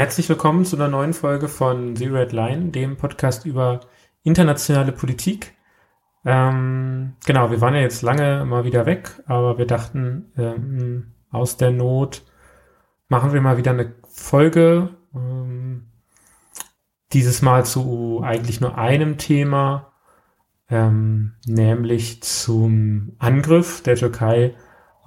Herzlich 0.00 0.30
willkommen 0.30 0.64
zu 0.64 0.76
einer 0.76 0.88
neuen 0.88 1.12
Folge 1.12 1.46
von 1.46 1.94
Zero 1.94 2.14
Red 2.14 2.32
Line, 2.32 2.70
dem 2.70 2.96
Podcast 2.96 3.44
über 3.44 3.80
internationale 4.22 4.92
Politik. 4.92 5.54
Ähm, 6.24 7.16
genau, 7.26 7.50
wir 7.50 7.60
waren 7.60 7.74
ja 7.74 7.82
jetzt 7.82 8.00
lange 8.00 8.46
mal 8.46 8.64
wieder 8.64 8.86
weg, 8.86 9.22
aber 9.26 9.58
wir 9.58 9.66
dachten, 9.66 10.32
ähm, 10.38 11.12
aus 11.30 11.58
der 11.58 11.70
Not 11.70 12.22
machen 13.08 13.34
wir 13.34 13.42
mal 13.42 13.58
wieder 13.58 13.72
eine 13.72 13.92
Folge. 14.08 14.88
Ähm, 15.14 15.90
dieses 17.12 17.42
Mal 17.42 17.66
zu 17.66 18.22
eigentlich 18.24 18.62
nur 18.62 18.78
einem 18.78 19.18
Thema, 19.18 19.92
ähm, 20.70 21.34
nämlich 21.44 22.22
zum 22.22 23.16
Angriff 23.18 23.82
der 23.82 23.96
Türkei 23.96 24.54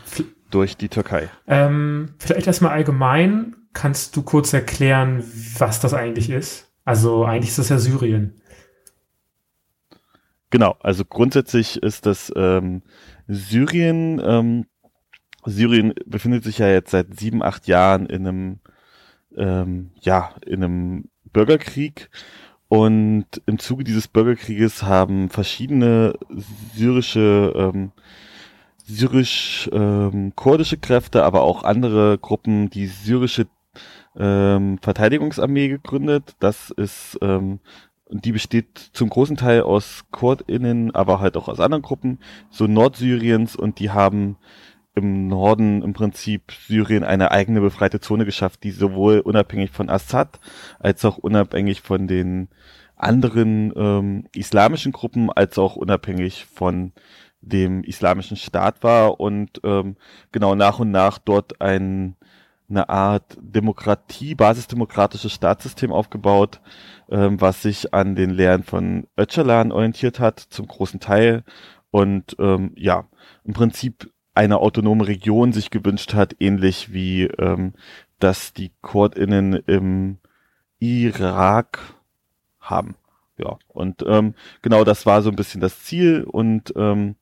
durch 0.51 0.77
die 0.77 0.89
Türkei. 0.89 1.29
Ähm, 1.47 2.13
vielleicht 2.19 2.47
erstmal 2.47 2.71
allgemein, 2.71 3.55
kannst 3.73 4.15
du 4.15 4.21
kurz 4.21 4.53
erklären, 4.53 5.23
was 5.57 5.79
das 5.79 5.93
eigentlich 5.93 6.29
ist? 6.29 6.71
Also 6.85 7.25
eigentlich 7.25 7.49
ist 7.49 7.59
das 7.59 7.69
ja 7.69 7.79
Syrien. 7.79 8.41
Genau, 10.51 10.75
also 10.79 11.05
grundsätzlich 11.05 11.81
ist 11.83 12.05
das 12.05 12.31
ähm, 12.35 12.81
Syrien. 13.27 14.21
Ähm, 14.23 14.65
Syrien 15.45 15.93
befindet 16.05 16.43
sich 16.43 16.57
ja 16.57 16.67
jetzt 16.67 16.91
seit 16.91 17.19
sieben, 17.19 17.41
acht 17.43 17.67
Jahren 17.67 18.05
in 18.05 18.27
einem, 18.27 18.59
ähm, 19.35 19.91
ja, 20.01 20.35
in 20.45 20.63
einem 20.63 21.05
Bürgerkrieg 21.31 22.09
und 22.69 23.25
im 23.47 23.57
Zuge 23.57 23.83
dieses 23.83 24.07
Bürgerkrieges 24.07 24.83
haben 24.83 25.29
verschiedene 25.29 26.13
syrische, 26.75 27.51
ähm, 27.55 27.91
syrisch-kurdische 28.85 30.75
ähm, 30.75 30.81
Kräfte, 30.81 31.23
aber 31.23 31.41
auch 31.41 31.63
andere 31.63 32.19
Gruppen 32.19 32.69
die 32.69 32.85
syrische 32.85 33.47
ähm, 34.15 34.77
Verteidigungsarmee 34.81 35.67
gegründet. 35.67 36.35
Das 36.39 36.69
ist, 36.69 37.17
ähm, 37.23 37.59
die 38.11 38.31
besteht 38.31 38.91
zum 38.93 39.09
großen 39.09 39.35
Teil 39.35 39.61
aus 39.61 40.05
KurdInnen, 40.11 40.93
aber 40.93 41.19
halt 41.19 41.37
auch 41.37 41.47
aus 41.47 41.59
anderen 41.59 41.81
Gruppen, 41.81 42.19
so 42.51 42.67
Nordsyriens 42.67 43.55
und 43.55 43.79
die 43.79 43.89
haben 43.89 44.37
im 44.99 45.27
Norden 45.27 45.81
im 45.81 45.93
Prinzip 45.93 46.51
Syrien 46.51 47.03
eine 47.03 47.31
eigene 47.31 47.61
befreite 47.61 47.99
Zone 47.99 48.25
geschafft, 48.25 48.63
die 48.63 48.71
sowohl 48.71 49.19
unabhängig 49.19 49.71
von 49.71 49.89
Assad 49.89 50.39
als 50.79 51.03
auch 51.05 51.17
unabhängig 51.17 51.81
von 51.81 52.07
den 52.07 52.49
anderen 52.95 53.73
ähm, 53.75 54.27
islamischen 54.35 54.91
Gruppen 54.91 55.31
als 55.31 55.57
auch 55.57 55.75
unabhängig 55.75 56.45
von 56.45 56.91
dem 57.41 57.83
islamischen 57.83 58.37
Staat 58.37 58.83
war 58.83 59.19
und 59.19 59.61
ähm, 59.63 59.95
genau 60.31 60.55
nach 60.55 60.79
und 60.79 60.91
nach 60.91 61.17
dort 61.17 61.61
ein, 61.61 62.15
eine 62.69 62.89
Art 62.89 63.37
Demokratie, 63.41 64.35
basisdemokratisches 64.35 65.31
Staatssystem 65.31 65.91
aufgebaut, 65.91 66.59
ähm, 67.09 67.39
was 67.39 67.61
sich 67.61 67.93
an 67.93 68.15
den 68.15 68.31
Lehren 68.31 68.63
von 68.63 69.07
Öcalan 69.17 69.71
orientiert 69.71 70.19
hat, 70.19 70.39
zum 70.39 70.67
großen 70.67 70.99
Teil. 70.99 71.43
Und 71.91 72.35
ähm, 72.37 72.73
ja, 72.75 73.07
im 73.45 73.53
Prinzip 73.53 74.11
eine 74.39 74.59
autonome 74.59 75.05
Region 75.05 75.51
sich 75.51 75.69
gewünscht 75.69 76.13
hat, 76.13 76.37
ähnlich 76.39 76.93
wie 76.93 77.23
ähm, 77.23 77.73
das 78.19 78.53
die 78.53 78.71
KurdInnen 78.81 79.51
im 79.67 80.17
Irak 80.79 81.79
haben. 82.61 82.95
Ja, 83.37 83.57
und 83.67 84.01
ähm, 84.07 84.35
genau 84.61 84.85
das 84.85 85.05
war 85.05 85.21
so 85.23 85.29
ein 85.29 85.35
bisschen 85.35 85.59
das 85.59 85.83
Ziel 85.83 86.23
und 86.23 86.71
ähm, 86.77 87.15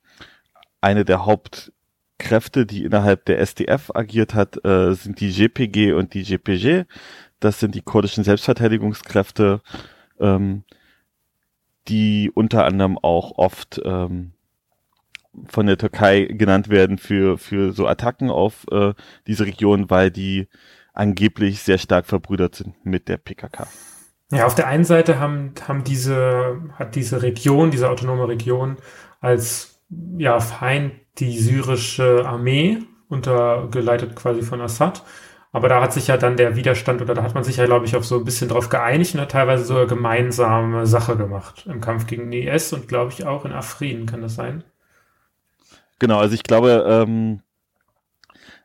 eine 0.80 1.06
der 1.06 1.26
Hauptkräfte, 1.26 2.68
die 2.68 2.84
innerhalb 2.84 3.26
der 3.26 3.40
SDF 3.40 3.90
agiert 3.96 4.36
hat, 4.36 4.64
äh, 4.64 4.94
sind 4.94 5.20
die 5.20 5.32
GPG 5.32 5.94
und 5.94 6.14
die 6.14 6.22
GPG. 6.22 6.86
Das 7.40 7.60
sind 7.60 7.74
die 7.74 7.82
kurdischen 7.82 8.24
Selbstverteidigungskräfte, 8.26 9.62
ähm, 10.20 10.66
die 11.88 12.30
unter 12.32 12.66
anderem 12.66 13.00
auch 13.00 13.40
oft 13.40 13.82
ähm, 13.84 14.34
von 15.48 15.68
der 15.68 15.78
Türkei 15.78 16.26
genannt 16.26 16.70
werden 16.70 16.98
für, 16.98 17.38
für 17.38 17.72
so 17.74 17.88
Attacken 17.88 18.30
auf 18.30 18.66
äh, 18.72 18.94
diese 19.28 19.46
Region, 19.46 19.90
weil 19.90 20.12
die 20.12 20.48
angeblich 20.94 21.62
sehr 21.62 21.78
stark 21.78 22.06
verbrüdert 22.06 22.56
sind 22.56 22.74
mit 22.86 23.08
der 23.08 23.18
PKK. 23.18 23.68
Ja, 24.32 24.46
auf 24.46 24.56
der 24.56 24.68
einen 24.68 24.84
Seite 24.84 25.20
haben, 25.20 25.54
haben 25.68 25.84
diese, 25.84 26.62
hat 26.74 26.96
diese 26.96 27.22
Region, 27.22 27.72
diese 27.72 27.90
autonome 27.90 28.28
Region 28.28 28.78
als 29.22 29.80
ja, 30.18 30.40
Feind 30.40 30.94
die 31.18 31.38
syrische 31.38 32.26
Armee 32.26 32.80
untergeleitet 33.08 34.16
quasi 34.16 34.42
von 34.42 34.62
Assad. 34.62 35.04
Aber 35.54 35.70
da 35.70 35.82
hat 35.82 35.94
sich 35.94 36.08
ja 36.08 36.18
dann 36.18 36.36
der 36.36 36.56
Widerstand 36.56 37.02
oder 37.02 37.14
da 37.14 37.24
hat 37.24 37.34
man 37.34 37.44
sich 37.44 37.58
ja, 37.58 37.66
glaube 37.66 37.86
ich, 37.86 37.96
auf 37.96 38.06
so 38.06 38.18
ein 38.18 38.26
bisschen 38.26 38.50
drauf 38.50 38.68
geeinigt 38.70 39.16
und 39.16 39.22
hat 39.22 39.32
teilweise 39.32 39.64
sogar 39.64 39.88
gemeinsame 39.88 40.86
Sache 40.86 41.16
gemacht 41.16 41.66
im 41.68 41.80
Kampf 41.80 42.06
gegen 42.06 42.30
den 42.30 42.48
IS 42.48 42.74
und 42.74 42.88
glaube 42.88 43.14
ich 43.14 43.26
auch 43.26 43.46
in 43.46 43.54
Afrin, 43.54 44.06
kann 44.06 44.22
das 44.22 44.36
sein? 44.36 44.64
Genau, 46.00 46.20
also 46.20 46.36
ich 46.36 46.44
glaube, 46.44 46.86
ähm, 46.88 47.42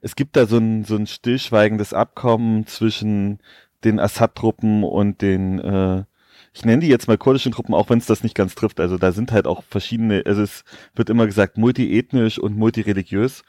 es 0.00 0.16
gibt 0.16 0.36
da 0.36 0.46
so 0.46 0.58
ein, 0.58 0.84
so 0.84 0.96
ein 0.96 1.06
stillschweigendes 1.06 1.94
Abkommen 1.94 2.66
zwischen 2.66 3.38
den 3.84 3.98
Assad-Truppen 4.00 4.84
und 4.84 5.22
den, 5.22 5.58
äh, 5.58 6.04
ich 6.52 6.64
nenne 6.64 6.80
die 6.82 6.88
jetzt 6.88 7.08
mal 7.08 7.16
kurdischen 7.18 7.52
Truppen, 7.52 7.74
auch 7.74 7.88
wenn 7.88 7.98
es 7.98 8.06
das 8.06 8.22
nicht 8.22 8.34
ganz 8.34 8.54
trifft. 8.54 8.80
Also 8.80 8.98
da 8.98 9.12
sind 9.12 9.32
halt 9.32 9.46
auch 9.46 9.62
verschiedene, 9.64 10.22
also 10.26 10.42
es 10.42 10.64
wird 10.94 11.08
immer 11.10 11.26
gesagt 11.26 11.56
multiethnisch 11.56 12.38
und 12.38 12.56
multireligiös. 12.56 13.42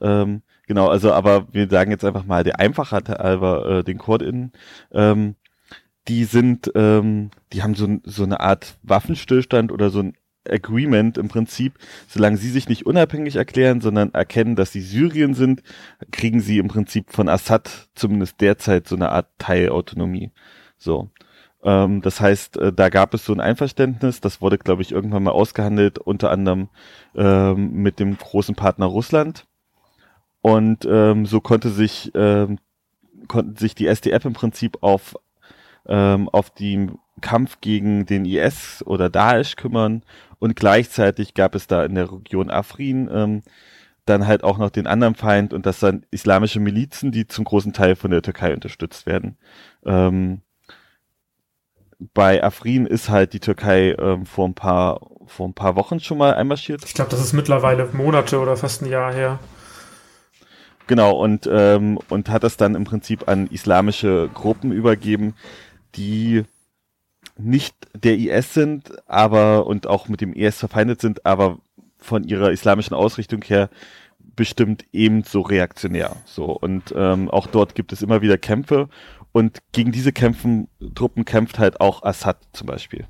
Ähm, 0.00 0.42
genau, 0.66 0.88
also 0.88 1.12
aber 1.12 1.52
wir 1.52 1.68
sagen 1.68 1.90
jetzt 1.90 2.04
einfach 2.04 2.24
mal 2.24 2.44
der 2.44 2.58
Einfachheit 2.58 3.08
halber 3.08 3.78
äh, 3.78 3.84
den 3.84 3.98
KurdInnen. 3.98 4.52
Ähm, 4.92 5.36
die 6.08 6.24
sind, 6.24 6.72
ähm, 6.74 7.30
die 7.52 7.62
haben 7.62 7.74
so, 7.74 7.98
so 8.04 8.24
eine 8.24 8.40
Art 8.40 8.78
Waffenstillstand 8.82 9.72
oder 9.72 9.90
so 9.90 10.00
ein 10.00 10.14
Agreement 10.50 11.18
im 11.18 11.28
Prinzip, 11.28 11.74
solange 12.08 12.36
sie 12.36 12.50
sich 12.50 12.68
nicht 12.68 12.86
unabhängig 12.86 13.36
erklären, 13.36 13.80
sondern 13.80 14.12
erkennen, 14.14 14.56
dass 14.56 14.72
sie 14.72 14.80
Syrien 14.80 15.34
sind, 15.34 15.62
kriegen 16.10 16.40
sie 16.40 16.58
im 16.58 16.68
Prinzip 16.68 17.12
von 17.12 17.28
Assad 17.28 17.88
zumindest 17.94 18.40
derzeit 18.40 18.88
so 18.88 18.96
eine 18.96 19.10
Art 19.10 19.28
Teilautonomie. 19.38 20.30
So. 20.76 21.10
Ähm, 21.62 22.02
das 22.02 22.20
heißt, 22.20 22.56
äh, 22.58 22.72
da 22.72 22.88
gab 22.88 23.14
es 23.14 23.24
so 23.24 23.32
ein 23.32 23.40
Einverständnis, 23.40 24.20
das 24.20 24.40
wurde, 24.40 24.58
glaube 24.58 24.82
ich, 24.82 24.92
irgendwann 24.92 25.24
mal 25.24 25.32
ausgehandelt, 25.32 25.98
unter 25.98 26.30
anderem 26.30 26.68
ähm, 27.14 27.72
mit 27.72 27.98
dem 27.98 28.16
großen 28.16 28.54
Partner 28.54 28.86
Russland. 28.86 29.46
Und 30.40 30.86
ähm, 30.88 31.26
so 31.26 31.40
konnte 31.40 31.70
sich, 31.70 32.12
ähm, 32.14 32.58
konnten 33.26 33.56
sich 33.56 33.74
die 33.74 33.86
SDF 33.86 34.24
im 34.24 34.34
Prinzip 34.34 34.78
auf, 34.82 35.16
ähm, 35.88 36.28
auf 36.28 36.50
die 36.50 36.88
Kampf 37.20 37.60
gegen 37.60 38.06
den 38.06 38.24
IS 38.24 38.82
oder 38.86 39.10
Daesh 39.10 39.56
kümmern 39.56 40.02
und 40.38 40.56
gleichzeitig 40.56 41.34
gab 41.34 41.54
es 41.54 41.66
da 41.66 41.84
in 41.84 41.94
der 41.94 42.10
Region 42.12 42.50
Afrin 42.50 43.08
ähm, 43.12 43.42
dann 44.04 44.26
halt 44.26 44.44
auch 44.44 44.58
noch 44.58 44.70
den 44.70 44.86
anderen 44.86 45.14
Feind 45.14 45.52
und 45.52 45.66
das 45.66 45.80
sind 45.80 46.06
islamische 46.10 46.60
Milizen, 46.60 47.12
die 47.12 47.26
zum 47.26 47.44
großen 47.44 47.72
Teil 47.72 47.96
von 47.96 48.10
der 48.10 48.22
Türkei 48.22 48.54
unterstützt 48.54 49.06
werden. 49.06 49.36
Ähm, 49.84 50.42
bei 52.14 52.42
Afrin 52.42 52.86
ist 52.86 53.08
halt 53.08 53.32
die 53.32 53.40
Türkei 53.40 53.94
ähm, 53.98 54.24
vor 54.24 54.46
ein 54.48 54.54
paar 54.54 55.00
vor 55.26 55.46
ein 55.46 55.54
paar 55.54 55.76
Wochen 55.76 56.00
schon 56.00 56.16
mal 56.16 56.34
einmarschiert. 56.34 56.84
Ich 56.84 56.94
glaube, 56.94 57.10
das 57.10 57.20
ist 57.20 57.34
mittlerweile 57.34 57.86
Monate 57.92 58.38
oder 58.38 58.56
fast 58.56 58.82
ein 58.82 58.88
Jahr 58.88 59.12
her. 59.12 59.38
Genau 60.86 61.12
und 61.12 61.48
ähm, 61.52 61.98
und 62.08 62.30
hat 62.30 62.44
das 62.44 62.56
dann 62.56 62.74
im 62.74 62.84
Prinzip 62.84 63.28
an 63.28 63.46
islamische 63.48 64.30
Gruppen 64.32 64.72
übergeben, 64.72 65.34
die 65.94 66.44
nicht 67.36 67.74
der 67.94 68.18
IS 68.18 68.54
sind, 68.54 69.08
aber 69.08 69.66
und 69.66 69.86
auch 69.86 70.08
mit 70.08 70.20
dem 70.20 70.32
IS 70.32 70.58
verfeindet 70.58 71.00
sind, 71.00 71.24
aber 71.24 71.58
von 71.98 72.24
ihrer 72.24 72.50
islamischen 72.50 72.94
Ausrichtung 72.94 73.42
her 73.42 73.70
bestimmt 74.18 74.84
ebenso 74.92 75.40
reaktionär. 75.40 76.16
So 76.24 76.46
und 76.46 76.94
ähm, 76.96 77.30
auch 77.30 77.46
dort 77.46 77.74
gibt 77.74 77.92
es 77.92 78.02
immer 78.02 78.22
wieder 78.22 78.38
Kämpfe 78.38 78.88
Und 79.32 79.58
gegen 79.72 79.92
diese 79.92 80.12
kämpfen, 80.12 80.68
Truppen 80.94 81.24
kämpft 81.24 81.58
halt 81.58 81.80
auch 81.80 82.02
Assad 82.02 82.38
zum 82.52 82.66
Beispiel. 82.66 83.06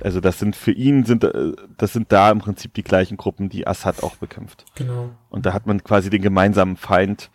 Also 0.00 0.20
das 0.20 0.38
sind 0.38 0.56
für 0.56 0.72
ihn 0.72 1.04
sind 1.04 1.24
äh, 1.24 1.52
das 1.76 1.92
sind 1.92 2.10
da 2.12 2.30
im 2.30 2.38
Prinzip 2.38 2.74
die 2.74 2.84
gleichen 2.84 3.16
Gruppen, 3.16 3.48
die 3.48 3.66
Assad 3.66 4.02
auch 4.02 4.16
bekämpft. 4.16 4.64
Genau. 4.76 5.10
Und 5.28 5.46
da 5.46 5.52
hat 5.52 5.66
man 5.66 5.84
quasi 5.84 6.10
den 6.10 6.22
gemeinsamen 6.22 6.76
Feind 6.76 7.30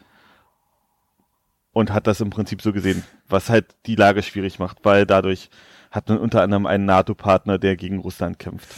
und 1.75 1.91
hat 1.91 2.07
das 2.07 2.21
im 2.21 2.29
Prinzip 2.29 2.61
so 2.61 2.71
gesehen, 2.71 3.03
was 3.27 3.49
halt 3.49 3.65
die 3.85 3.95
Lage 3.95 4.23
schwierig 4.23 4.59
macht, 4.59 4.77
weil 4.83 5.05
dadurch 5.05 5.49
hat 5.91 6.07
man 6.07 6.19
unter 6.19 6.41
anderem 6.41 6.65
einen 6.65 6.85
NATO-Partner, 6.85 7.57
der 7.57 7.75
gegen 7.75 7.99
Russland 7.99 8.39
kämpft. 8.39 8.69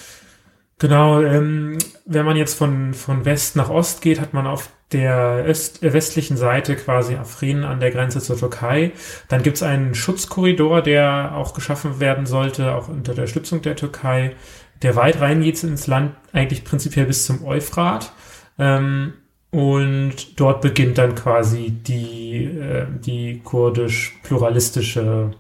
Genau, 0.80 1.22
ähm, 1.22 1.78
wenn 2.06 2.26
man 2.26 2.38
jetzt 2.38 2.58
von, 2.58 2.96
von 2.96 3.24
West 3.24 3.56
nach 3.56 3.70
Ost 3.70 4.02
geht, 4.02 4.20
hat 4.20 4.34
man 4.34 4.48
auf 4.48 4.72
der 4.92 5.46
öst, 5.48 5.84
äh, 5.84 5.94
westlichen 5.94 6.38
Seite 6.38 6.76
quasi 6.76 7.16
Afrin 7.16 7.64
an 7.64 7.80
der 7.80 7.92
Grenze 7.92 8.20
zur 8.20 8.36
Türkei. 8.36 8.94
Dann 9.28 9.44
gibt's 9.44 9.62
einen 9.62 9.94
Schutzkorridor, 9.94 10.82
der 10.82 11.36
auch 11.36 11.54
geschaffen 11.54 12.00
werden 12.00 12.26
sollte, 12.26 12.74
auch 12.74 12.88
unter 12.88 13.14
der 13.14 13.28
Stützung 13.28 13.62
der 13.62 13.76
Türkei, 13.76 14.36
der 14.82 14.96
weit 14.96 15.22
reingeht 15.22 15.64
ins 15.64 15.86
Land, 15.86 16.16
eigentlich 16.34 16.64
prinzipiell 16.64 17.06
bis 17.06 17.28
zum 17.28 17.46
Euphrat. 17.46 18.12
Ähm, 18.58 19.14
und 19.52 20.40
dort 20.40 20.62
beginnt 20.62 20.98
dann 20.98 21.16
quasi 21.16 21.72
die, 21.72 22.46
äh, 22.46 22.86
die 23.06 23.42
kurdisch-pluralistische 23.44 25.32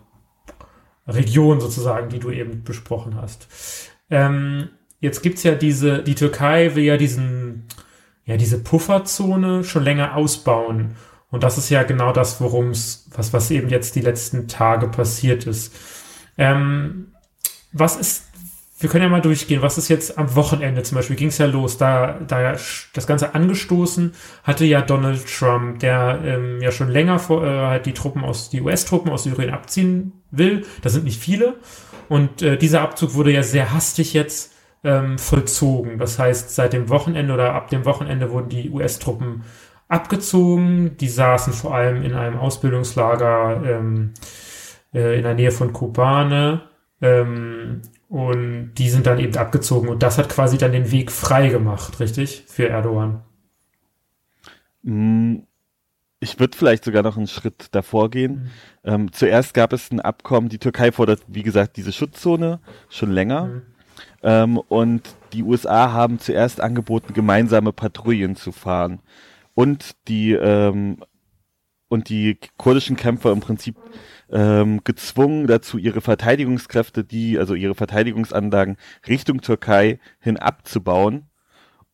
Region 1.07 1.59
sozusagen, 1.59 2.09
die 2.09 2.19
du 2.19 2.31
eben 2.31 2.63
besprochen 2.63 3.15
hast. 3.15 3.48
Ähm, 4.09 4.69
jetzt 5.00 5.21
gibt's 5.21 5.44
ja 5.44 5.56
diese, 5.56 6.04
die 6.04 6.15
Türkei 6.15 6.75
will 6.75 6.83
ja 6.83 6.98
diesen, 6.98 7.68
ja, 8.25 8.38
diese 8.38 8.63
Pufferzone 8.63 9.63
schon 9.63 9.83
länger 9.83 10.15
ausbauen. 10.15 10.95
Und 11.30 11.44
das 11.44 11.57
ist 11.57 11.69
ja 11.69 11.83
genau 11.83 12.13
das, 12.13 12.39
worum 12.39 12.69
es, 12.69 13.10
was, 13.13 13.33
was 13.33 13.51
eben 13.51 13.69
jetzt 13.69 13.95
die 13.95 14.01
letzten 14.01 14.48
Tage 14.48 14.88
passiert 14.88 15.45
ist. 15.45 15.75
Ähm, 16.38 17.13
was 17.74 17.98
ist, 17.98 18.26
wir 18.79 18.89
können 18.89 19.03
ja 19.03 19.09
mal 19.09 19.21
durchgehen, 19.21 19.62
was 19.62 19.77
ist 19.77 19.89
jetzt 19.89 20.18
am 20.18 20.35
Wochenende 20.35 20.83
zum 20.83 20.97
Beispiel, 20.97 21.15
ging 21.15 21.29
es 21.29 21.39
ja 21.39 21.47
los, 21.47 21.77
da, 21.77 22.19
da 22.27 22.51
das 22.51 23.07
Ganze 23.07 23.33
angestoßen 23.33 24.13
hatte 24.44 24.65
ja 24.65 24.81
Donald 24.81 25.25
Trump, 25.27 25.79
der 25.79 26.19
ähm, 26.24 26.62
ja 26.62 26.71
schon 26.71 26.89
länger 26.89 27.18
vor, 27.18 27.44
äh, 27.44 27.50
halt 27.50 27.85
die 27.88 27.94
Truppen 27.94 28.24
aus, 28.24 28.50
die 28.50 28.62
US-Truppen 28.62 29.12
aus 29.12 29.24
Syrien 29.24 29.51
abziehen 29.51 30.13
will. 30.29 30.65
Das 30.83 30.94
sind 30.94 31.06
nicht 31.06 31.19
viele. 31.19 31.56
Und 32.07 32.41
äh, 32.41 32.57
dieser 32.57 32.81
Abzug 32.81 33.15
wurde 33.15 33.31
ja 33.31 33.44
sehr 33.44 33.74
hastig 33.74 34.13
jetzt 34.13 34.53
ähm, 34.83 35.18
vollzogen. 35.18 35.97
Das 35.97 36.19
heißt, 36.19 36.53
seit 36.53 36.74
dem 36.74 36.89
Wochenende 36.89 37.33
oder 37.33 37.53
ab 37.53 37.69
dem 37.69 37.83
Wochenende 37.85 38.31
wurden 38.31 38.50
die 38.50 38.69
US-Truppen 38.69 39.44
abgezogen. 39.88 40.97
Die 40.97 41.09
saßen 41.09 41.51
vor 41.51 41.74
allem 41.74 42.03
in 42.03 42.13
einem 42.13 42.38
Ausbildungslager 42.38 43.63
ähm, 43.65 44.13
äh, 44.94 45.18
in 45.18 45.24
der 45.24 45.33
Nähe 45.33 45.51
von 45.51 45.74
Kobane. 45.74 46.62
Ähm, 47.01 47.81
und 48.09 48.74
die 48.75 48.89
sind 48.89 49.06
dann 49.06 49.19
eben 49.19 49.36
abgezogen. 49.36 49.89
Und 49.89 50.04
das 50.04 50.18
hat 50.18 50.30
quasi 50.30 50.57
dann 50.57 50.71
den 50.71 50.92
Weg 50.92 51.12
frei 51.12 51.50
gemacht, 51.50 52.00
richtig? 52.00 52.44
Für 52.48 52.69
Erdogan. 52.69 53.24
Mm, 54.83 55.39
ich 56.19 56.39
würde 56.39 56.57
vielleicht 56.57 56.86
sogar 56.86 57.04
noch 57.04 57.18
einen 57.18 57.27
Schritt 57.27 57.68
davor 57.71 58.09
gehen. 58.09 58.31
Mhm. 58.31 58.50
Ähm, 58.83 59.12
zuerst 59.12 59.54
gab 59.54 59.74
es 59.74 59.92
ein 59.92 60.00
Abkommen, 60.00 60.50
die 60.50 60.57
Türkei 60.57 60.92
fordert, 60.92 61.21
wie 61.27 61.44
gesagt, 61.44 61.77
diese 61.77 61.92
Schutzzone 61.92 62.59
schon 62.89 63.12
länger. 63.12 63.45
Mhm. 63.45 63.62
Ähm, 64.24 64.57
und 64.57 65.15
die 65.33 65.44
USA 65.44 65.92
haben 65.92 66.19
zuerst 66.19 66.62
angeboten, 66.62 67.13
gemeinsame 67.13 67.74
Patrouillen 67.74 68.36
zu 68.36 68.51
fahren. 68.51 69.00
Und 69.53 69.95
die, 70.07 70.31
ähm, 70.31 71.03
und 71.89 72.10
die 72.10 72.38
kurdischen 72.57 72.95
Kämpfer 72.95 73.31
im 73.31 73.39
Prinzip 73.39 73.75
ähm, 74.31 74.81
gezwungen 74.83 75.47
dazu, 75.47 75.77
ihre 75.77 76.01
Verteidigungskräfte, 76.01 77.03
die, 77.03 77.38
also 77.38 77.53
ihre 77.53 77.75
Verteidigungsanlagen 77.75 78.77
Richtung 79.07 79.41
Türkei 79.41 80.00
hin 80.19 80.38
abzubauen, 80.38 81.27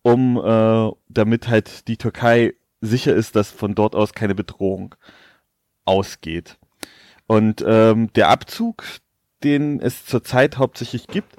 um 0.02 0.38
äh, 0.38 0.92
damit 1.10 1.48
halt 1.48 1.88
die 1.88 1.98
Türkei 1.98 2.54
sicher 2.82 3.16
ist, 3.16 3.36
dass 3.36 3.52
von 3.52 3.76
dort 3.76 3.96
aus 3.96 4.14
keine 4.14 4.36
Bedrohung 4.36 4.96
ausgeht. 5.86 6.58
Und 7.28 7.64
ähm, 7.66 8.12
der 8.14 8.30
Abzug, 8.30 8.84
den 9.44 9.80
es 9.80 10.06
zurzeit 10.06 10.58
hauptsächlich 10.58 11.08
gibt, 11.08 11.36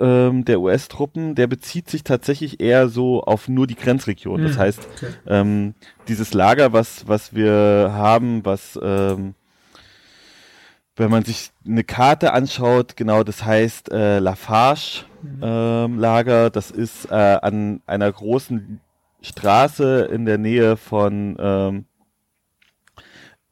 ähm, 0.00 0.44
der 0.44 0.60
US-Truppen, 0.60 1.34
der 1.34 1.46
bezieht 1.46 1.88
sich 1.88 2.02
tatsächlich 2.02 2.60
eher 2.60 2.88
so 2.88 3.22
auf 3.22 3.48
nur 3.48 3.66
die 3.66 3.76
Grenzregion. 3.76 4.42
Das 4.42 4.52
hm, 4.52 4.58
heißt, 4.58 4.88
okay. 4.96 5.12
ähm, 5.26 5.74
dieses 6.08 6.32
Lager, 6.32 6.72
was, 6.72 7.06
was 7.06 7.34
wir 7.34 7.90
haben, 7.92 8.44
was, 8.44 8.78
ähm, 8.82 9.34
wenn 11.00 11.10
man 11.10 11.24
sich 11.24 11.50
eine 11.66 11.82
Karte 11.82 12.34
anschaut, 12.34 12.94
genau, 12.94 13.24
das 13.24 13.42
heißt 13.42 13.90
äh, 13.90 14.18
Lafarge 14.18 15.06
mhm. 15.22 15.40
ähm, 15.42 15.98
Lager, 15.98 16.50
das 16.50 16.70
ist 16.70 17.10
äh, 17.10 17.14
an 17.14 17.80
einer 17.86 18.12
großen 18.12 18.80
Straße 19.22 20.02
in 20.12 20.26
der 20.26 20.36
Nähe 20.38 20.76
von 20.76 21.36
ähm, 21.40 21.84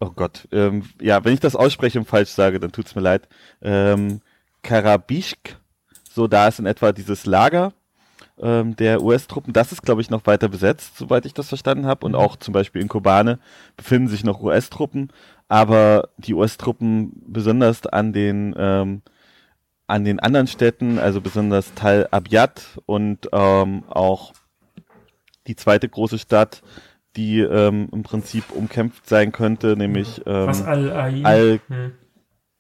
Oh 0.01 0.11
Gott, 0.15 0.47
ähm, 0.53 0.85
ja, 1.01 1.25
wenn 1.25 1.35
ich 1.35 1.41
das 1.41 1.57
ausspreche 1.57 1.99
und 1.99 2.05
falsch 2.05 2.31
sage, 2.31 2.61
dann 2.61 2.71
tut's 2.71 2.95
mir 2.95 3.01
leid. 3.01 3.29
Ähm, 3.63 4.21
Karabischk, 4.63 5.59
so, 6.13 6.29
da 6.29 6.47
ist 6.47 6.61
in 6.61 6.67
etwa 6.67 6.93
dieses 6.93 7.27
Lager 7.27 7.73
ähm, 8.43 8.77
der 8.77 9.03
US-Truppen. 9.03 9.53
Das 9.53 9.73
ist, 9.73 9.83
glaube 9.83 10.01
ich, 10.01 10.11
noch 10.11 10.27
weiter 10.27 10.49
besetzt, 10.49 10.97
soweit 10.97 11.27
ich 11.27 11.35
das 11.35 11.49
verstanden 11.49 11.87
habe. 11.87 12.05
Und 12.07 12.13
mhm. 12.13 12.19
auch 12.19 12.37
zum 12.37 12.53
Beispiel 12.53 12.83
in 12.83 12.89
Kobane 12.89 13.39
befinden 13.77 14.09
sich 14.09 14.25
noch 14.25 14.41
US-Truppen. 14.41 15.13
Aber 15.49 16.09
die 16.19 16.35
US-Truppen 16.35 17.13
besonders 17.27 17.87
an 17.87 18.13
den 18.13 18.55
ähm, 18.59 19.03
an 19.89 20.05
den 20.05 20.21
anderen 20.21 20.47
Städten, 20.47 20.99
also 20.99 21.21
besonders 21.21 21.73
Tal 21.75 22.07
Abyad 22.11 22.79
und 22.85 23.29
ähm, 23.33 23.85
auch 23.89 24.35
die 25.47 25.57
zweite 25.57 25.89
große 25.89 26.19
Stadt, 26.19 26.63
die 27.17 27.41
ähm, 27.41 27.89
im 27.91 28.03
Prinzip 28.03 28.53
umkämpft 28.53 29.09
sein 29.09 29.33
könnte, 29.33 29.77
nämlich 29.77 30.23
ähm, 30.27 30.47
Was 30.47 30.63
Al-Ain? 30.63 31.25
Al, 31.25 31.61
hm. 31.69 31.93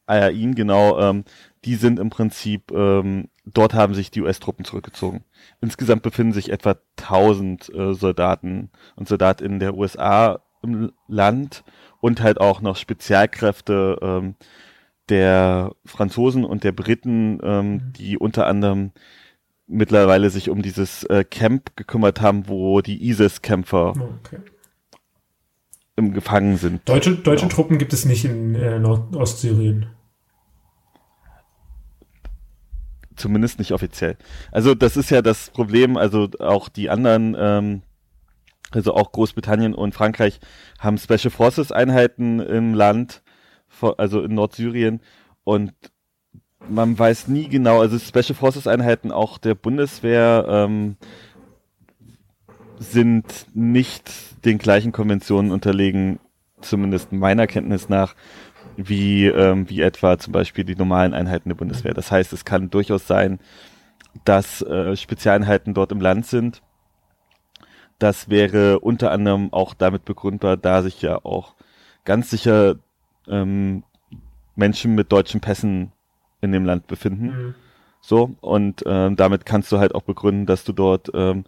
Al 0.06 0.34
genau, 0.54 0.98
ähm, 0.98 1.24
die 1.64 1.74
sind 1.74 1.98
im 1.98 2.10
Prinzip 2.10 2.70
ähm, 2.70 3.28
dort 3.54 3.74
haben 3.74 3.94
sich 3.94 4.10
die 4.10 4.22
US-Truppen 4.22 4.64
zurückgezogen. 4.64 5.24
Insgesamt 5.60 6.02
befinden 6.02 6.32
sich 6.32 6.50
etwa 6.50 6.76
1000 6.98 7.74
äh, 7.74 7.94
Soldaten 7.94 8.70
und 8.96 9.08
Soldatinnen 9.08 9.60
der 9.60 9.74
USA 9.74 10.40
im 10.62 10.92
Land 11.06 11.64
und 12.00 12.20
halt 12.20 12.40
auch 12.40 12.60
noch 12.60 12.76
Spezialkräfte 12.76 13.98
ähm, 14.02 14.34
der 15.08 15.72
Franzosen 15.84 16.44
und 16.44 16.64
der 16.64 16.72
Briten, 16.72 17.38
ähm, 17.42 17.70
mhm. 17.70 17.92
die 17.96 18.18
unter 18.18 18.46
anderem 18.46 18.92
mittlerweile 19.66 20.30
sich 20.30 20.50
um 20.50 20.62
dieses 20.62 21.04
äh, 21.04 21.24
Camp 21.24 21.76
gekümmert 21.76 22.20
haben, 22.20 22.48
wo 22.48 22.80
die 22.80 23.08
ISIS-Kämpfer 23.08 23.90
okay. 23.90 24.38
im 25.96 26.12
Gefangen 26.12 26.56
sind. 26.56 26.88
Deutsche, 26.88 27.16
deutsche 27.16 27.44
genau. 27.46 27.54
Truppen 27.54 27.78
gibt 27.78 27.92
es 27.92 28.04
nicht 28.04 28.24
in 28.24 28.54
äh, 28.54 28.78
Nordostsyrien. 28.78 29.86
Zumindest 33.18 33.58
nicht 33.58 33.72
offiziell. 33.72 34.16
Also 34.52 34.74
das 34.74 34.96
ist 34.96 35.10
ja 35.10 35.22
das 35.22 35.50
Problem, 35.50 35.96
also 35.96 36.28
auch 36.38 36.68
die 36.68 36.90
anderen, 36.90 37.36
ähm, 37.38 37.82
also 38.70 38.94
auch 38.94 39.12
Großbritannien 39.12 39.74
und 39.74 39.94
Frankreich 39.94 40.40
haben 40.78 40.98
Special 40.98 41.30
Forces 41.30 41.72
Einheiten 41.72 42.40
im 42.40 42.74
Land, 42.74 43.22
also 43.96 44.22
in 44.22 44.34
Nordsyrien 44.34 45.00
und 45.44 45.72
man 46.68 46.98
weiß 46.98 47.28
nie 47.28 47.48
genau, 47.48 47.80
also 47.80 47.98
Special 47.98 48.34
Forces 48.34 48.66
Einheiten 48.66 49.12
auch 49.12 49.38
der 49.38 49.54
Bundeswehr 49.54 50.44
ähm, 50.48 50.96
sind 52.78 53.46
nicht 53.54 54.44
den 54.44 54.58
gleichen 54.58 54.92
Konventionen 54.92 55.50
unterlegen, 55.50 56.20
zumindest 56.60 57.12
meiner 57.12 57.46
Kenntnis 57.46 57.88
nach, 57.88 58.14
wie, 58.78 59.26
ähm, 59.26 59.68
wie 59.68 59.80
etwa 59.80 60.18
zum 60.18 60.32
Beispiel 60.32 60.64
die 60.64 60.76
normalen 60.76 61.12
Einheiten 61.12 61.48
der 61.48 61.56
Bundeswehr. 61.56 61.94
Das 61.94 62.12
heißt, 62.12 62.32
es 62.32 62.44
kann 62.44 62.70
durchaus 62.70 63.06
sein, 63.08 63.40
dass 64.24 64.62
äh, 64.62 64.96
Spezialeinheiten 64.96 65.74
dort 65.74 65.90
im 65.90 66.00
Land 66.00 66.26
sind. 66.26 66.62
Das 67.98 68.28
wäre 68.28 68.78
unter 68.78 69.10
anderem 69.10 69.52
auch 69.52 69.74
damit 69.74 70.04
begründbar, 70.04 70.56
da 70.56 70.82
sich 70.82 71.02
ja 71.02 71.24
auch 71.24 71.56
ganz 72.04 72.30
sicher 72.30 72.76
ähm, 73.26 73.82
Menschen 74.54 74.94
mit 74.94 75.10
deutschen 75.10 75.40
Pässen 75.40 75.90
in 76.40 76.52
dem 76.52 76.64
Land 76.64 76.86
befinden. 76.86 77.26
Mhm. 77.26 77.54
So, 78.00 78.36
und 78.40 78.84
ähm, 78.86 79.16
damit 79.16 79.44
kannst 79.44 79.72
du 79.72 79.80
halt 79.80 79.92
auch 79.92 80.02
begründen, 80.02 80.46
dass 80.46 80.62
du 80.62 80.72
dort 80.72 81.10
ähm, 81.14 81.44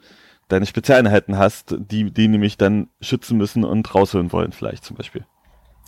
deine 0.49 0.66
Spezialeinheiten 0.66 1.38
hast, 1.38 1.76
die, 1.78 2.10
die 2.10 2.26
nämlich 2.26 2.56
dann 2.56 2.88
schützen 3.00 3.38
müssen 3.38 3.62
und 3.62 3.94
rausholen 3.94 4.32
wollen, 4.32 4.50
vielleicht 4.50 4.84
zum 4.84 4.96
Beispiel. 4.96 5.25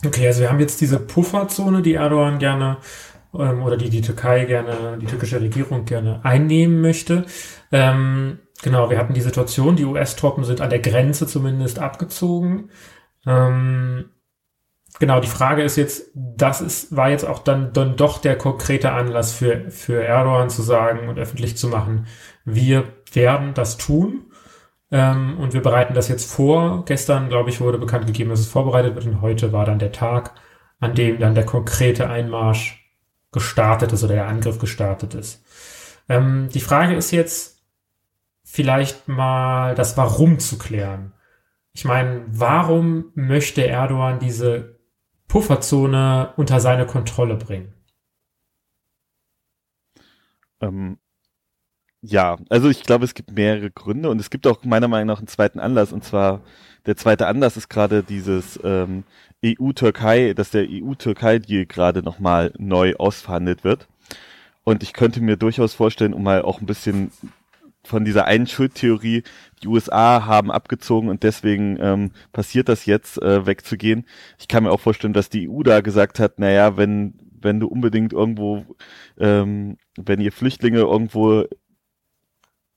Okay, 0.05 0.27
also 0.27 0.41
wir 0.41 0.51
haben 0.51 0.61
jetzt 0.61 0.81
diese 0.81 0.99
Pufferzone, 0.99 1.81
die 1.81 1.95
Erdogan 1.95 2.39
gerne 2.39 2.79
ähm, 3.35 3.63
oder 3.63 3.77
die 3.77 3.91
die 3.91 4.01
Türkei 4.01 4.45
gerne, 4.45 4.99
die 5.01 5.07
türkische 5.07 5.41
Regierung 5.41 5.85
gerne 5.85 6.25
einnehmen 6.25 6.81
möchte. 6.81 7.25
Ähm, 7.71 8.41
genau, 8.63 8.91
wir 8.91 8.99
hatten 8.99 9.15
die 9.15 9.21
Situation, 9.21 9.77
die 9.77 9.85
US-Truppen 9.85 10.45
sind 10.45 10.61
an 10.61 10.71
der 10.71 10.81
Grenze 10.81 11.27
zumindest 11.27 11.79
abgezogen. 11.79 12.71
Ähm, 13.27 14.11
genau, 14.99 15.21
die 15.21 15.29
Frage 15.29 15.63
ist 15.63 15.77
jetzt, 15.77 16.11
das 16.15 16.61
ist, 16.61 16.97
war 16.97 17.11
jetzt 17.11 17.25
auch 17.25 17.39
dann, 17.39 17.73
dann 17.73 17.97
doch 17.97 18.19
der 18.19 18.37
konkrete 18.37 18.93
Anlass 18.93 19.33
für, 19.33 19.71
für 19.71 20.03
Erdogan 20.03 20.51
zu 20.51 20.63
sagen 20.63 21.09
und 21.09 21.19
öffentlich 21.19 21.57
zu 21.57 21.69
machen, 21.69 22.07
wir 22.45 22.85
werden 23.13 23.55
das 23.55 23.77
tun. 23.77 24.32
Ähm, 24.93 25.39
und 25.39 25.55
wir 25.55 25.63
bereiten 25.63 25.95
das 25.95 26.09
jetzt 26.09 26.31
vor. 26.31 26.85
Gestern, 26.85 27.31
glaube 27.31 27.49
ich, 27.51 27.61
wurde 27.61 27.79
bekannt 27.79 28.07
gegeben, 28.07 28.31
dass 28.31 28.41
es 28.41 28.47
vorbereitet 28.47 28.95
wird 28.95 29.07
und 29.07 29.23
heute 29.23 29.53
war 29.53 29.65
dann 29.65 29.79
der 29.79 29.91
Tag, 29.91 30.35
an 30.81 30.95
dem 30.95 31.19
dann 31.19 31.35
der 31.35 31.47
konkrete 31.47 32.11
Einmarsch 32.11 32.79
gestartet 33.33 33.93
ist 33.93 34.05
oder 34.05 34.15
der 34.15 34.29
Angriff 34.29 34.59
gestartet 34.59 35.15
ist. 35.15 35.43
Ähm, 36.09 36.51
die 36.53 36.61
Frage 36.61 36.95
ist 36.95 37.11
jetzt 37.11 37.63
vielleicht 38.45 39.09
mal 39.09 39.75
das 39.75 39.97
Warum 39.97 40.39
zu 40.39 40.59
klären. 40.59 41.15
Ich 41.73 41.87
meine, 41.87 42.25
warum 42.29 43.13
möchte 43.15 43.67
Erdogan 43.67 44.19
diese 44.19 44.79
Pufferzone 45.27 46.35
unter 46.37 46.61
seine 46.61 46.85
Kontrolle 46.85 47.37
bringen? 47.37 47.73
Ähm, 50.61 50.99
ja, 52.03 52.37
also 52.49 52.69
ich 52.69 52.83
glaube, 52.83 53.05
es 53.05 53.15
gibt 53.15 53.33
mehrere 53.33 53.71
Gründe 53.71 54.11
und 54.11 54.21
es 54.21 54.31
gibt 54.31 54.47
auch 54.47 54.65
meiner 54.65 54.89
Meinung 54.89 55.07
nach 55.07 55.19
einen 55.19 55.29
zweiten 55.29 55.61
Anlass 55.61 55.93
und 55.93 56.05
zwar 56.05 56.43
der 56.87 56.97
zweite 56.97 57.29
Anlass 57.29 57.57
ist 57.57 57.69
gerade 57.69 58.03
dieses 58.03 58.59
ähm, 58.65 59.05
EU-Türkei, 59.45 60.35
dass 60.35 60.51
der 60.51 60.67
EU-Türkei-Deal 60.69 61.67
gerade 61.67 62.03
nochmal 62.03 62.53
neu 62.59 62.95
ausverhandelt 62.97 63.63
wird. 63.63 63.87
Und 64.65 64.83
ich 64.83 64.93
könnte 64.93 65.21
mir 65.21 65.37
durchaus 65.37 65.75
vorstellen, 65.75 66.13
um 66.13 66.23
mal 66.23 66.43
auch 66.43 66.61
ein 66.61 66.67
bisschen 66.67 67.13
von 67.85 68.05
dieser 68.05 68.27
einen 68.27 68.47
Schuldtheorie, 68.47 69.25
die 69.63 69.69
USA 69.69 70.25
haben 70.27 70.53
abgezogen 70.53 71.09
und 71.09 71.25
deswegen 71.25 71.79
ähm, 71.81 72.13
passiert 72.33 72.69
das 72.69 72.87
jetzt, 72.87 73.21
äh, 73.21 73.45
wegzugehen. 73.47 74.05
Ich 74.39 74.47
kann 74.47 74.65
mir 74.65 74.71
auch 74.71 74.81
vorstellen, 74.81 75.13
dass 75.13 75.29
die 75.29 75.49
EU 75.49 75.63
da 75.63 75.81
gesagt 75.81 76.21
hat, 76.21 76.39
naja, 76.39 76.77
wenn, 76.77 77.15
wenn 77.41 77.59
du 77.59 77.67
unbedingt 77.67 78.13
irgendwo, 78.13 78.65
ähm, 79.19 79.79
wenn 79.97 80.21
ihr 80.21 80.31
Flüchtlinge 80.31 80.79
irgendwo 80.79 81.45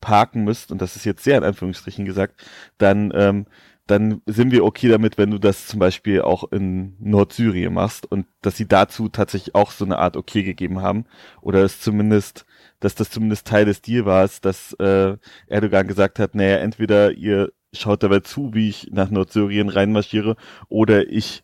parken 0.06 0.44
müsst, 0.44 0.72
und 0.72 0.82
das 0.82 0.96
ist 0.96 1.04
jetzt 1.04 1.24
sehr 1.24 1.40
in 1.40 1.44
Anführungsstrichen 1.44 2.06
gesagt, 2.06 2.44
dann 2.78 3.12
ähm, 3.16 3.48
dann 3.88 4.22
sind 4.26 4.52
wir 4.52 4.66
okay 4.66 4.90
damit, 4.90 5.18
wenn 5.18 5.30
du 5.30 5.38
das 5.40 5.68
zum 5.68 5.80
Beispiel 5.80 6.22
auch 6.22 6.52
in 6.52 6.96
Nordsyrien 7.00 7.74
machst 7.74 8.12
und 8.12 8.26
dass 8.42 8.58
sie 8.58 8.68
dazu 8.68 9.10
tatsächlich 9.10 9.54
auch 9.54 9.72
so 9.72 9.86
eine 9.86 10.00
Art 10.00 10.18
okay 10.18 10.44
gegeben 10.44 10.82
haben 10.82 11.06
oder 11.42 11.64
es 11.64 11.82
zumindest, 11.82 12.46
dass 12.80 12.96
das 12.96 13.12
zumindest 13.12 13.48
Teil 13.48 13.66
des 13.66 13.82
Deal 13.82 14.06
war, 14.06 14.28
dass 14.42 14.74
äh, 14.80 15.18
Erdogan 15.48 15.88
gesagt 15.88 16.20
hat, 16.20 16.34
naja, 16.34 16.58
entweder 16.58 17.12
ihr 17.12 17.52
schaut 17.74 18.02
dabei 18.04 18.22
zu, 18.22 18.54
wie 18.54 18.70
ich 18.70 18.90
nach 18.92 19.12
Nordsyrien 19.12 19.70
reinmarschiere 19.70 20.36
oder 20.68 21.08
ich 21.08 21.44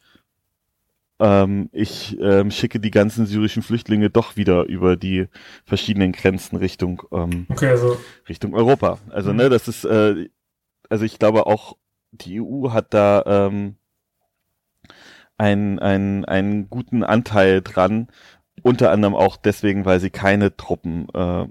ähm, 1.21 1.69
ich 1.71 2.17
ähm, 2.19 2.51
schicke 2.51 2.79
die 2.79 2.91
ganzen 2.91 3.25
syrischen 3.25 3.63
Flüchtlinge 3.63 4.09
doch 4.09 4.35
wieder 4.35 4.65
über 4.65 4.97
die 4.97 5.27
verschiedenen 5.63 6.11
Grenzen 6.11 6.57
Richtung 6.57 7.03
ähm, 7.11 7.45
okay, 7.49 7.69
also. 7.69 7.97
Richtung 8.27 8.53
Europa. 8.53 8.97
Also 9.09 9.31
mhm. 9.31 9.37
ne, 9.37 9.49
das 9.49 9.67
ist 9.67 9.85
äh, 9.85 10.29
also 10.89 11.05
ich 11.05 11.19
glaube 11.19 11.45
auch 11.45 11.77
die 12.11 12.41
EU 12.41 12.71
hat 12.71 12.93
da 12.93 13.23
ähm, 13.47 13.75
einen, 15.37 15.79
einen, 15.79 16.25
einen 16.25 16.69
guten 16.69 17.03
Anteil 17.03 17.61
dran, 17.61 18.07
unter 18.61 18.91
anderem 18.91 19.15
auch 19.15 19.37
deswegen, 19.37 19.85
weil 19.85 19.99
sie 19.99 20.09
keine 20.09 20.55
Truppen 20.55 21.07
äh, 21.13 21.47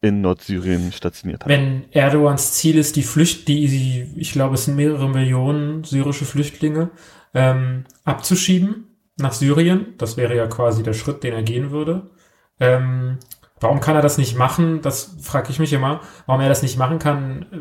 in 0.00 0.20
Nordsyrien 0.20 0.92
stationiert 0.92 1.42
haben. 1.42 1.50
Wenn 1.50 1.84
Erdogans 1.90 2.52
Ziel 2.52 2.78
ist, 2.78 2.94
die 2.96 3.02
Flücht, 3.02 3.48
die, 3.48 4.06
ich 4.16 4.32
glaube, 4.32 4.54
es 4.54 4.66
sind 4.66 4.76
mehrere 4.76 5.08
Millionen 5.08 5.82
syrische 5.82 6.24
Flüchtlinge, 6.24 6.90
ähm, 7.38 7.84
abzuschieben 8.04 8.96
nach 9.16 9.32
Syrien, 9.32 9.94
das 9.96 10.16
wäre 10.16 10.36
ja 10.36 10.48
quasi 10.48 10.82
der 10.82 10.92
Schritt, 10.92 11.22
den 11.22 11.34
er 11.34 11.42
gehen 11.42 11.70
würde. 11.70 12.10
Ähm, 12.58 13.18
warum 13.60 13.78
kann 13.80 13.94
er 13.94 14.02
das 14.02 14.18
nicht 14.18 14.36
machen? 14.36 14.82
Das 14.82 15.16
frage 15.22 15.50
ich 15.50 15.60
mich 15.60 15.72
immer, 15.72 16.00
warum 16.26 16.40
er 16.40 16.48
das 16.48 16.62
nicht 16.62 16.78
machen 16.78 16.98
kann, 16.98 17.42
äh, 17.42 17.58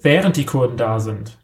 während 0.00 0.36
die 0.36 0.46
Kurden 0.46 0.78
da 0.78 0.98
sind. 0.98 1.38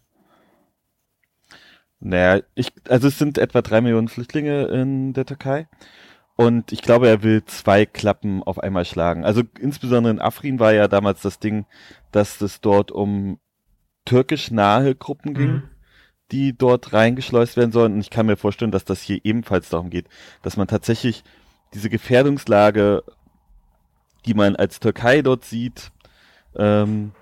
Naja, 2.01 2.43
ich, 2.55 2.73
also 2.89 3.09
es 3.09 3.19
sind 3.19 3.37
etwa 3.37 3.61
drei 3.61 3.83
Millionen 3.83 4.09
Flüchtlinge 4.09 4.65
in 4.69 5.13
der 5.13 5.27
Türkei. 5.27 5.69
Und 6.37 6.73
ich 6.73 6.81
glaube, 6.81 7.09
er 7.09 7.23
will 7.23 7.45
zwei 7.45 7.85
Klappen 7.85 8.43
auf 8.45 8.61
einmal 8.61 8.85
schlagen. 8.85 9.25
Also 9.25 9.43
insbesondere 9.59 10.13
in 10.13 10.21
Afrin 10.21 10.59
war 10.59 10.73
ja 10.73 10.89
damals 10.89 11.21
das 11.21 11.39
Ding, 11.39 11.67
dass 12.13 12.41
es 12.41 12.61
dort 12.61 12.93
um 12.93 13.41
türkisch 14.05 14.51
nahe 14.51 14.95
Gruppen 14.95 15.35
ging, 15.35 15.51
mhm. 15.51 15.63
Die 16.31 16.57
dort 16.57 16.93
reingeschleust 16.93 17.57
werden 17.57 17.73
sollen. 17.73 17.95
Und 17.95 18.01
ich 18.01 18.11
kann 18.11 18.27
mir 18.27 18.37
vorstellen, 18.37 18.71
dass 18.71 18.85
das 18.85 19.01
hier 19.01 19.21
ebenfalls 19.25 19.69
darum 19.69 19.91
geht, 19.91 20.07
dass 20.43 20.57
man 20.57 20.69
tatsächlich 20.69 21.25
diese 21.75 21.91
Gefährdungslage, 21.91 23.03
die 24.27 24.35
man 24.35 24.57
als 24.57 24.81
Türkei 24.81 25.23
dort 25.23 25.45
sieht, 25.45 25.91
ähm, 26.57 27.13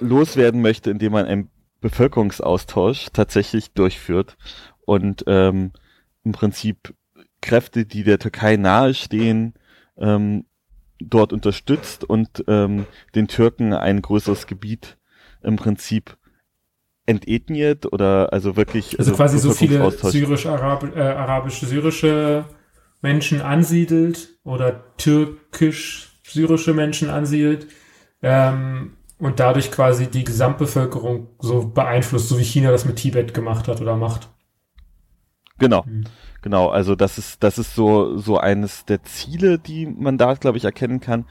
loswerden 0.00 0.60
möchte, 0.60 0.90
indem 0.90 1.12
man 1.12 1.26
ein 1.26 1.50
Bevölkerungsaustausch 1.80 3.08
tatsächlich 3.12 3.72
durchführt 3.72 4.36
und 4.84 5.24
ähm, 5.26 5.72
im 6.24 6.32
Prinzip 6.32 6.94
Kräfte, 7.40 7.84
die 7.84 8.04
der 8.04 8.18
Türkei 8.18 8.56
nahestehen, 8.56 9.54
ähm, 9.98 10.46
dort 10.98 11.32
unterstützt 11.32 12.04
und 12.04 12.44
ähm, 12.48 12.86
den 13.14 13.28
Türken 13.28 13.74
ein 13.74 14.00
größeres 14.00 14.46
Gebiet 14.46 14.96
im 15.42 15.56
Prinzip 15.56 16.16
entethniert 17.06 17.92
oder 17.92 18.32
also 18.32 18.56
wirklich 18.56 18.98
also, 18.98 19.12
also 19.12 19.22
quasi 19.22 19.38
so 19.38 19.52
viele 19.52 19.90
syrisch-arabische 19.90 22.46
äh, 22.48 22.54
Menschen 23.02 23.42
ansiedelt 23.42 24.38
oder 24.44 24.96
türkisch-syrische 24.96 26.72
Menschen 26.72 27.10
ansiedelt 27.10 27.66
ähm, 28.22 28.96
und 29.18 29.40
dadurch 29.40 29.70
quasi 29.70 30.10
die 30.10 30.24
Gesamtbevölkerung 30.24 31.28
so 31.38 31.68
beeinflusst, 31.68 32.28
so 32.28 32.38
wie 32.38 32.44
China 32.44 32.70
das 32.70 32.86
mit 32.86 32.96
Tibet 32.96 33.34
gemacht 33.34 33.68
hat 33.68 33.82
oder 33.82 33.96
macht. 33.96 34.30
Genau. 35.58 35.84
Mhm. 35.86 36.04
Genau, 36.42 36.68
also 36.68 36.94
das 36.94 37.16
ist 37.16 37.42
das 37.42 37.58
ist 37.58 37.74
so 37.74 38.18
so 38.18 38.38
eines 38.38 38.84
der 38.84 39.02
Ziele, 39.02 39.58
die 39.58 39.86
man 39.86 40.18
da 40.18 40.34
glaube 40.34 40.58
ich 40.58 40.64
erkennen 40.64 41.00
kann 41.00 41.24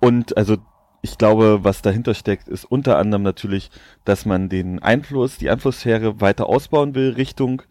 und 0.00 0.36
also 0.36 0.56
ich 1.02 1.16
glaube, 1.18 1.60
was 1.62 1.82
dahinter 1.82 2.14
steckt, 2.14 2.48
ist 2.48 2.64
unter 2.64 2.98
anderem 2.98 3.22
natürlich, 3.22 3.70
dass 4.04 4.26
man 4.26 4.48
den 4.48 4.80
Einfluss, 4.80 5.38
die 5.38 5.50
Einflusssphäre 5.50 6.20
weiter 6.20 6.46
ausbauen 6.46 6.94
will 6.94 7.10
Richtung 7.10 7.62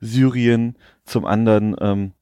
Syrien. 0.00 0.76
Zum 1.04 1.26
anderen 1.26 1.76
ähm, 1.80 2.12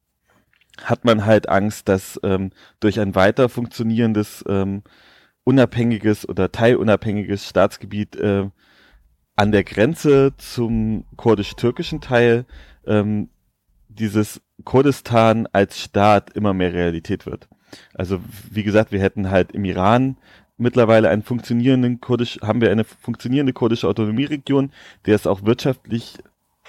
hat 0.83 1.05
man 1.05 1.25
halt 1.25 1.49
Angst, 1.49 1.89
dass 1.89 2.21
ähm, 2.23 2.51
durch 2.81 2.99
ein 3.01 3.15
weiter 3.15 3.49
funktionierendes 3.49 4.45
ähm, 4.49 4.83
unabhängiges 5.45 6.29
oder 6.29 6.51
teilunabhängiges 6.51 7.49
Staatsgebiet 7.49 8.17
äh, 8.17 8.51
an 9.37 9.53
der 9.53 9.65
Grenze 9.65 10.35
zum 10.39 11.05
kurdisch-türkischen 11.17 12.01
Teil 12.01 12.47
ähm, 12.87 13.29
dieses 13.89 14.41
Kurdistan 14.65 15.47
als 15.53 15.81
Staat 15.81 16.31
immer 16.35 16.53
mehr 16.53 16.73
Realität 16.73 17.27
wird. 17.27 17.49
Also 17.95 18.21
wie 18.51 18.63
gesagt, 18.63 18.93
wir 18.93 19.01
hätten 19.01 19.31
halt 19.31 19.53
im 19.53 19.65
Iran 19.65 20.17
mittlerweile 20.57 21.09
einen 21.09 21.23
funktionierenden 21.23 22.01
kurdisch, 22.01 22.39
haben 22.43 22.61
wir 22.61 22.71
eine 22.71 22.85
funktionierende 22.85 23.53
kurdische 23.53 23.89
Autonomieregion, 23.89 24.73
der 25.05 25.15
es 25.15 25.27
auch 25.27 25.45
wirtschaftlich 25.45 26.19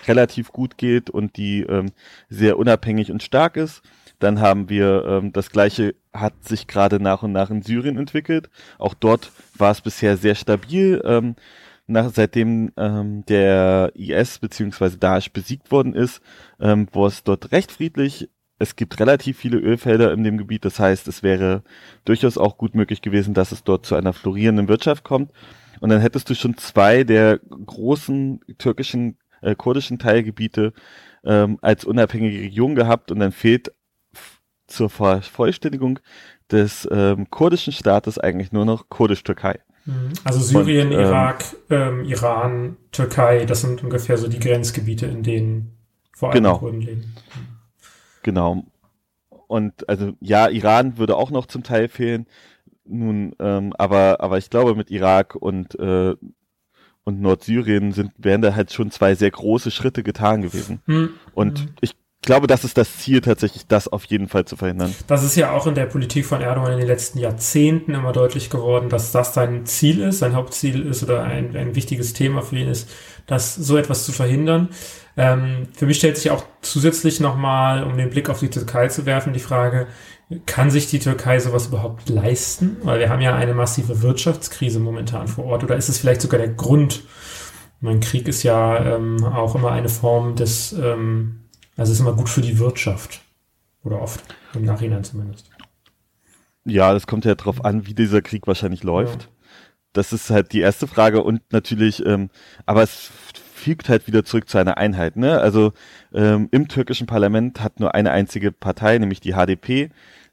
relativ 0.08 0.51
gut 0.51 0.77
geht 0.77 1.10
und 1.10 1.38
die 1.38 1.62
ähm, 1.62 1.91
sehr 2.29 2.60
unabhängig 2.60 3.12
und 3.12 3.24
stark 3.24 3.58
ist. 3.58 3.82
Dann 4.20 4.39
haben 4.39 4.70
wir 4.70 5.06
ähm, 5.06 5.32
das 5.34 5.51
gleiche 5.51 5.96
hat 6.13 6.44
sich 6.44 6.67
gerade 6.67 7.00
nach 7.00 7.24
und 7.24 7.32
nach 7.32 7.50
in 7.50 7.62
Syrien 7.62 7.98
entwickelt. 7.98 8.50
Auch 8.77 8.94
dort 8.94 9.32
war 9.58 9.72
es 9.72 9.82
bisher 9.82 10.17
sehr 10.17 10.36
stabil. 10.36 11.01
Ähm, 11.06 11.36
nach, 11.88 12.12
seitdem 12.13 12.72
ähm, 12.75 13.24
der 13.27 13.91
IS 13.96 14.39
bzw. 14.39 14.98
Daesh 15.00 15.32
besiegt 15.32 15.72
worden 15.72 15.94
ist, 15.94 16.22
ähm, 16.60 16.88
war 16.91 17.08
es 17.08 17.24
dort 17.24 17.51
recht 17.51 17.72
friedlich. 17.72 18.29
Es 18.60 18.76
gibt 18.76 19.00
relativ 19.00 19.38
viele 19.38 19.58
Ölfelder 19.58 20.12
in 20.12 20.24
dem 20.24 20.38
Gebiet, 20.38 20.66
das 20.66 20.80
heißt, 20.80 21.08
es 21.08 21.22
wäre 21.24 21.64
durchaus 22.06 22.38
auch 22.38 22.58
gut 22.58 22.76
möglich 22.76 23.02
gewesen, 23.02 23.34
dass 23.34 23.52
es 23.52 23.64
dort 23.64 23.86
zu 23.86 23.96
einer 23.96 24.14
florierenden 24.14 24.68
Wirtschaft 24.68 25.04
kommt. 25.04 25.32
Und 25.80 25.90
dann 25.90 26.02
hättest 26.02 26.30
du 26.30 26.36
schon 26.36 26.58
zwei 26.58 27.04
der 27.04 27.40
großen 27.40 28.40
türkischen, 28.58 29.18
äh, 29.42 29.56
kurdischen 29.56 30.00
Teilgebiete 30.00 30.74
ähm, 31.24 31.60
als 31.62 31.86
unabhängige 31.86 32.40
Region 32.40 32.74
gehabt 32.74 33.12
und 33.12 33.20
dann 33.20 33.32
fehlt 33.32 33.72
zur 34.66 34.90
Vervollständigung 34.90 36.00
des 36.52 36.88
ähm, 36.92 37.30
kurdischen 37.30 37.74
Staates 37.74 38.18
eigentlich 38.18 38.52
nur 38.52 38.66
noch 38.66 38.90
Kurdisch-Türkei. 38.90 39.60
Mhm. 39.86 40.14
Also 40.24 40.40
Syrien, 40.40 40.88
Und, 40.88 40.94
ähm, 40.94 41.00
Irak, 41.00 41.44
ähm, 41.70 42.06
Iran, 42.06 42.78
Türkei, 42.92 43.46
das 43.46 43.62
sind 43.62 43.84
ungefähr 43.84 44.18
so 44.18 44.28
die 44.28 44.40
Grenzgebiete, 44.40 45.06
in 45.06 45.24
denen 45.24 45.78
vor 46.14 46.30
allem 46.30 46.44
genau. 46.44 46.58
Kurden 46.58 46.82
leben. 46.82 47.16
Genau. 48.27 48.65
Und 49.48 49.88
also 49.88 50.12
ja, 50.19 50.50
Iran 50.50 50.98
würde 50.98 51.15
auch 51.15 51.31
noch 51.31 51.46
zum 51.46 51.63
Teil 51.63 51.88
fehlen. 51.88 52.25
Nun, 52.84 53.34
ähm, 53.39 53.72
aber 53.77 54.19
aber 54.19 54.38
ich 54.38 54.50
glaube 54.50 54.75
mit 54.75 54.91
Irak 54.91 55.36
und 55.36 55.79
äh, 55.79 56.13
und 57.05 57.22
Nordsyrien 57.22 57.93
sind, 57.93 58.12
wären 58.17 58.41
da 58.41 58.53
halt 58.53 58.74
schon 58.74 58.91
zwei 58.91 59.15
sehr 59.15 59.31
große 59.31 59.72
Schritte 59.72 60.03
getan 60.03 60.41
gewesen. 60.41 60.81
Hm. 60.88 61.12
Und 61.34 61.60
hm. 61.60 61.69
ich 61.79 61.96
glaube, 62.27 62.46
das 62.46 62.65
ist 62.65 62.77
das 62.77 62.98
Ziel 62.98 63.22
tatsächlich, 63.22 63.65
das 63.67 63.88
auf 63.88 64.03
jeden 64.03 64.27
Fall 64.27 64.43
zu 64.46 64.57
verhindern. 64.57 64.93
Das 65.07 65.24
ist 65.24 65.38
ja 65.38 65.51
auch 65.51 65.65
in 65.65 65.75
der 65.75 65.86
Politik 65.86 66.25
von 66.25 66.41
Erdogan 66.41 66.74
in 66.74 66.79
den 66.79 66.88
letzten 66.88 67.19
Jahrzehnten 67.19 67.93
immer 67.93 68.12
deutlich 68.12 68.50
geworden, 68.50 68.89
dass 68.89 69.13
das 69.13 69.34
sein 69.34 69.65
Ziel 69.65 70.01
ist, 70.01 70.19
sein 70.19 70.36
Hauptziel 70.36 70.86
ist 70.86 71.03
oder 71.03 71.24
ein, 71.24 71.55
ein 71.55 71.74
wichtiges 71.74 72.12
Thema 72.12 72.41
für 72.41 72.57
ihn 72.57 72.67
ist, 72.67 72.89
das 73.27 73.55
so 73.55 73.77
etwas 73.77 74.05
zu 74.05 74.12
verhindern. 74.12 74.69
Ähm, 75.15 75.69
für 75.74 75.86
mich 75.86 75.98
stellt 75.98 76.17
sich 76.17 76.29
auch 76.29 76.43
zusätzlich 76.62 77.22
nochmal, 77.22 77.84
um 77.84 77.98
den 77.98 78.10
Blick 78.10 78.29
auf 78.29 78.41
die 78.41 78.50
Türkei 78.50 78.89
zu 78.89 79.05
werfen, 79.05 79.31
die 79.31 79.39
Frage, 79.39 79.88
kann 80.46 80.69
sich 80.69 80.89
die 80.89 81.00
Türkei 81.00 81.39
sowas 81.39 81.67
überhaupt 81.67 82.10
leisten? 82.10 82.75
Weil 82.84 83.00
wir 83.00 83.10
haben 83.10 83.22
ja 83.22 83.36
eine 83.36 83.53
massive 83.53 84.01
Wirtschaftskrise 84.01 84.81
momentan 84.81 85.29
vor 85.29 85.46
Ort. 85.46 85.63
Oder 85.63 85.77
ist 85.77 85.88
es 85.88 85.98
vielleicht 85.98 86.22
sogar 86.22 86.39
der 86.39 86.50
Grund? 86.50 87.03
Mein 87.79 88.01
Krieg 88.01 88.27
ist 88.27 88.43
ja 88.43 88.98
ähm, 88.98 89.24
auch 89.24 89.55
immer 89.55 89.72
eine 89.72 89.88
Form 89.88 90.36
des, 90.36 90.74
ähm, 90.74 91.47
also 91.77 91.91
ist 91.91 92.00
immer 92.00 92.13
gut 92.13 92.29
für 92.29 92.41
die 92.41 92.60
Wirtschaft. 92.60 93.22
Oder 93.84 94.01
oft, 94.01 94.24
im 94.53 94.65
Nachhinein 94.65 95.03
zumindest. 95.03 95.50
Ja, 96.65 96.91
das 96.91 97.07
kommt 97.07 97.24
ja 97.24 97.36
drauf 97.36 97.63
an, 97.63 97.88
wie 97.88 97.93
dieser 97.93 98.22
Krieg 98.22 98.48
wahrscheinlich 98.48 98.84
läuft. 98.84 99.22
Ja. 99.24 99.27
Das 99.93 100.12
ist 100.12 100.29
halt 100.29 100.51
die 100.51 100.60
erste 100.60 100.88
Frage 100.88 101.24
und 101.24 101.41
natürlich, 101.51 102.05
ähm, 102.05 102.29
aber 102.65 102.84
es 102.84 103.10
fügt 103.53 103.88
halt 103.89 104.07
wieder 104.07 104.25
zurück 104.25 104.50
zu 104.50 104.57
einer 104.57 104.77
Einheit. 104.77 105.15
Ne? 105.15 105.39
Also 105.39 105.72
ähm, 106.13 106.50
im 106.51 106.67
türkischen 106.67 107.07
Parlament 107.07 107.62
hat 107.62 107.79
nur 107.79 107.96
eine 107.96 108.12
einzige 108.12 108.51
Partei, 108.51 108.98
nämlich 108.98 109.22
die 109.22 109.34
HDP, 109.34 109.89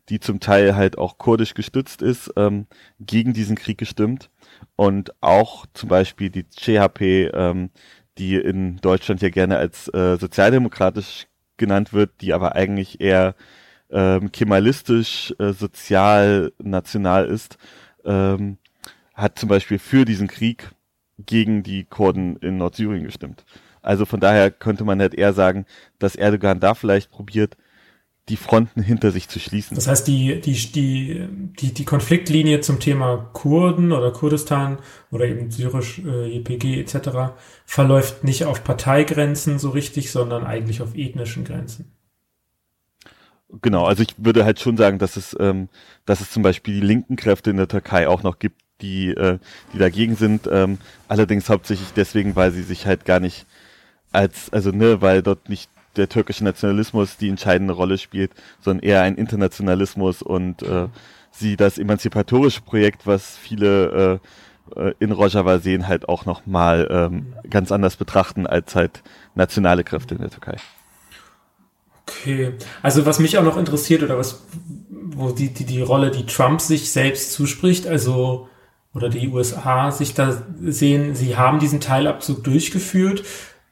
die 0.08 0.20
zum 0.20 0.40
Teil 0.40 0.76
halt 0.76 0.98
auch 0.98 1.18
kurdisch 1.18 1.54
gestützt 1.54 2.02
ist, 2.02 2.32
ähm, 2.36 2.66
gegen 3.00 3.32
diesen 3.32 3.56
Krieg 3.56 3.78
gestimmt. 3.78 4.30
Und 4.76 5.14
auch 5.22 5.66
zum 5.72 5.88
Beispiel 5.88 6.30
die 6.30 6.44
CHP, 6.44 7.30
ähm, 7.32 7.70
die 8.18 8.36
in 8.36 8.76
Deutschland 8.78 9.22
ja 9.22 9.30
gerne 9.30 9.56
als 9.56 9.88
äh, 9.88 10.16
sozialdemokratisch 10.16 11.26
genannt 11.56 11.92
wird, 11.92 12.20
die 12.20 12.32
aber 12.32 12.54
eigentlich 12.54 13.00
eher 13.00 13.34
ähm, 13.90 14.32
kemalistisch, 14.32 15.34
äh, 15.38 15.52
sozial, 15.52 16.52
national 16.58 17.26
ist, 17.26 17.58
ähm, 18.04 18.58
hat 19.14 19.38
zum 19.38 19.48
Beispiel 19.48 19.78
für 19.78 20.04
diesen 20.04 20.28
Krieg 20.28 20.70
gegen 21.18 21.62
die 21.62 21.84
Kurden 21.84 22.36
in 22.38 22.56
Nordsyrien 22.58 23.04
gestimmt. 23.04 23.44
Also 23.82 24.06
von 24.06 24.18
daher 24.18 24.50
könnte 24.50 24.84
man 24.84 25.00
halt 25.00 25.14
eher 25.14 25.32
sagen, 25.32 25.66
dass 25.98 26.16
Erdogan 26.16 26.58
da 26.58 26.74
vielleicht 26.74 27.10
probiert, 27.10 27.56
die 28.28 28.36
Fronten 28.36 28.82
hinter 28.82 29.10
sich 29.10 29.28
zu 29.28 29.38
schließen. 29.38 29.74
Das 29.74 29.86
heißt, 29.86 30.08
die, 30.08 30.40
die, 30.40 30.54
die, 30.54 31.28
die, 31.60 31.74
die 31.74 31.84
Konfliktlinie 31.84 32.60
zum 32.60 32.80
Thema 32.80 33.28
Kurden 33.34 33.92
oder 33.92 34.12
Kurdistan 34.12 34.78
oder 35.10 35.26
eben 35.26 35.50
syrisch 35.50 35.98
äh, 35.98 36.26
JPG 36.28 36.80
etc. 36.80 37.34
verläuft 37.66 38.24
nicht 38.24 38.46
auf 38.46 38.64
Parteigrenzen 38.64 39.58
so 39.58 39.70
richtig, 39.70 40.10
sondern 40.10 40.44
eigentlich 40.46 40.80
auf 40.80 40.94
ethnischen 40.94 41.44
Grenzen. 41.44 41.92
Genau, 43.60 43.84
also 43.84 44.02
ich 44.02 44.14
würde 44.16 44.44
halt 44.44 44.58
schon 44.58 44.78
sagen, 44.78 44.98
dass 44.98 45.16
es, 45.16 45.36
ähm, 45.38 45.68
dass 46.06 46.20
es 46.20 46.30
zum 46.30 46.42
Beispiel 46.42 46.80
die 46.80 46.86
linken 46.86 47.16
Kräfte 47.16 47.50
in 47.50 47.58
der 47.58 47.68
Türkei 47.68 48.08
auch 48.08 48.22
noch 48.22 48.38
gibt, 48.38 48.62
die, 48.80 49.08
äh, 49.08 49.38
die 49.72 49.78
dagegen 49.78 50.16
sind. 50.16 50.48
Ähm, 50.50 50.78
allerdings 51.08 51.50
hauptsächlich 51.50 51.92
deswegen, 51.94 52.36
weil 52.36 52.52
sie 52.52 52.62
sich 52.62 52.86
halt 52.86 53.04
gar 53.04 53.20
nicht 53.20 53.46
als, 54.12 54.50
also 54.52 54.70
ne, 54.70 55.02
weil 55.02 55.22
dort 55.22 55.48
nicht 55.48 55.70
der 55.96 56.08
türkische 56.08 56.44
Nationalismus 56.44 57.16
die 57.16 57.28
entscheidende 57.28 57.74
Rolle 57.74 57.98
spielt, 57.98 58.32
sondern 58.60 58.84
eher 58.84 59.02
ein 59.02 59.16
Internationalismus 59.16 60.22
und 60.22 60.62
äh, 60.62 60.88
sie 61.30 61.56
das 61.56 61.78
emanzipatorische 61.78 62.62
Projekt, 62.62 63.06
was 63.06 63.36
viele 63.36 64.20
äh, 64.76 64.88
äh 64.88 64.94
in 64.98 65.12
Rojava 65.12 65.58
sehen, 65.58 65.88
halt 65.88 66.08
auch 66.08 66.24
nochmal 66.24 66.88
ähm, 66.90 67.34
ganz 67.48 67.72
anders 67.72 67.96
betrachten 67.96 68.46
als 68.46 68.74
halt 68.74 69.02
nationale 69.34 69.84
Kräfte 69.84 70.14
in 70.14 70.20
der 70.20 70.30
Türkei. 70.30 70.56
Okay, 72.06 72.52
also 72.82 73.06
was 73.06 73.18
mich 73.18 73.38
auch 73.38 73.42
noch 73.42 73.56
interessiert 73.56 74.02
oder 74.02 74.18
was, 74.18 74.44
wo 74.90 75.30
die, 75.30 75.48
die, 75.48 75.64
die 75.64 75.80
Rolle, 75.80 76.10
die 76.10 76.26
Trump 76.26 76.60
sich 76.60 76.92
selbst 76.92 77.32
zuspricht, 77.32 77.86
also 77.86 78.48
oder 78.94 79.08
die 79.08 79.28
USA 79.28 79.90
sich 79.90 80.14
da 80.14 80.42
sehen, 80.60 81.14
sie 81.14 81.36
haben 81.36 81.58
diesen 81.58 81.80
Teilabzug 81.80 82.44
durchgeführt 82.44 83.24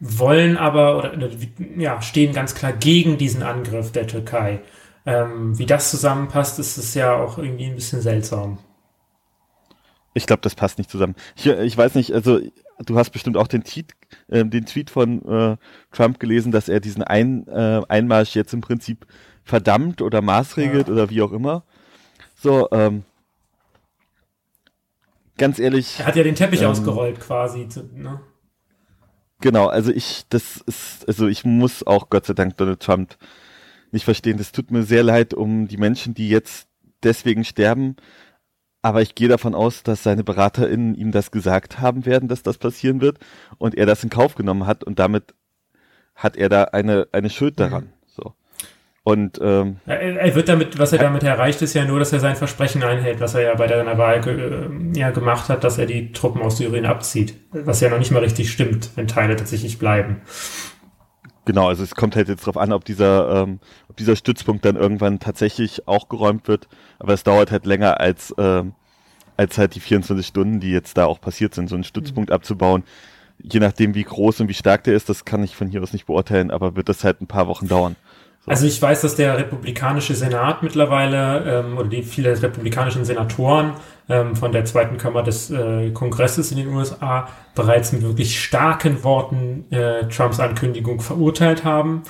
wollen 0.05 0.57
aber 0.57 0.99
oder 0.99 1.31
ja, 1.79 2.03
stehen 2.03 2.35
ganz 2.35 2.57
klar 2.57 2.73
gegen 2.73 3.19
diesen 3.19 3.45
Angriff 3.45 3.93
der 3.93 4.09
Türkei. 4.09 4.61
Ähm, 5.07 5.57
wie 5.59 5.67
das 5.67 5.93
zusammenpasst, 5.93 6.59
ist 6.59 6.77
es 6.77 6.95
ja 6.95 7.15
auch 7.15 7.39
irgendwie 7.39 7.67
ein 7.67 7.77
bisschen 7.77 8.01
seltsam. 8.03 8.59
Ich 10.13 10.27
glaube, 10.27 10.43
das 10.43 10.57
passt 10.57 10.79
nicht 10.79 10.91
zusammen. 10.91 11.15
Ich, 11.37 11.47
ich 11.47 11.79
weiß 11.79 11.95
nicht, 11.95 12.13
also 12.13 12.41
du 12.81 12.99
hast 12.99 13.11
bestimmt 13.11 13.37
auch 13.37 13.47
den 13.47 13.63
Tweet, 13.63 13.93
äh, 14.29 14.45
den 14.45 14.67
Tweet 14.67 14.91
von 14.91 15.25
äh, 15.25 15.57
Trump 15.93 16.19
gelesen, 16.19 16.51
dass 16.51 16.69
er 16.69 16.81
diesen 16.81 17.05
Ein, 17.05 17.47
äh, 17.47 17.83
Einmarsch 17.89 18.35
jetzt 18.35 18.53
im 18.53 18.61
Prinzip 18.61 19.07
verdammt 19.45 20.03
oder 20.03 20.21
maßregelt 20.21 20.89
ja. 20.89 20.93
oder 20.93 21.11
wie 21.11 21.23
auch 21.23 21.33
immer. 21.33 21.63
So, 22.35 22.69
ähm, 22.73 23.05
ganz 25.39 25.61
ehrlich. 25.61 26.01
Er 26.01 26.07
hat 26.07 26.17
ja 26.17 26.25
den 26.25 26.35
Teppich 26.35 26.63
ähm, 26.63 26.71
ausgerollt 26.71 27.21
quasi. 27.21 27.69
Ne? 27.95 28.21
Genau, 29.43 29.67
also 29.67 29.91
ich, 29.91 30.25
das 30.31 30.59
ist, 30.67 31.07
also 31.07 31.27
ich 31.27 31.45
muss 31.45 31.87
auch 31.87 32.09
Gott 32.11 32.27
sei 32.27 32.33
Dank 32.33 32.57
Donald 32.57 32.81
Trump 32.81 33.17
nicht 33.91 34.05
verstehen. 34.05 34.39
Das 34.39 34.53
tut 34.53 34.71
mir 34.71 34.85
sehr 34.85 35.03
leid 35.03 35.35
um 35.35 35.69
die 35.69 35.77
Menschen, 35.77 36.15
die 36.15 36.29
jetzt 36.29 36.69
deswegen 37.03 37.45
sterben. 37.45 37.97
Aber 38.81 39.03
ich 39.03 39.15
gehe 39.15 39.29
davon 39.29 39.55
aus, 39.55 39.83
dass 39.83 40.03
seine 40.03 40.25
BeraterInnen 40.25 40.95
ihm 40.95 41.13
das 41.13 41.31
gesagt 41.31 41.81
haben 41.81 42.07
werden, 42.07 42.29
dass 42.29 42.43
das 42.43 42.59
passieren 42.59 43.01
wird 43.01 43.19
und 43.59 43.77
er 43.77 43.87
das 43.87 44.03
in 44.03 44.11
Kauf 44.11 44.35
genommen 44.35 44.67
hat 44.67 44.83
und 44.83 44.99
damit 44.99 45.35
hat 46.15 46.37
er 46.37 46.49
da 46.49 46.65
eine, 46.65 47.07
eine 47.13 47.31
Schuld 47.31 47.61
daran. 47.61 47.85
Mhm. 47.85 48.02
Und 49.05 49.41
ähm, 49.43 49.79
er, 49.87 50.35
wird 50.37 50.49
damit, 50.49 50.79
was 50.79 50.93
er 50.93 50.99
damit 51.01 51.25
erreicht, 51.25 51.61
ist 51.61 51.75
ja 51.75 51.85
nur, 51.85 51.99
dass 51.99 52.13
er 52.13 52.21
sein 52.21 52.37
Versprechen 52.37 52.85
einhält, 52.85 53.21
was 53.21 53.35
er 53.35 53.43
ja 53.43 53.55
bei 53.57 53.67
der 53.67 53.99
Wahl 53.99 54.21
äh, 54.29 54.99
ja, 54.99 55.11
gemacht 55.11 55.49
hat, 55.49 55.65
dass 55.65 55.79
er 55.79 55.87
die 55.87 56.13
Truppen 56.13 56.41
aus 56.41 56.59
Syrien 56.59 56.87
abzieht. 56.87 57.35
Was 57.51 57.81
ja 57.81 57.89
noch 57.89 57.99
nicht 57.99 58.13
mal 58.13 58.21
richtig 58.23 58.53
stimmt, 58.53 58.91
wenn 58.95 59.09
Teile 59.09 59.35
tatsächlich 59.35 59.81
bleiben. 59.81 60.21
Genau, 61.45 61.67
also 61.67 61.83
es 61.83 61.97
kommt 61.97 62.15
halt 62.15 62.29
jetzt 62.29 62.43
darauf 62.43 62.57
an, 62.57 62.73
ob 62.73 62.85
dieser, 62.85 63.43
ähm, 63.43 63.59
ob 63.89 63.97
dieser 63.97 64.15
Stützpunkt 64.15 64.65
dann 64.65 64.77
irgendwann 64.77 65.19
tatsächlich 65.19 65.89
auch 65.89 66.09
geräumt 66.09 66.47
wird. 66.47 66.69
Aber 67.01 67.13
es 67.13 67.25
dauert 67.25 67.51
halt 67.51 67.67
länger 67.67 67.99
als, 67.99 68.33
ähm, 68.39 68.75
als 69.37 69.59
halt 69.59 69.75
die 69.75 69.81
24 69.81 70.25
Stunden, 70.25 70.61
die 70.61 70.71
jetzt 70.71 70.97
da 70.97 71.07
auch 71.07 71.21
passiert 71.21 71.55
sind, 71.57 71.69
so 71.69 71.75
einen 71.75 71.83
Stützpunkt 71.83 72.31
mhm. 72.31 72.35
abzubauen. 72.37 72.85
Je 73.43 73.59
nachdem, 73.59 73.97
wie 73.97 74.05
groß 74.05 74.43
und 74.43 74.49
wie 74.49 74.55
stark 74.55 74.85
der 74.85 74.95
ist, 74.95 75.09
das 75.09 75.25
kann 75.25 75.43
ich 75.43 75.57
von 75.57 75.67
hier 75.67 75.83
aus 75.83 75.93
nicht 75.93 76.07
beurteilen, 76.07 76.53
aber 76.53 76.77
wird 76.77 76.89
das 76.89 77.03
halt 77.03 77.21
ein 77.21 77.27
paar 77.27 77.49
Wochen 77.49 77.67
dauern. 77.67 77.97
Also 78.45 78.67
ich 78.67 78.83
weiß, 78.83 79.03
dass 79.03 79.15
der 79.15 79.39
republikanische 79.39 80.17
Senat 80.17 80.65
mittlerweile 80.65 81.45
ähm, 81.47 81.79
oder 81.79 81.89
die 81.89 82.03
viele 82.03 82.41
republikanischen 82.43 83.05
Senatoren 83.05 83.75
ähm, 84.09 84.35
von 84.35 84.51
der 84.51 84.65
zweiten 84.65 84.99
Kammer 84.99 85.23
des 85.23 85.51
äh, 85.51 85.91
Kongresses 85.91 86.51
in 86.51 86.57
den 86.57 86.75
USA 86.75 87.29
bereits 87.55 87.93
mit 87.93 88.03
wirklich 88.03 88.41
starken 88.43 89.05
Worten 89.05 89.67
äh, 89.71 90.09
Trumps 90.09 90.41
Ankündigung 90.41 91.01
verurteilt 91.01 91.65
haben. 91.65 92.03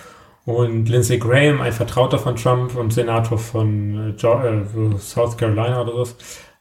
Und 0.45 0.89
Lindsey 0.89 1.19
Graham, 1.19 1.61
ein 1.61 1.73
Vertrauter 1.73 2.19
von 2.19 2.35
Trump 2.35 2.77
und 2.77 2.93
Senator 2.93 3.39
von 3.39 4.17
äh, 4.19 4.27
äh 4.27 4.99
South 4.99 5.37
Carolina 5.37 5.83
oder 5.83 6.05
so, 6.07 6.15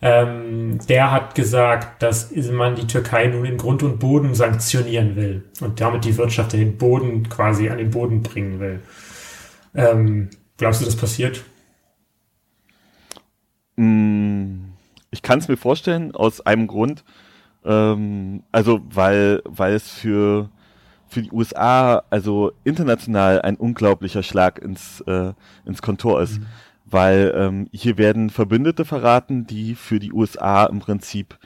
ähm, 0.04 0.80
der 0.90 1.12
hat 1.12 1.34
gesagt, 1.34 2.02
dass 2.04 2.32
man 2.52 2.76
die 2.76 2.88
Türkei 2.88 3.28
nun 3.28 3.46
in 3.46 3.58
Grund 3.58 3.84
und 3.84 4.00
Boden 4.00 4.36
sanktionieren 4.36 5.16
will 5.16 5.44
und 5.62 5.80
damit 5.80 6.06
die 6.06 6.18
Wirtschaft 6.18 6.54
in 6.56 6.60
den 6.60 6.78
Boden 6.78 7.30
quasi 7.30 7.70
an 7.70 7.78
den 7.78 7.92
Boden 7.92 8.22
bringen 8.22 8.60
will. 8.60 8.82
Ähm, 9.74 10.30
glaubst 10.58 10.82
du, 10.82 10.86
das 10.86 10.96
passiert? 10.96 11.44
Mm, 13.76 14.66
ich 15.12 15.22
kann 15.22 15.40
es 15.40 15.48
mir 15.48 15.58
vorstellen, 15.58 16.14
aus 16.14 16.42
einem 16.42 16.68
Grund. 16.68 17.04
Ähm, 17.64 18.44
also, 18.52 18.82
weil, 18.90 19.42
weil 19.46 19.74
es 19.74 19.90
für, 19.90 20.50
für 21.08 21.22
die 21.22 21.32
USA, 21.32 22.04
also 22.10 22.52
international, 22.64 23.42
ein 23.42 23.56
unglaublicher 23.56 24.24
Schlag 24.24 24.60
ins, 24.60 25.02
äh, 25.02 25.34
ins 25.66 25.82
Kontor 25.82 26.22
ist. 26.22 26.40
Mhm. 26.40 26.46
Weil 26.86 27.34
ähm, 27.36 27.70
hier 27.72 27.98
werden 27.98 28.30
Verbündete 28.30 28.84
verraten, 28.84 29.48
die 29.48 29.76
für 29.76 30.00
die 30.00 30.12
USA 30.12 30.66
im 30.66 30.80
Prinzip 30.80 31.40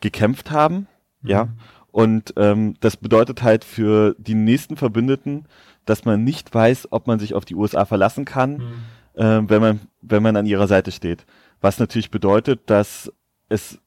gekämpft 0.00 0.50
haben. 0.50 0.86
Mhm. 1.22 1.30
Ja. 1.30 1.48
Und 1.92 2.34
ähm, 2.36 2.74
das 2.80 2.96
bedeutet 2.96 3.42
halt 3.42 3.64
für 3.64 4.14
die 4.18 4.34
nächsten 4.34 4.76
Verbündeten, 4.76 5.46
dass 5.90 6.04
man 6.04 6.24
nicht 6.24 6.54
weiß, 6.54 6.88
ob 6.92 7.06
man 7.06 7.18
sich 7.18 7.34
auf 7.34 7.44
die 7.44 7.54
USA 7.54 7.84
verlassen 7.84 8.24
kann, 8.24 8.52
mhm. 8.52 9.20
äh, 9.20 9.42
wenn 9.48 9.60
man, 9.60 9.80
wenn 10.00 10.22
man 10.22 10.36
an 10.36 10.46
ihrer 10.46 10.68
Seite 10.68 10.92
steht. 10.92 11.26
Was 11.60 11.78
natürlich 11.78 12.10
bedeutet, 12.10 12.70
dass 12.70 13.12
es 13.48 13.78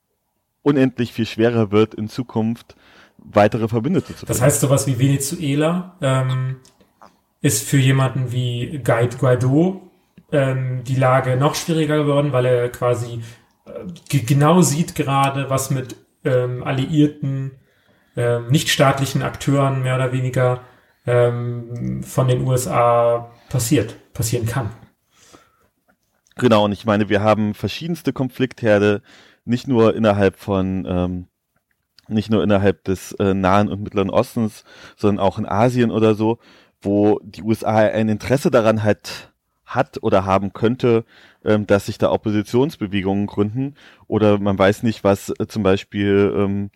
unendlich 0.62 1.14
viel 1.14 1.26
schwerer 1.26 1.72
wird, 1.72 1.94
in 1.96 2.10
Zukunft 2.10 2.76
weitere 3.18 3.68
Verbündete 3.68 4.08
zu 4.08 4.14
finden. 4.14 4.28
Das 4.28 4.42
heißt, 4.42 4.60
sowas 4.60 4.86
wie 4.86 5.00
Venezuela 5.00 5.96
ähm, 6.02 6.58
ist 7.42 7.68
für 7.68 7.78
jemanden 7.78 8.32
wie 8.32 8.82
Guide 8.84 9.18
Guaido 9.18 9.90
ähm, 10.32 10.84
die 10.84 10.96
Lage 10.96 11.38
noch 11.38 11.56
schwieriger 11.56 11.98
geworden, 11.98 12.34
weil 12.34 12.46
er 12.46 12.70
quasi 12.70 13.22
äh, 13.66 14.20
genau 14.20 14.62
sieht 14.62 14.94
gerade, 14.96 15.50
was 15.50 15.72
mit 15.72 15.96
ähm, 16.26 16.64
Alliierten 16.64 17.52
ähm, 18.18 18.48
nichtstaatlichen 18.50 19.22
Akteuren 19.22 19.84
mehr 19.84 19.96
oder 19.96 20.12
weniger 20.12 20.62
ähm, 21.06 22.04
von 22.04 22.28
den 22.28 22.46
USA 22.46 23.32
passiert, 23.50 23.96
passieren 24.14 24.46
kann. 24.46 24.72
Genau, 26.36 26.66
und 26.66 26.72
ich 26.72 26.86
meine, 26.86 27.10
wir 27.10 27.22
haben 27.22 27.54
verschiedenste 27.54 28.14
Konfliktherde, 28.14 29.02
nicht 29.46 29.68
nur 29.68 29.96
innerhalb 29.96 30.38
von, 30.38 30.86
ähm, 30.88 31.28
nicht 32.08 32.30
nur 32.30 32.44
innerhalb 32.44 32.84
des 32.86 33.12
äh, 33.14 33.34
Nahen 33.34 33.70
und 33.70 33.84
Mittleren 33.84 34.10
Ostens, 34.10 34.64
sondern 34.96 35.24
auch 35.24 35.38
in 35.38 35.46
Asien 35.46 35.92
oder 35.92 36.16
so, 36.16 36.40
wo 36.82 37.20
die 37.24 37.44
USA 37.44 37.78
ein 37.78 38.10
Interesse 38.10 38.52
daran 38.52 38.84
hat, 38.84 39.34
hat 39.66 40.02
oder 40.02 40.26
haben 40.26 40.54
könnte, 40.54 41.06
ähm, 41.46 41.68
dass 41.68 41.86
sich 41.86 41.98
da 41.98 42.12
Oppositionsbewegungen 42.12 43.28
gründen 43.28 43.76
oder 44.08 44.40
man 44.40 44.58
weiß 44.58 44.84
nicht, 44.84 45.04
was 45.04 45.30
äh, 45.40 45.48
zum 45.48 45.64
Beispiel, 45.64 46.34
ähm, 46.36 46.72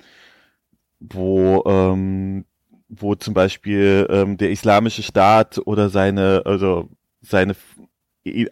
wo 1.00 1.64
ähm, 1.68 2.46
wo 2.90 3.16
zum 3.16 3.34
Beispiel 3.34 4.08
ähm, 4.10 4.38
der 4.38 4.52
islamische 4.52 5.04
Staat 5.04 5.60
oder 5.66 5.90
seine, 5.90 6.44
also 6.46 6.90
seine 7.22 7.56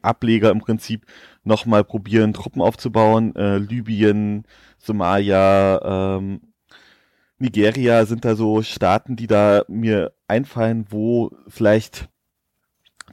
Ableger 0.02 0.52
im 0.52 0.60
Prinzip 0.60 1.06
nochmal 1.44 1.84
probieren, 1.84 2.34
Truppen 2.34 2.62
aufzubauen. 2.62 3.36
Äh, 3.36 3.58
Libyen, 3.58 4.46
Somalia, 4.78 6.18
ähm, 6.18 6.42
Nigeria 7.38 8.06
sind 8.06 8.26
da 8.26 8.36
so 8.36 8.62
Staaten, 8.62 9.16
die 9.16 9.28
da 9.28 9.64
mir 9.68 10.14
einfallen, 10.28 10.86
wo 10.90 11.32
vielleicht 11.48 12.10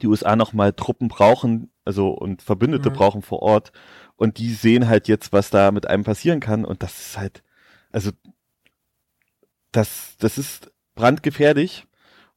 die 0.01 0.07
USA 0.07 0.35
nochmal 0.35 0.73
Truppen 0.73 1.07
brauchen, 1.07 1.69
also 1.85 2.09
und 2.09 2.41
Verbündete 2.41 2.89
mhm. 2.89 2.93
brauchen 2.93 3.21
vor 3.21 3.41
Ort. 3.41 3.71
Und 4.15 4.37
die 4.37 4.53
sehen 4.53 4.87
halt 4.87 5.07
jetzt, 5.07 5.33
was 5.33 5.49
da 5.49 5.71
mit 5.71 5.87
einem 5.87 6.03
passieren 6.03 6.39
kann. 6.39 6.65
Und 6.65 6.83
das 6.83 6.99
ist 6.99 7.17
halt, 7.17 7.43
also 7.91 8.11
das, 9.71 10.15
das 10.19 10.37
ist 10.37 10.71
brandgefährlich. 10.95 11.85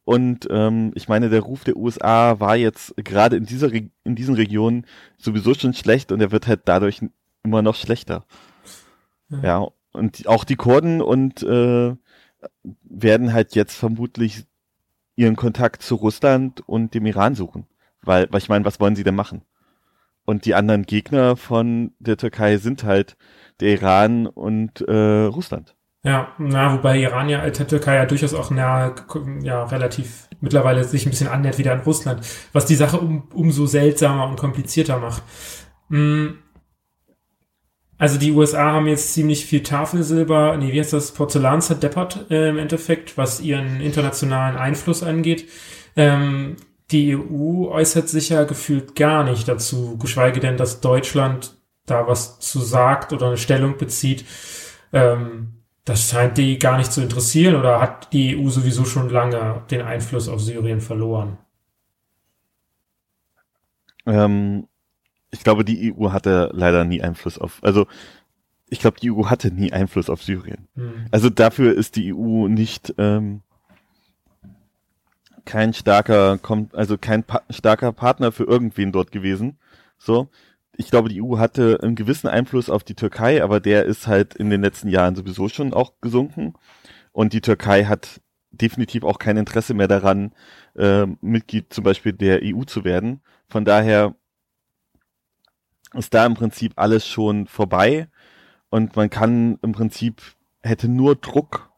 Und 0.04 0.46
ähm, 0.50 0.92
ich 0.94 1.08
meine, 1.08 1.30
der 1.30 1.40
Ruf 1.40 1.64
der 1.64 1.76
USA 1.76 2.38
war 2.38 2.56
jetzt 2.56 2.94
gerade 2.96 3.36
in 3.36 3.44
dieser 3.44 3.72
Re 3.72 3.90
in 4.04 4.14
diesen 4.14 4.36
Regionen 4.36 4.86
sowieso 5.18 5.52
schon 5.54 5.74
schlecht 5.74 6.12
und 6.12 6.20
er 6.20 6.30
wird 6.30 6.46
halt 6.46 6.62
dadurch 6.66 7.00
immer 7.42 7.62
noch 7.62 7.74
schlechter. 7.74 8.24
Ja, 9.28 9.42
ja 9.42 9.68
und 9.92 10.28
auch 10.28 10.44
die 10.44 10.56
Kurden 10.56 11.00
und 11.02 11.42
äh, 11.42 11.96
werden 12.82 13.32
halt 13.32 13.54
jetzt 13.54 13.76
vermutlich 13.76 14.44
ihren 15.16 15.36
Kontakt 15.36 15.82
zu 15.82 15.96
Russland 15.96 16.62
und 16.68 16.94
dem 16.94 17.06
Iran 17.06 17.34
suchen. 17.34 17.66
Weil, 18.02 18.28
weil 18.30 18.38
ich 18.38 18.48
meine, 18.48 18.64
was 18.64 18.78
wollen 18.78 18.94
sie 18.94 19.04
denn 19.04 19.14
machen? 19.14 19.42
Und 20.24 20.44
die 20.44 20.54
anderen 20.54 20.84
Gegner 20.84 21.36
von 21.36 21.92
der 21.98 22.16
Türkei 22.16 22.58
sind 22.58 22.84
halt 22.84 23.16
der 23.60 23.70
Iran 23.70 24.26
und 24.26 24.80
äh, 24.82 25.24
Russland. 25.24 25.75
Ja, 26.06 26.28
na, 26.38 26.72
wobei 26.72 26.98
Iran 27.00 27.28
ja, 27.28 27.50
Türkei 27.50 27.96
ja 27.96 28.06
durchaus 28.06 28.32
auch 28.32 28.50
nahe, 28.50 28.94
ja, 29.42 29.64
relativ 29.64 30.28
mittlerweile 30.40 30.84
sich 30.84 31.04
ein 31.04 31.10
bisschen 31.10 31.26
annähert 31.26 31.58
wieder 31.58 31.72
an 31.72 31.80
Russland, 31.80 32.24
was 32.52 32.64
die 32.64 32.76
Sache 32.76 33.00
um, 33.00 33.26
umso 33.34 33.66
seltsamer 33.66 34.28
und 34.28 34.36
komplizierter 34.36 34.98
macht. 34.98 35.24
Hm. 35.90 36.38
Also 37.98 38.20
die 38.20 38.30
USA 38.30 38.70
haben 38.70 38.86
jetzt 38.86 39.14
ziemlich 39.14 39.46
viel 39.46 39.64
Tafelsilber, 39.64 40.56
nee, 40.58 40.72
wie 40.72 40.78
heißt 40.78 40.92
das, 40.92 41.10
Porzellan 41.10 41.60
zerdeppert 41.60 42.30
äh, 42.30 42.50
im 42.50 42.58
Endeffekt, 42.58 43.18
was 43.18 43.40
ihren 43.40 43.80
internationalen 43.80 44.56
Einfluss 44.56 45.02
angeht. 45.02 45.48
Ähm, 45.96 46.54
die 46.92 47.16
EU 47.16 47.66
äußert 47.68 48.08
sich 48.08 48.28
ja 48.28 48.44
gefühlt 48.44 48.94
gar 48.94 49.24
nicht 49.24 49.48
dazu, 49.48 49.98
geschweige 49.98 50.38
denn, 50.38 50.56
dass 50.56 50.80
Deutschland 50.80 51.56
da 51.84 52.06
was 52.06 52.38
zu 52.38 52.60
sagt 52.60 53.12
oder 53.12 53.26
eine 53.26 53.38
Stellung 53.38 53.76
bezieht. 53.76 54.24
Ähm, 54.92 55.55
das 55.86 56.10
scheint 56.10 56.36
die 56.36 56.58
gar 56.58 56.76
nicht 56.76 56.92
zu 56.92 57.00
interessieren 57.00 57.54
oder 57.54 57.80
hat 57.80 58.12
die 58.12 58.36
EU 58.36 58.48
sowieso 58.50 58.84
schon 58.84 59.08
lange 59.08 59.62
den 59.70 59.82
Einfluss 59.82 60.28
auf 60.28 60.40
Syrien 60.40 60.80
verloren? 60.80 61.38
Ähm, 64.04 64.66
ich 65.30 65.44
glaube, 65.44 65.64
die 65.64 65.94
EU 65.94 66.10
hatte 66.10 66.50
leider 66.52 66.84
nie 66.84 67.00
Einfluss 67.02 67.38
auf, 67.38 67.60
also 67.62 67.86
ich 68.68 68.80
glaube, 68.80 68.98
die 69.00 69.12
EU 69.12 69.26
hatte 69.26 69.52
nie 69.52 69.72
Einfluss 69.72 70.10
auf 70.10 70.24
Syrien. 70.24 70.66
Hm. 70.74 71.06
Also 71.12 71.30
dafür 71.30 71.72
ist 71.72 71.94
die 71.94 72.12
EU 72.12 72.48
nicht 72.48 72.92
ähm, 72.98 73.42
kein 75.44 75.72
starker, 75.72 76.40
also 76.72 76.98
kein 76.98 77.22
pa 77.22 77.42
starker 77.48 77.92
Partner 77.92 78.32
für 78.32 78.42
irgendwen 78.42 78.90
dort 78.90 79.12
gewesen. 79.12 79.56
So, 79.98 80.28
ich 80.78 80.90
glaube, 80.90 81.08
die 81.08 81.22
EU 81.22 81.38
hatte 81.38 81.78
einen 81.82 81.94
gewissen 81.94 82.28
Einfluss 82.28 82.70
auf 82.70 82.84
die 82.84 82.94
Türkei, 82.94 83.42
aber 83.42 83.60
der 83.60 83.84
ist 83.84 84.06
halt 84.06 84.34
in 84.34 84.50
den 84.50 84.62
letzten 84.62 84.88
Jahren 84.88 85.16
sowieso 85.16 85.48
schon 85.48 85.72
auch 85.72 85.94
gesunken. 86.00 86.54
Und 87.12 87.32
die 87.32 87.40
Türkei 87.40 87.84
hat 87.84 88.20
definitiv 88.50 89.04
auch 89.04 89.18
kein 89.18 89.36
Interesse 89.36 89.74
mehr 89.74 89.88
daran, 89.88 90.34
äh, 90.76 91.06
Mitglied 91.20 91.72
zum 91.72 91.84
Beispiel 91.84 92.12
der 92.12 92.40
EU 92.42 92.64
zu 92.64 92.84
werden. 92.84 93.20
Von 93.48 93.64
daher 93.64 94.14
ist 95.94 96.14
da 96.14 96.26
im 96.26 96.34
Prinzip 96.34 96.72
alles 96.76 97.06
schon 97.06 97.46
vorbei 97.46 98.08
und 98.70 98.96
man 98.96 99.10
kann 99.10 99.58
im 99.62 99.72
Prinzip 99.72 100.20
hätte 100.62 100.88
nur 100.88 101.16
Druck 101.16 101.70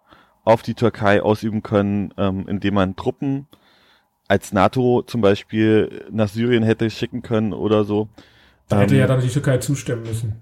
auf 0.45 0.63
die 0.63 0.75
Türkei 0.75 1.23
ausüben 1.23 1.63
können, 1.63 2.15
ähm, 2.17 2.49
indem 2.49 2.75
man 2.75 2.97
Truppen 2.97 3.47
als 4.29 4.53
NATO 4.53 5.03
zum 5.03 5.21
Beispiel 5.21 6.07
nach 6.11 6.29
Syrien 6.29 6.63
hätte 6.63 6.91
schicken 6.91 7.23
können 7.23 7.53
oder 7.53 7.85
so. 7.85 8.09
Da 8.69 8.81
hätte 8.81 8.95
ähm, 8.95 9.01
ja 9.01 9.07
dann 9.07 9.21
die 9.21 9.29
Türkei 9.29 9.59
zustimmen 9.59 10.03
müssen. 10.03 10.41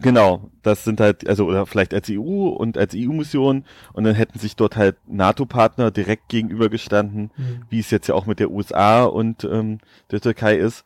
Genau, 0.00 0.50
das 0.62 0.84
sind 0.84 1.00
halt, 1.00 1.26
also 1.26 1.46
oder 1.46 1.64
vielleicht 1.64 1.94
als 1.94 2.08
EU 2.10 2.48
und 2.48 2.76
als 2.76 2.94
EU-Mission 2.94 3.64
und 3.94 4.04
dann 4.04 4.14
hätten 4.14 4.38
sich 4.38 4.56
dort 4.56 4.76
halt 4.76 4.96
NATO-Partner 5.06 5.90
direkt 5.90 6.28
gegenübergestanden, 6.28 7.30
mhm. 7.34 7.64
wie 7.70 7.78
es 7.78 7.90
jetzt 7.90 8.08
ja 8.08 8.14
auch 8.14 8.26
mit 8.26 8.38
der 8.38 8.50
USA 8.50 9.04
und 9.04 9.44
ähm, 9.44 9.78
der 10.10 10.20
Türkei 10.20 10.56
ist. 10.56 10.84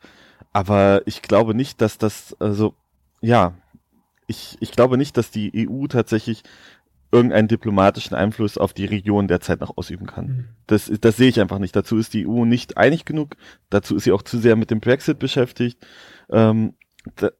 Aber 0.53 1.01
ich 1.05 1.21
glaube 1.21 1.53
nicht, 1.55 1.81
dass 1.81 1.97
das, 1.97 2.35
also 2.39 2.73
ja, 3.21 3.53
ich, 4.27 4.57
ich 4.61 4.71
glaube 4.71 4.97
nicht, 4.97 5.17
dass 5.17 5.29
die 5.29 5.67
EU 5.69 5.87
tatsächlich 5.87 6.43
irgendeinen 7.11 7.47
diplomatischen 7.47 8.15
Einfluss 8.15 8.57
auf 8.57 8.73
die 8.73 8.85
Region 8.85 9.27
derzeit 9.27 9.59
noch 9.59 9.77
ausüben 9.77 10.07
kann. 10.07 10.25
Mhm. 10.25 10.45
Das, 10.67 10.91
das 11.01 11.17
sehe 11.17 11.29
ich 11.29 11.39
einfach 11.39 11.59
nicht. 11.59 11.75
Dazu 11.75 11.97
ist 11.97 12.13
die 12.13 12.27
EU 12.27 12.45
nicht 12.45 12.77
einig 12.77 13.05
genug. 13.05 13.35
Dazu 13.69 13.95
ist 13.95 14.05
sie 14.05 14.11
auch 14.11 14.23
zu 14.23 14.39
sehr 14.39 14.55
mit 14.55 14.71
dem 14.71 14.79
Brexit 14.79 15.19
beschäftigt. 15.19 15.85
Ähm, 16.29 16.73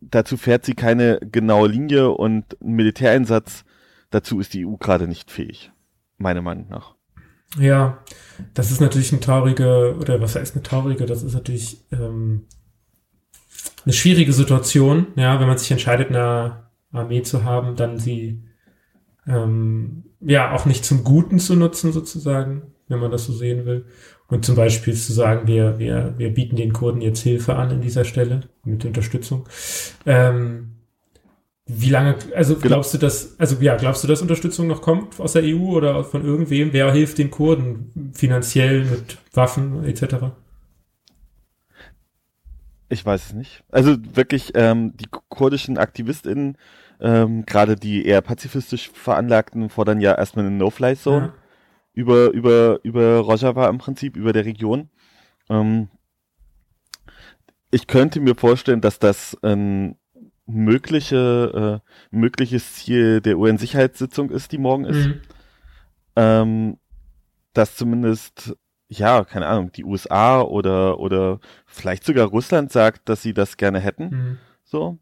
dazu 0.02 0.38
fährt 0.38 0.66
sie 0.66 0.74
keine 0.74 1.20
genaue 1.20 1.68
Linie 1.68 2.10
und 2.10 2.60
ein 2.62 2.74
Militäreinsatz, 2.74 3.64
dazu 4.10 4.40
ist 4.40 4.54
die 4.54 4.66
EU 4.66 4.76
gerade 4.76 5.08
nicht 5.08 5.32
fähig. 5.32 5.72
Meiner 6.18 6.42
Meinung 6.42 6.68
nach. 6.70 6.96
Ja, 7.58 8.04
das 8.54 8.72
ist 8.72 8.82
natürlich 8.82 9.12
eine 9.12 9.22
traurige, 9.22 9.98
oder 10.00 10.22
was 10.22 10.36
heißt 10.36 10.56
eine 10.56 10.64
traurige, 10.64 11.06
das 11.06 11.24
ist 11.24 11.34
natürlich 11.34 11.84
ähm, 11.92 12.46
eine 13.84 13.94
schwierige 13.94 14.34
Situation, 14.34 15.08
ja, 15.16 15.40
wenn 15.40 15.48
man 15.48 15.58
sich 15.58 15.72
entscheidet, 15.72 16.10
eine 16.10 16.70
Armee 16.92 17.24
zu 17.24 17.44
haben, 17.44 17.76
dann 17.76 17.98
sie 17.98 18.42
ähm, 19.28 20.04
ja 20.20 20.54
auch 20.54 20.66
nicht 20.66 20.86
zum 20.86 21.04
Guten 21.04 21.40
zu 21.40 21.56
nutzen, 21.56 21.92
sozusagen, 21.92 22.64
wenn 22.88 23.00
man 23.00 23.12
das 23.12 23.26
so 23.26 23.34
sehen 23.34 23.66
will. 23.66 23.86
Und 24.28 24.46
zum 24.46 24.56
Beispiel 24.56 24.94
zu 24.94 25.12
sagen, 25.12 25.48
wir, 25.48 25.78
wir, 25.78 26.14
wir 26.18 26.34
bieten 26.34 26.56
den 26.56 26.72
Kurden 26.72 27.02
jetzt 27.02 27.22
Hilfe 27.22 27.56
an 27.56 27.72
in 27.72 27.82
dieser 27.82 28.06
Stelle 28.06 28.42
mit 28.64 28.86
Unterstützung. 28.86 29.48
Ähm, 30.06 30.78
wie 31.74 31.90
lange, 31.90 32.18
also 32.36 32.56
genau. 32.56 32.68
glaubst 32.68 32.94
du, 32.94 32.98
dass, 32.98 33.40
also 33.40 33.56
ja, 33.62 33.76
glaubst 33.76 34.04
du, 34.04 34.08
dass 34.08 34.22
Unterstützung 34.22 34.68
noch 34.68 34.82
kommt 34.82 35.20
aus 35.20 35.34
der 35.34 35.44
EU 35.44 35.76
oder 35.76 36.04
von 36.04 36.26
irgendwem? 36.26 36.74
Wer 36.74 36.92
hilft 36.92 37.18
den 37.18 37.32
Kurden 37.32 38.12
finanziell 38.14 38.86
mit 38.86 39.18
Waffen 39.34 39.84
etc.? 39.86 40.16
Ich 42.90 43.06
weiß 43.06 43.28
es 43.28 43.34
nicht. 43.34 43.64
Also 43.70 43.96
wirklich, 44.16 44.52
ähm, 44.56 44.94
die 44.98 45.08
kurdischen 45.30 45.78
AktivistInnen, 45.78 46.58
ähm, 47.02 47.46
gerade 47.46 47.76
die 47.76 48.06
eher 48.06 48.22
pazifistisch 48.22 48.90
veranlagten, 48.92 49.70
fordern 49.70 50.00
ja 50.00 50.16
erstmal 50.16 50.46
eine 50.46 50.56
No-Fly-Zone. 50.56 51.26
Ja 51.28 51.42
über, 51.94 52.32
über, 52.32 52.80
über 52.84 53.20
Rojava 53.20 53.70
im 53.70 53.78
Prinzip, 53.78 54.16
über 54.16 54.34
der 54.34 54.46
Region. 54.46 54.90
Ähm, 55.50 55.90
ich 57.70 57.88
könnte 57.88 58.20
mir 58.20 58.36
vorstellen, 58.36 58.82
dass 58.82 59.00
das 59.00 59.38
ein 59.42 59.98
mögliche, 60.46 61.82
äh, 61.82 62.16
mögliches 62.16 62.76
Ziel 62.76 63.22
der 63.22 63.38
UN-Sicherheitssitzung 63.38 64.30
ist, 64.30 64.52
die 64.52 64.58
morgen 64.58 64.86
ist. 64.86 65.08
Mhm. 65.08 65.22
Ähm, 66.16 66.78
dass 67.54 67.76
zumindest, 67.76 68.56
ja, 68.88 69.24
keine 69.24 69.48
Ahnung, 69.48 69.72
die 69.72 69.86
USA 69.86 70.42
oder, 70.42 71.00
oder 71.00 71.40
vielleicht 71.66 72.04
sogar 72.04 72.28
Russland 72.28 72.72
sagt, 72.72 73.08
dass 73.08 73.22
sie 73.22 73.34
das 73.34 73.58
gerne 73.58 73.80
hätten. 73.80 74.10
Mhm. 74.10 74.38
So. 74.64 75.00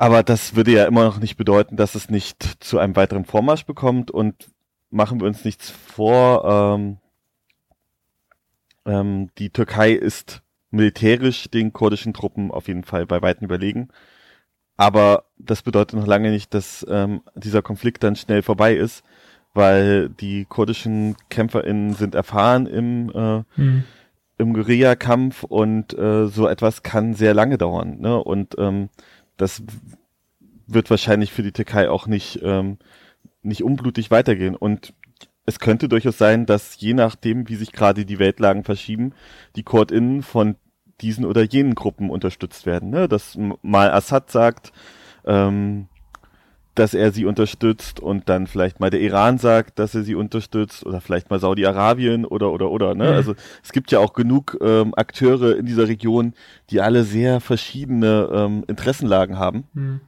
Aber 0.00 0.22
das 0.22 0.56
würde 0.56 0.70
ja 0.72 0.86
immer 0.86 1.04
noch 1.04 1.18
nicht 1.18 1.36
bedeuten, 1.36 1.76
dass 1.76 1.94
es 1.94 2.08
nicht 2.08 2.42
zu 2.64 2.78
einem 2.78 2.96
weiteren 2.96 3.26
Vormarsch 3.26 3.66
bekommt 3.66 4.10
und 4.10 4.48
machen 4.88 5.20
wir 5.20 5.26
uns 5.26 5.44
nichts 5.44 5.68
vor. 5.68 6.42
Ähm, 6.46 6.96
ähm, 8.86 9.28
die 9.36 9.50
Türkei 9.50 9.92
ist 9.92 10.40
militärisch 10.70 11.50
den 11.50 11.74
kurdischen 11.74 12.14
Truppen 12.14 12.50
auf 12.50 12.66
jeden 12.66 12.84
Fall 12.84 13.04
bei 13.04 13.20
weitem 13.20 13.44
überlegen. 13.44 13.90
aber 14.78 15.24
das 15.36 15.60
bedeutet 15.60 16.00
noch 16.00 16.06
lange 16.06 16.30
nicht, 16.30 16.54
dass 16.54 16.86
ähm, 16.88 17.20
dieser 17.34 17.60
Konflikt 17.60 18.02
dann 18.02 18.16
schnell 18.16 18.40
vorbei 18.40 18.76
ist, 18.76 19.04
weil 19.52 20.08
die 20.08 20.46
kurdischen 20.46 21.14
KämpferInnen 21.28 21.92
sind 21.92 22.14
erfahren 22.14 22.64
im, 22.64 23.10
äh, 23.10 23.42
hm. 23.56 23.84
im 24.38 24.54
Guerilla-Kampf 24.54 25.44
und 25.44 25.92
äh, 25.92 26.28
so 26.28 26.48
etwas 26.48 26.82
kann 26.82 27.12
sehr 27.12 27.34
lange 27.34 27.58
dauern. 27.58 28.00
Ne? 28.00 28.16
Und 28.16 28.54
ähm, 28.56 28.88
das 29.40 29.62
wird 30.66 30.90
wahrscheinlich 30.90 31.32
für 31.32 31.42
die 31.42 31.52
Türkei 31.52 31.90
auch 31.90 32.06
nicht, 32.06 32.40
ähm, 32.42 32.78
nicht 33.42 33.62
unblutig 33.64 34.10
weitergehen. 34.10 34.54
Und 34.54 34.94
es 35.46 35.58
könnte 35.58 35.88
durchaus 35.88 36.18
sein, 36.18 36.46
dass 36.46 36.80
je 36.80 36.94
nachdem, 36.94 37.48
wie 37.48 37.56
sich 37.56 37.72
gerade 37.72 38.04
die 38.04 38.18
Weltlagen 38.18 38.64
verschieben, 38.64 39.12
die 39.56 39.62
KurdInnen 39.62 40.22
von 40.22 40.56
diesen 41.00 41.24
oder 41.24 41.42
jenen 41.42 41.74
Gruppen 41.74 42.10
unterstützt 42.10 42.66
werden. 42.66 42.90
Ne? 42.90 43.08
Dass 43.08 43.38
mal 43.62 43.90
Assad 43.90 44.30
sagt, 44.30 44.72
ähm, 45.24 45.88
dass 46.80 46.94
er 46.94 47.12
sie 47.12 47.26
unterstützt 47.26 48.00
und 48.00 48.30
dann 48.30 48.46
vielleicht 48.46 48.80
mal 48.80 48.88
der 48.88 49.02
Iran 49.02 49.36
sagt, 49.36 49.78
dass 49.78 49.94
er 49.94 50.02
sie 50.02 50.14
unterstützt 50.14 50.86
oder 50.86 51.02
vielleicht 51.02 51.28
mal 51.28 51.38
Saudi-Arabien 51.38 52.24
oder 52.24 52.50
oder 52.50 52.70
oder. 52.70 52.94
Ne? 52.94 53.10
Mhm. 53.10 53.14
Also 53.16 53.34
es 53.62 53.72
gibt 53.72 53.92
ja 53.92 53.98
auch 53.98 54.14
genug 54.14 54.56
ähm, 54.62 54.94
Akteure 54.96 55.58
in 55.58 55.66
dieser 55.66 55.88
Region, 55.88 56.32
die 56.70 56.80
alle 56.80 57.04
sehr 57.04 57.40
verschiedene 57.40 58.30
ähm, 58.32 58.64
Interessenlagen 58.66 59.38
haben. 59.38 59.64
Mhm. 59.74 60.00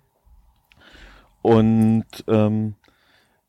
Und 1.42 2.06
ähm, 2.26 2.74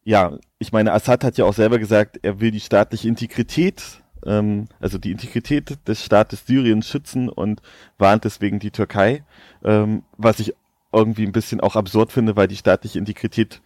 ja, 0.03 0.38
ich 0.59 0.73
meine, 0.73 0.91
Assad 0.91 1.23
hat 1.23 1.38
ja 1.38 1.45
auch 1.45 1.53
selber 1.53 1.79
gesagt, 1.79 2.19
er 2.23 2.41
will 2.41 2.51
die 2.51 2.59
staatliche 2.59 3.07
Integrität 3.07 4.01
ähm, 4.25 4.67
also 4.81 4.97
die 4.97 5.12
Integrität 5.12 5.77
des 5.88 6.03
Staates 6.03 6.45
Syrien 6.45 6.81
schützen 6.81 7.29
und 7.29 7.62
warnt 7.97 8.25
deswegen 8.25 8.59
die 8.59 8.71
Türkei, 8.71 9.23
ähm, 9.63 10.03
was 10.17 10.39
ich 10.39 10.53
irgendwie 10.93 11.25
ein 11.25 11.32
bisschen 11.32 11.60
auch 11.62 11.75
absurd 11.75 12.12
finde, 12.12 12.36
weil 12.36 12.47
die 12.47 12.58
staatliche 12.58 12.99
Integrität 12.99 13.62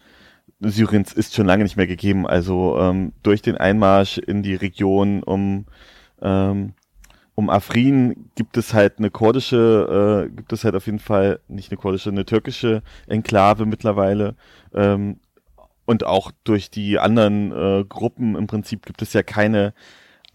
Syriens 0.60 1.14
ist 1.14 1.36
schon 1.36 1.46
lange 1.46 1.64
nicht 1.64 1.78
mehr 1.78 1.88
gegeben. 1.88 2.26
Also 2.26 2.78
ähm, 2.80 3.14
durch 3.22 3.42
den 3.42 3.58
Einmarsch 3.58 4.18
in 4.18 4.44
die 4.44 4.56
Region 4.56 5.24
um 5.24 5.66
ähm, 6.22 6.74
um 7.36 7.52
Afrin 7.52 8.32
gibt 8.34 8.58
es 8.58 8.74
halt 8.74 8.98
eine 8.98 9.12
kurdische, 9.12 10.26
äh, 10.26 10.36
gibt 10.36 10.52
es 10.54 10.64
halt 10.64 10.74
auf 10.74 10.88
jeden 10.88 10.98
Fall 10.98 11.40
nicht 11.48 11.72
eine 11.72 11.78
kurdische, 11.78 12.10
eine 12.10 12.26
türkische 12.26 12.82
Enklave 13.06 13.68
mittlerweile. 13.68 14.36
Ähm, 14.74 15.20
und 15.86 16.04
auch 16.04 16.32
durch 16.44 16.72
die 16.72 16.98
anderen 16.98 17.52
äh, 17.52 17.86
Gruppen 17.88 18.36
im 18.36 18.48
Prinzip 18.48 18.88
gibt 18.88 19.04
es 19.04 19.14
ja 19.14 19.22
keine 19.22 19.76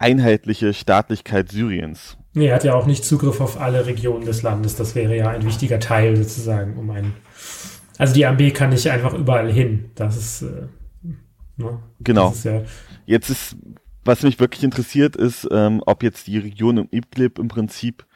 einheitliche 0.02 0.74
Staatlichkeit 0.74 1.50
Syriens. 1.50 2.18
Nee, 2.34 2.46
er 2.46 2.56
hat 2.56 2.64
ja 2.64 2.74
auch 2.74 2.86
nicht 2.86 3.04
Zugriff 3.04 3.40
auf 3.40 3.60
alle 3.60 3.86
Regionen 3.86 4.24
des 4.24 4.42
Landes. 4.42 4.76
Das 4.76 4.94
wäre 4.94 5.16
ja 5.16 5.28
ein 5.30 5.44
wichtiger 5.44 5.80
Teil 5.80 6.16
sozusagen, 6.16 6.76
um 6.76 6.90
ein. 6.90 7.14
Also 7.98 8.14
die 8.14 8.26
Armee 8.26 8.50
kann 8.50 8.70
nicht 8.70 8.88
einfach 8.88 9.14
überall 9.14 9.50
hin. 9.50 9.90
Das 9.94 10.16
ist. 10.16 10.42
Äh, 10.42 10.66
ne? 11.56 11.78
Genau. 12.00 12.28
Das 12.28 12.38
ist 12.38 12.44
ja 12.44 12.62
jetzt 13.06 13.30
ist, 13.30 13.56
was 14.04 14.22
mich 14.22 14.40
wirklich 14.40 14.64
interessiert, 14.64 15.16
ist, 15.16 15.46
ähm, 15.50 15.82
ob 15.86 16.02
jetzt 16.02 16.26
die 16.26 16.38
Region 16.38 16.78
im 16.78 16.88
Idlib 16.90 17.38
im 17.38 17.48
Prinzip 17.48 18.06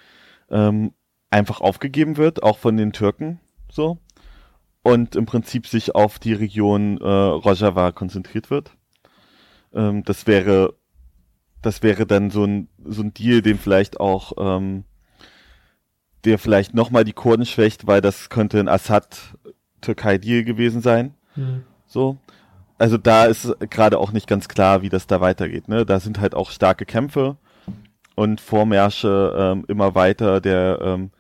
ähm, 0.51 0.92
einfach 1.31 1.61
aufgegeben 1.61 2.16
wird, 2.16 2.42
auch 2.42 2.59
von 2.59 2.77
den 2.77 2.92
Türken, 2.92 3.40
so. 3.70 3.99
Und 4.83 5.16
im 5.16 5.27
Prinzip 5.27 5.66
sich 5.66 5.94
auf 5.96 6.20
die 6.20 6.33
Region 6.33 6.99
äh, 6.99 7.05
Rojava 7.05 7.90
konzentriert 7.90 8.51
wird. 8.51 8.70
Ähm, 9.75 10.05
das 10.05 10.29
wäre 10.29 10.75
das 11.67 11.83
wäre 11.83 12.07
dann 12.07 12.31
so 12.31 12.45
ein, 12.45 12.69
so 12.85 13.03
ein 13.03 13.13
Deal, 13.13 13.43
den 13.43 13.59
vielleicht 13.59 13.99
auch, 13.99 14.33
ähm, 14.39 14.85
der 16.25 16.39
vielleicht 16.39 16.75
nochmal 16.75 17.05
die 17.05 17.13
Kurden 17.13 17.45
schwächt, 17.45 17.89
weil 17.89 18.01
das 18.01 18.31
könnte 18.31 18.61
ein 18.61 18.69
Assad-Türkei-Deal 18.69 20.45
gewesen 20.45 20.81
sein. 20.81 21.15
Mhm. 21.35 21.65
So. 21.87 22.19
Also 22.79 22.99
da 22.99 23.25
ist 23.25 23.53
gerade 23.71 23.99
auch 23.99 24.13
nicht 24.13 24.29
ganz 24.29 24.49
klar, 24.49 24.83
wie 24.83 24.91
das 24.91 25.09
da 25.09 25.21
weitergeht. 25.21 25.69
Ne? 25.69 25.85
Da 25.85 25.99
sind 25.99 26.21
halt 26.21 26.37
auch 26.37 26.51
starke 26.51 26.87
Kämpfe 26.87 27.37
und 28.15 28.41
Vormärsche 28.41 29.35
ähm, 29.37 29.65
immer 29.67 29.95
weiter 29.97 30.41
der, 30.41 30.79
ähm, 30.83 31.11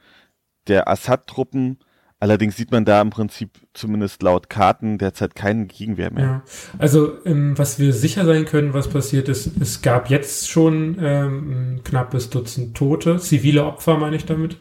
der 0.68 0.86
Assad-Truppen 0.88 1.78
Allerdings 2.18 2.56
sieht 2.56 2.70
man 2.70 2.86
da 2.86 3.02
im 3.02 3.10
Prinzip 3.10 3.50
zumindest 3.74 4.22
laut 4.22 4.48
Karten 4.48 4.96
derzeit 4.96 5.34
keinen 5.34 5.68
Gegenwehr 5.68 6.10
mehr. 6.10 6.24
Ja. 6.24 6.42
Also 6.78 7.12
ähm, 7.26 7.58
was 7.58 7.78
wir 7.78 7.92
sicher 7.92 8.24
sein 8.24 8.46
können, 8.46 8.72
was 8.72 8.88
passiert 8.88 9.28
ist, 9.28 9.50
es 9.60 9.82
gab 9.82 10.08
jetzt 10.08 10.48
schon 10.48 10.96
ähm, 10.98 11.80
knappes 11.84 12.30
Dutzend 12.30 12.74
Tote, 12.74 13.18
zivile 13.18 13.66
Opfer 13.66 13.98
meine 13.98 14.16
ich 14.16 14.24
damit, 14.24 14.56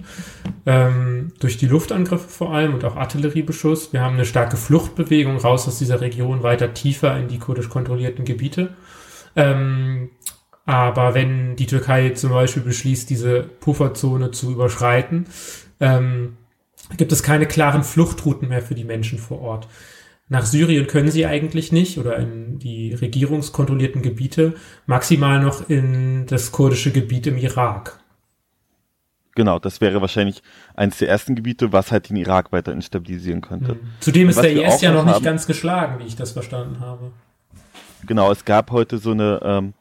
ähm, 0.66 1.32
durch 1.40 1.56
die 1.56 1.68
Luftangriffe 1.68 2.28
vor 2.28 2.54
allem 2.54 2.74
und 2.74 2.84
auch 2.84 2.98
Artilleriebeschuss. 2.98 3.94
Wir 3.94 4.02
haben 4.02 4.16
eine 4.16 4.26
starke 4.26 4.58
Fluchtbewegung 4.58 5.38
raus 5.38 5.66
aus 5.66 5.80
dieser 5.80 6.02
Region, 6.02 6.44
weiter 6.44 6.74
tiefer 6.74 7.18
in 7.18 7.30
die 7.30 7.40
kurdisch 7.40 7.70
kontrollierten 7.70 8.26
Gebiete. 8.26 8.76
Ähm, 9.38 10.10
aber 10.66 11.14
wenn 11.14 11.56
die 11.56 11.68
Türkei 11.68 12.10
zum 12.10 12.32
Beispiel 12.32 12.64
beschließt, 12.64 13.10
diese 13.10 13.44
Pufferzone 13.44 14.32
zu 14.32 14.52
überschreiten, 14.52 15.28
ähm, 15.80 16.36
gibt 16.98 17.12
es 17.12 17.24
keine 17.24 17.46
klaren 17.46 17.84
Fluchtrouten 17.84 18.50
mehr 18.50 18.62
für 18.62 18.76
die 18.76 18.84
Menschen 18.84 19.20
vor 19.20 19.42
Ort. 19.42 19.68
Nach 20.28 20.46
Syrien 20.46 20.88
können 20.88 21.12
sie 21.12 21.26
eigentlich 21.26 21.72
nicht 21.72 22.00
oder 22.00 22.18
in 22.18 22.58
die 22.58 22.94
regierungskontrollierten 22.94 24.02
Gebiete, 24.02 24.56
maximal 24.88 25.40
noch 25.40 25.70
in 25.70 26.26
das 26.26 26.52
kurdische 26.52 26.92
Gebiet 26.92 27.28
im 27.28 27.38
Irak. 27.38 28.00
Genau, 29.36 29.60
das 29.60 29.82
wäre 29.82 30.02
wahrscheinlich 30.02 30.42
eines 30.76 30.98
der 30.98 31.10
ersten 31.10 31.36
Gebiete, 31.36 31.74
was 31.74 31.92
halt 31.92 32.10
den 32.10 32.16
Irak 32.16 32.54
weiter 32.54 32.72
instabilisieren 32.72 33.42
könnte. 33.42 33.74
Mhm. 33.76 33.80
Zudem 34.00 34.30
ist 34.30 34.42
der 34.42 34.52
IS 34.52 34.82
ja 34.82 34.94
noch 34.94 35.04
nicht 35.04 35.16
haben, 35.16 35.24
ganz 35.24 35.46
geschlagen, 35.46 36.00
wie 36.00 36.08
ich 36.08 36.16
das 36.16 36.32
verstanden 36.32 36.80
habe. 36.80 37.12
Genau, 38.08 38.32
es 38.32 38.46
gab 38.46 38.72
heute 38.72 38.98
so 38.98 39.12
eine 39.12 39.42
ähm, 39.44 39.74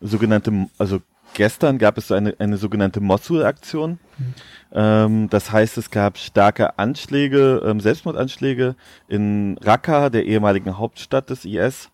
sogenannte, 0.00 0.68
also 0.78 1.02
gestern 1.34 1.78
gab 1.78 1.98
es 1.98 2.08
so 2.08 2.14
eine, 2.14 2.34
eine 2.38 2.56
sogenannte 2.56 3.00
Mosul-Aktion. 3.00 3.98
Mhm. 4.18 4.34
Ähm, 4.72 5.30
das 5.30 5.52
heißt, 5.52 5.76
es 5.78 5.90
gab 5.90 6.18
starke 6.18 6.78
Anschläge, 6.78 7.62
ähm, 7.64 7.80
Selbstmordanschläge 7.80 8.76
in 9.08 9.58
Raqqa, 9.62 10.10
der 10.10 10.24
ehemaligen 10.24 10.78
Hauptstadt 10.78 11.30
des 11.30 11.44
IS. 11.44 11.90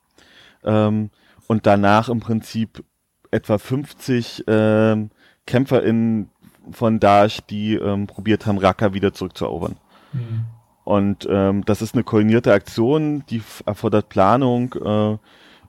Ähm, 0.63 1.11
und 1.49 1.67
danach 1.67 2.09
im 2.09 2.21
Prinzip 2.21 2.85
etwa 3.31 3.59
50 3.59 4.45
ähm, 4.47 5.11
KämpferInnen 5.47 6.31
von 6.71 7.01
Daesh, 7.01 7.41
die 7.49 7.75
ähm, 7.75 8.07
probiert 8.07 8.47
haben, 8.47 8.59
Raqqa 8.59 8.95
wieder 8.95 9.13
zurückzuerobern. 9.13 9.77
Mhm. 10.13 10.45
Und 10.85 11.29
ähm, 11.31 11.65
das 11.65 11.83
ist 11.83 11.95
eine 11.95 12.05
koordinierte 12.05 12.53
Aktion, 12.53 13.25
die 13.31 13.43
erfordert 13.67 14.09
Planung 14.09 14.75
äh, 14.75 15.19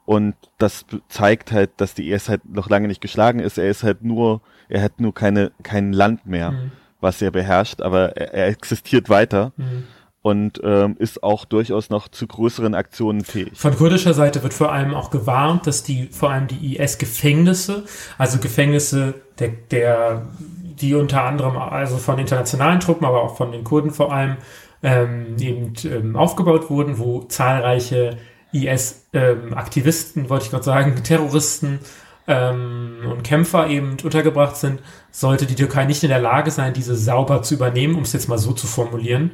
und 0.05 0.35
das 0.57 0.85
zeigt 1.09 1.51
halt, 1.51 1.71
dass 1.77 1.93
die 1.93 2.09
IS 2.11 2.29
halt 2.29 2.41
noch 2.45 2.69
lange 2.69 2.87
nicht 2.87 3.01
geschlagen 3.01 3.39
ist. 3.39 3.57
Er 3.57 3.69
ist 3.69 3.83
halt 3.83 4.03
nur, 4.03 4.41
er 4.67 4.81
hat 4.81 4.99
nur 4.99 5.13
keine 5.13 5.51
kein 5.63 5.93
Land 5.93 6.25
mehr. 6.25 6.51
Mhm 6.51 6.71
was 7.01 7.21
er 7.21 7.31
beherrscht, 7.31 7.81
aber 7.81 8.15
er, 8.15 8.33
er 8.33 8.47
existiert 8.47 9.09
weiter. 9.09 9.51
Mhm. 9.57 9.83
Und 10.23 10.61
ähm, 10.63 10.97
ist 10.99 11.23
auch 11.23 11.45
durchaus 11.45 11.89
noch 11.89 12.07
zu 12.07 12.27
größeren 12.27 12.75
Aktionen 12.75 13.23
fähig. 13.23 13.53
Von 13.55 13.75
kurdischer 13.75 14.13
Seite 14.13 14.43
wird 14.43 14.53
vor 14.53 14.71
allem 14.71 14.93
auch 14.93 15.09
gewarnt, 15.09 15.65
dass 15.65 15.81
die 15.81 16.09
vor 16.11 16.29
allem 16.29 16.45
die 16.45 16.77
IS-Gefängnisse, 16.77 17.85
also 18.19 18.37
Gefängnisse 18.37 19.15
der, 19.39 19.49
der, 19.71 20.27
die 20.79 20.93
unter 20.93 21.23
anderem 21.23 21.57
also 21.57 21.97
von 21.97 22.19
internationalen 22.19 22.79
Truppen, 22.79 23.07
aber 23.07 23.23
auch 23.23 23.35
von 23.35 23.51
den 23.51 23.63
Kurden 23.63 23.89
vor 23.89 24.13
allem 24.13 24.37
ähm, 24.83 25.37
eben 25.39 25.73
ähm, 25.85 26.15
aufgebaut 26.15 26.69
wurden, 26.69 26.99
wo 26.99 27.23
zahlreiche 27.23 28.17
IS-Aktivisten, 28.51 30.23
ähm, 30.23 30.29
wollte 30.29 30.45
ich 30.45 30.51
gerade 30.51 30.63
sagen, 30.63 30.95
Terroristen 31.03 31.79
ähm, 32.27 32.99
und 33.09 33.23
Kämpfer 33.23 33.67
eben 33.67 33.97
untergebracht 34.03 34.55
sind, 34.55 34.81
sollte 35.11 35.45
die 35.45 35.55
Türkei 35.55 35.85
nicht 35.85 36.03
in 36.03 36.09
der 36.09 36.21
Lage 36.21 36.51
sein, 36.51 36.73
diese 36.73 36.95
sauber 36.95 37.41
zu 37.41 37.55
übernehmen, 37.55 37.95
um 37.95 38.03
es 38.03 38.13
jetzt 38.13 38.29
mal 38.29 38.37
so 38.37 38.53
zu 38.53 38.67
formulieren. 38.67 39.31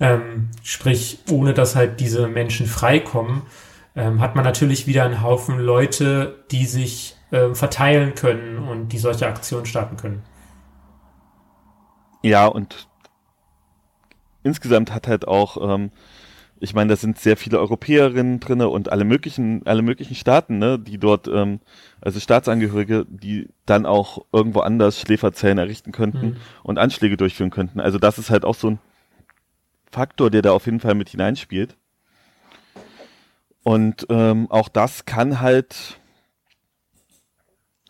Ähm, 0.00 0.50
sprich, 0.62 1.20
ohne 1.30 1.54
dass 1.54 1.76
halt 1.76 2.00
diese 2.00 2.28
Menschen 2.28 2.66
freikommen, 2.66 3.42
ähm, 3.94 4.20
hat 4.20 4.34
man 4.34 4.44
natürlich 4.44 4.86
wieder 4.86 5.04
einen 5.04 5.22
Haufen 5.22 5.58
Leute, 5.58 6.44
die 6.50 6.66
sich 6.66 7.16
ähm, 7.32 7.54
verteilen 7.54 8.14
können 8.14 8.58
und 8.58 8.88
die 8.88 8.98
solche 8.98 9.26
Aktionen 9.26 9.66
starten 9.66 9.96
können. 9.96 10.22
Ja, 12.22 12.46
und 12.46 12.88
insgesamt 14.42 14.92
hat 14.92 15.08
halt 15.08 15.26
auch 15.26 15.56
ähm, 15.74 15.90
ich 16.58 16.74
meine, 16.74 16.90
da 16.90 16.96
sind 16.96 17.18
sehr 17.18 17.36
viele 17.36 17.58
Europäerinnen 17.58 18.40
drinne 18.40 18.68
und 18.68 18.90
alle 18.90 19.04
möglichen, 19.04 19.66
alle 19.66 19.82
möglichen 19.82 20.14
Staaten, 20.14 20.58
ne, 20.58 20.78
die 20.78 20.98
dort, 20.98 21.28
ähm, 21.28 21.60
also 22.00 22.18
Staatsangehörige, 22.18 23.06
die 23.08 23.48
dann 23.66 23.84
auch 23.84 24.24
irgendwo 24.32 24.60
anders 24.60 25.00
Schläferzellen 25.00 25.58
errichten 25.58 25.92
könnten 25.92 26.26
mhm. 26.26 26.36
und 26.62 26.78
Anschläge 26.78 27.16
durchführen 27.16 27.50
könnten. 27.50 27.80
Also 27.80 27.98
das 27.98 28.18
ist 28.18 28.30
halt 28.30 28.44
auch 28.44 28.54
so 28.54 28.70
ein 28.70 28.78
Faktor, 29.90 30.30
der 30.30 30.42
da 30.42 30.52
auf 30.52 30.66
jeden 30.66 30.80
Fall 30.80 30.94
mit 30.94 31.10
hineinspielt. 31.10 31.76
Und 33.62 34.06
ähm, 34.10 34.50
auch 34.50 34.68
das 34.68 35.04
kann 35.06 35.40
halt, 35.40 35.98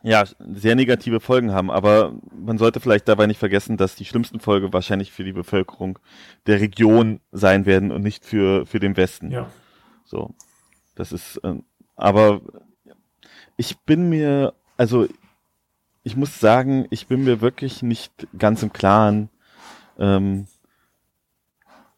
ja, 0.07 0.25
sehr 0.38 0.77
negative 0.77 1.19
Folgen 1.19 1.51
haben. 1.51 1.69
Aber 1.69 2.14
man 2.33 2.59
sollte 2.59 2.79
vielleicht 2.79 3.09
dabei 3.09 3.27
nicht 3.27 3.38
vergessen, 3.38 3.77
dass 3.77 3.97
die 3.97 4.05
schlimmsten 4.05 4.38
Folgen 4.38 4.73
wahrscheinlich 4.73 5.11
für 5.11 5.25
die 5.25 5.33
Bevölkerung 5.33 5.99
der 6.47 6.61
Region 6.61 7.19
sein 7.33 7.66
werden 7.66 7.90
und 7.90 8.03
nicht 8.03 8.25
für, 8.25 8.66
für 8.66 8.79
den 8.79 8.97
Westen. 8.97 9.33
Ja. 9.33 9.51
So. 10.05 10.33
Das 10.95 11.11
ist, 11.11 11.38
äh, 11.38 11.55
aber 11.97 12.40
ich 13.57 13.79
bin 13.81 14.09
mir, 14.09 14.55
also 14.77 15.09
ich 16.05 16.16
muss 16.16 16.38
sagen, 16.38 16.87
ich 16.90 17.09
bin 17.09 17.25
mir 17.25 17.40
wirklich 17.40 17.83
nicht 17.83 18.29
ganz 18.38 18.62
im 18.62 18.73
Klaren, 18.73 19.29
ähm, 19.99 20.47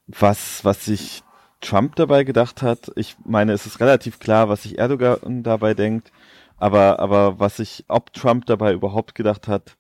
was, 0.07 0.65
was 0.65 0.87
sich 0.87 1.23
Trump 1.61 1.95
dabei 1.97 2.25
gedacht 2.25 2.63
hat. 2.63 2.91
Ich 2.97 3.17
meine, 3.27 3.53
es 3.53 3.67
ist 3.67 3.81
relativ 3.81 4.19
klar, 4.19 4.49
was 4.49 4.63
sich 4.63 4.79
Erdogan 4.79 5.43
dabei 5.43 5.75
denkt. 5.75 6.11
Aber, 6.59 6.99
aber 6.99 7.39
was 7.39 7.59
sich, 7.59 7.85
ob 7.89 8.13
Trump 8.13 8.47
dabei 8.47 8.73
überhaupt 8.73 9.15
gedacht 9.15 9.49
hat, 9.49 9.77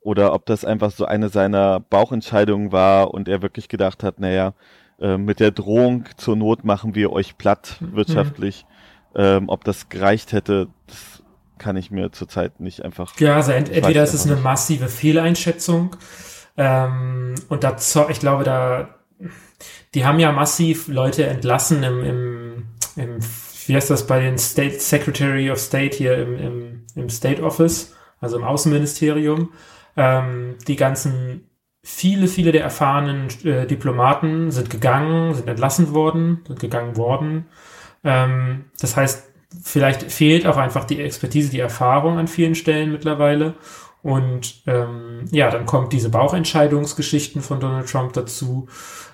oder 0.00 0.32
ob 0.32 0.46
das 0.46 0.64
einfach 0.64 0.90
so 0.90 1.04
eine 1.04 1.28
seiner 1.28 1.80
Bauchentscheidungen 1.80 2.72
war 2.72 3.12
und 3.12 3.28
er 3.28 3.42
wirklich 3.42 3.68
gedacht 3.68 4.02
hat, 4.02 4.20
naja, 4.20 4.54
äh, 5.00 5.18
mit 5.18 5.40
der 5.40 5.50
Drohung 5.50 6.06
zur 6.16 6.36
Not 6.36 6.64
machen 6.64 6.94
wir 6.94 7.12
euch 7.12 7.36
platt 7.36 7.76
mhm. 7.80 7.96
wirtschaftlich. 7.96 8.64
Mhm. 9.14 9.20
Ähm, 9.20 9.48
ob 9.48 9.64
das 9.64 9.88
gereicht 9.88 10.32
hätte, 10.32 10.68
das 10.86 11.22
kann 11.58 11.76
ich 11.76 11.90
mir 11.90 12.12
zurzeit 12.12 12.60
nicht 12.60 12.84
einfach. 12.84 13.18
Ja, 13.18 13.36
also 13.36 13.52
ent 13.52 13.68
entweder 13.68 14.02
ist 14.02 14.14
es 14.14 14.26
eine 14.26 14.36
massive 14.36 14.88
Fehleinschätzung 14.88 15.96
ähm, 16.56 17.34
und 17.48 17.64
da, 17.64 17.76
ich 18.08 18.20
glaube, 18.20 18.44
da, 18.44 18.88
die 19.94 20.04
haben 20.04 20.18
ja 20.20 20.32
massiv 20.32 20.88
Leute 20.88 21.26
entlassen 21.26 21.82
im, 21.82 22.04
im, 22.04 22.66
im 22.96 23.20
wie 23.68 23.76
heißt 23.76 23.90
das 23.90 24.06
bei 24.06 24.20
den 24.20 24.38
State 24.38 24.80
Secretary 24.80 25.50
of 25.50 25.58
State 25.58 25.96
hier 25.96 26.16
im, 26.16 26.38
im, 26.38 26.86
im 26.94 27.10
State 27.10 27.42
Office, 27.42 27.94
also 28.18 28.38
im 28.38 28.44
Außenministerium. 28.44 29.50
Ähm, 29.96 30.56
die 30.66 30.76
ganzen, 30.76 31.50
viele, 31.82 32.28
viele 32.28 32.50
der 32.52 32.62
erfahrenen 32.62 33.28
äh, 33.44 33.66
Diplomaten 33.66 34.50
sind 34.50 34.70
gegangen, 34.70 35.34
sind 35.34 35.48
entlassen 35.48 35.92
worden, 35.92 36.40
sind 36.46 36.60
gegangen 36.60 36.96
worden. 36.96 37.46
Ähm, 38.04 38.64
das 38.80 38.96
heißt, 38.96 39.28
vielleicht 39.62 40.10
fehlt 40.10 40.46
auch 40.46 40.56
einfach 40.56 40.84
die 40.84 41.02
Expertise, 41.02 41.50
die 41.50 41.60
Erfahrung 41.60 42.18
an 42.18 42.26
vielen 42.26 42.54
Stellen 42.54 42.90
mittlerweile. 42.90 43.54
Und 44.02 44.62
ähm, 44.66 45.26
ja, 45.30 45.50
dann 45.50 45.66
kommt 45.66 45.92
diese 45.92 46.08
Bauchentscheidungsgeschichten 46.08 47.42
von 47.42 47.60
Donald 47.60 47.90
Trump 47.90 48.14
dazu, 48.14 48.66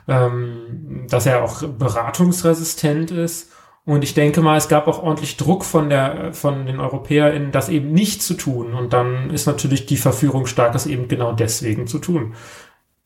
ähm, 0.06 1.06
dass 1.08 1.26
er 1.26 1.42
auch 1.42 1.66
beratungsresistent 1.66 3.10
ist 3.10 3.50
und 3.86 4.02
ich 4.02 4.14
denke 4.14 4.40
mal, 4.40 4.56
es 4.56 4.68
gab 4.68 4.88
auch 4.88 5.02
ordentlich 5.02 5.36
Druck 5.36 5.64
von 5.64 5.90
der, 5.90 6.32
von 6.32 6.64
den 6.66 6.80
EuropäerInnen, 6.80 7.52
das 7.52 7.68
eben 7.68 7.92
nicht 7.92 8.22
zu 8.22 8.34
tun. 8.34 8.72
Und 8.72 8.94
dann 8.94 9.28
ist 9.30 9.46
natürlich 9.46 9.84
die 9.84 9.98
Verführung 9.98 10.46
stark, 10.46 10.72
das 10.72 10.86
eben 10.86 11.06
genau 11.06 11.32
deswegen 11.32 11.86
zu 11.86 11.98
tun. 11.98 12.34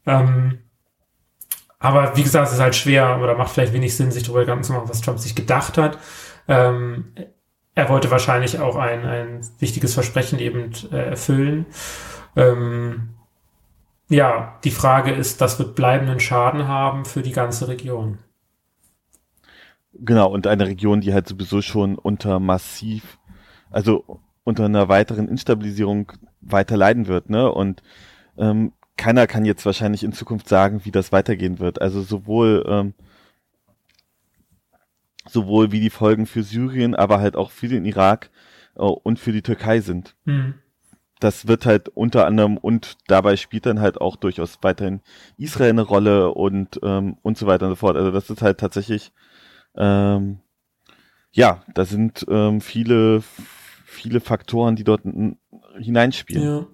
Ähm, 0.06 0.58
aber 1.80 2.16
wie 2.16 2.22
gesagt, 2.22 2.48
es 2.48 2.54
ist 2.54 2.60
halt 2.60 2.76
schwer 2.76 3.20
oder 3.20 3.36
macht 3.36 3.52
vielleicht 3.52 3.72
wenig 3.72 3.96
Sinn, 3.96 4.12
sich 4.12 4.22
darüber 4.22 4.40
Gedanken 4.40 4.64
zu 4.64 4.72
machen, 4.72 4.88
was 4.88 5.00
Trump 5.00 5.18
sich 5.18 5.34
gedacht 5.34 5.78
hat. 5.78 5.98
Ähm, 6.46 7.12
er 7.74 7.88
wollte 7.88 8.10
wahrscheinlich 8.10 8.60
auch 8.60 8.76
ein, 8.76 9.04
ein 9.04 9.40
wichtiges 9.58 9.94
Versprechen 9.94 10.38
eben 10.38 10.72
äh, 10.92 11.10
erfüllen. 11.10 11.66
Ähm, 12.36 13.10
ja, 14.08 14.58
die 14.64 14.70
Frage 14.70 15.10
ist, 15.10 15.40
das 15.40 15.58
wird 15.58 15.74
bleibenden 15.74 16.20
Schaden 16.20 16.68
haben 16.68 17.04
für 17.04 17.22
die 17.22 17.32
ganze 17.32 17.68
Region. 17.68 18.18
Genau, 20.00 20.30
und 20.30 20.46
eine 20.46 20.66
Region, 20.66 21.00
die 21.00 21.12
halt 21.12 21.26
sowieso 21.26 21.61
schon 21.61 21.96
unter 21.96 22.38
massiv, 22.38 23.18
also 23.70 24.20
unter 24.44 24.64
einer 24.64 24.88
weiteren 24.88 25.28
Instabilisierung 25.28 26.12
weiter 26.40 26.76
leiden 26.76 27.06
wird, 27.08 27.30
ne? 27.30 27.50
Und 27.50 27.82
ähm, 28.37 28.72
keiner 28.96 29.26
kann 29.26 29.44
jetzt 29.44 29.66
wahrscheinlich 29.66 30.04
in 30.04 30.12
Zukunft 30.12 30.48
sagen, 30.48 30.84
wie 30.84 30.90
das 30.90 31.12
weitergehen 31.12 31.58
wird. 31.58 31.80
Also 31.80 32.02
sowohl 32.02 32.64
ähm, 32.68 32.94
sowohl 35.28 35.72
wie 35.72 35.80
die 35.80 35.90
Folgen 35.90 36.26
für 36.26 36.42
Syrien, 36.42 36.94
aber 36.94 37.20
halt 37.20 37.37
auch 37.37 37.50
für 37.50 37.68
den 37.68 37.84
Irak 37.84 38.30
äh, 38.76 38.82
und 38.82 39.18
für 39.18 39.32
die 39.32 39.42
Türkei 39.42 39.80
sind. 39.80 40.14
Mhm. 40.24 40.54
Das 41.20 41.48
wird 41.48 41.66
halt 41.66 41.88
unter 41.88 42.26
anderem 42.26 42.56
und 42.56 42.96
dabei 43.08 43.37
spielt 43.37 43.66
dann 43.66 43.80
halt 43.80 44.00
auch 44.00 44.16
durchaus 44.16 44.58
weiterhin 44.62 45.00
Israel 45.37 45.70
eine 45.70 45.82
Rolle 45.82 46.32
und 46.32 46.78
ähm, 46.82 47.18
und 47.22 47.37
so 47.37 47.46
weiter 47.46 47.66
und 47.66 47.72
so 47.72 47.76
fort. 47.76 47.96
Also 47.96 48.12
das 48.12 48.30
ist 48.30 48.40
halt 48.40 48.58
tatsächlich 48.58 49.12
ähm, 49.76 50.40
ja, 51.33 51.62
da 51.74 51.85
sind 51.85 52.26
ähm, 52.28 52.61
viele, 52.61 53.22
viele 53.85 54.20
Faktoren, 54.20 54.76
die 54.76 54.85
dort 54.85 55.02
hineinspielen. 55.78 56.42
Ja. 56.42 56.66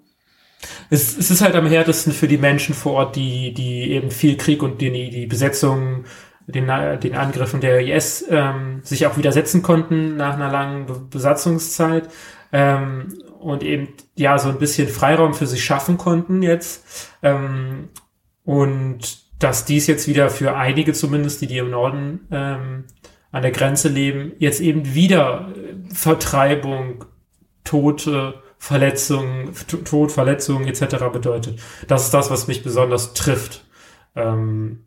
Es, 0.90 1.16
es 1.16 1.30
ist 1.30 1.42
halt 1.42 1.54
am 1.54 1.66
härtesten 1.66 2.12
für 2.12 2.28
die 2.28 2.38
Menschen 2.38 2.74
vor 2.74 2.94
Ort, 2.94 3.16
die, 3.16 3.52
die 3.52 3.90
eben 3.90 4.11
viel 4.11 4.37
Krieg 4.37 4.62
und 4.62 4.80
die, 4.80 5.11
die 5.11 5.26
Besetzung, 5.26 6.04
den, 6.46 6.66
den 7.00 7.14
Angriffen 7.14 7.61
der 7.61 7.80
IS 7.80 8.24
ähm, 8.28 8.80
sich 8.83 9.07
auch 9.07 9.16
widersetzen 9.16 9.62
konnten 9.62 10.16
nach 10.16 10.35
einer 10.35 10.50
langen 10.50 11.09
Besatzungszeit 11.09 12.09
ähm, 12.52 13.18
und 13.38 13.62
eben 13.62 13.88
ja 14.14 14.38
so 14.38 14.50
ein 14.50 14.59
bisschen 14.59 14.88
Freiraum 14.88 15.35
für 15.35 15.46
sich 15.46 15.64
schaffen 15.64 15.96
konnten 15.96 16.42
jetzt. 16.42 17.11
Ähm, 17.22 17.88
und 18.44 19.23
dass 19.44 19.66
dies 19.66 19.87
jetzt 19.87 20.09
wieder 20.09 20.30
für 20.30 20.57
einige 20.57 20.94
zumindest, 20.94 21.42
die, 21.42 21.46
die 21.46 21.59
im 21.59 21.68
Norden 21.68 22.26
ähm, 22.30 22.85
an 23.30 23.42
der 23.42 23.50
Grenze 23.50 23.88
leben, 23.88 24.33
jetzt 24.38 24.62
eben 24.62 24.94
wieder 24.94 25.52
äh, 25.54 25.94
Vertreibung, 25.94 27.04
Tote, 27.62 28.42
Verletzungen, 28.57 29.52
Tod, 29.85 30.12
Verletzungen 30.12 30.66
etc. 30.66 30.96
bedeutet. 31.12 31.61
Das 31.88 32.07
ist 32.07 32.14
das, 32.14 32.30
was 32.30 32.48
mich 32.48 32.62
besonders 32.62 33.12
trifft. 33.12 33.66
Ähm, 34.16 34.87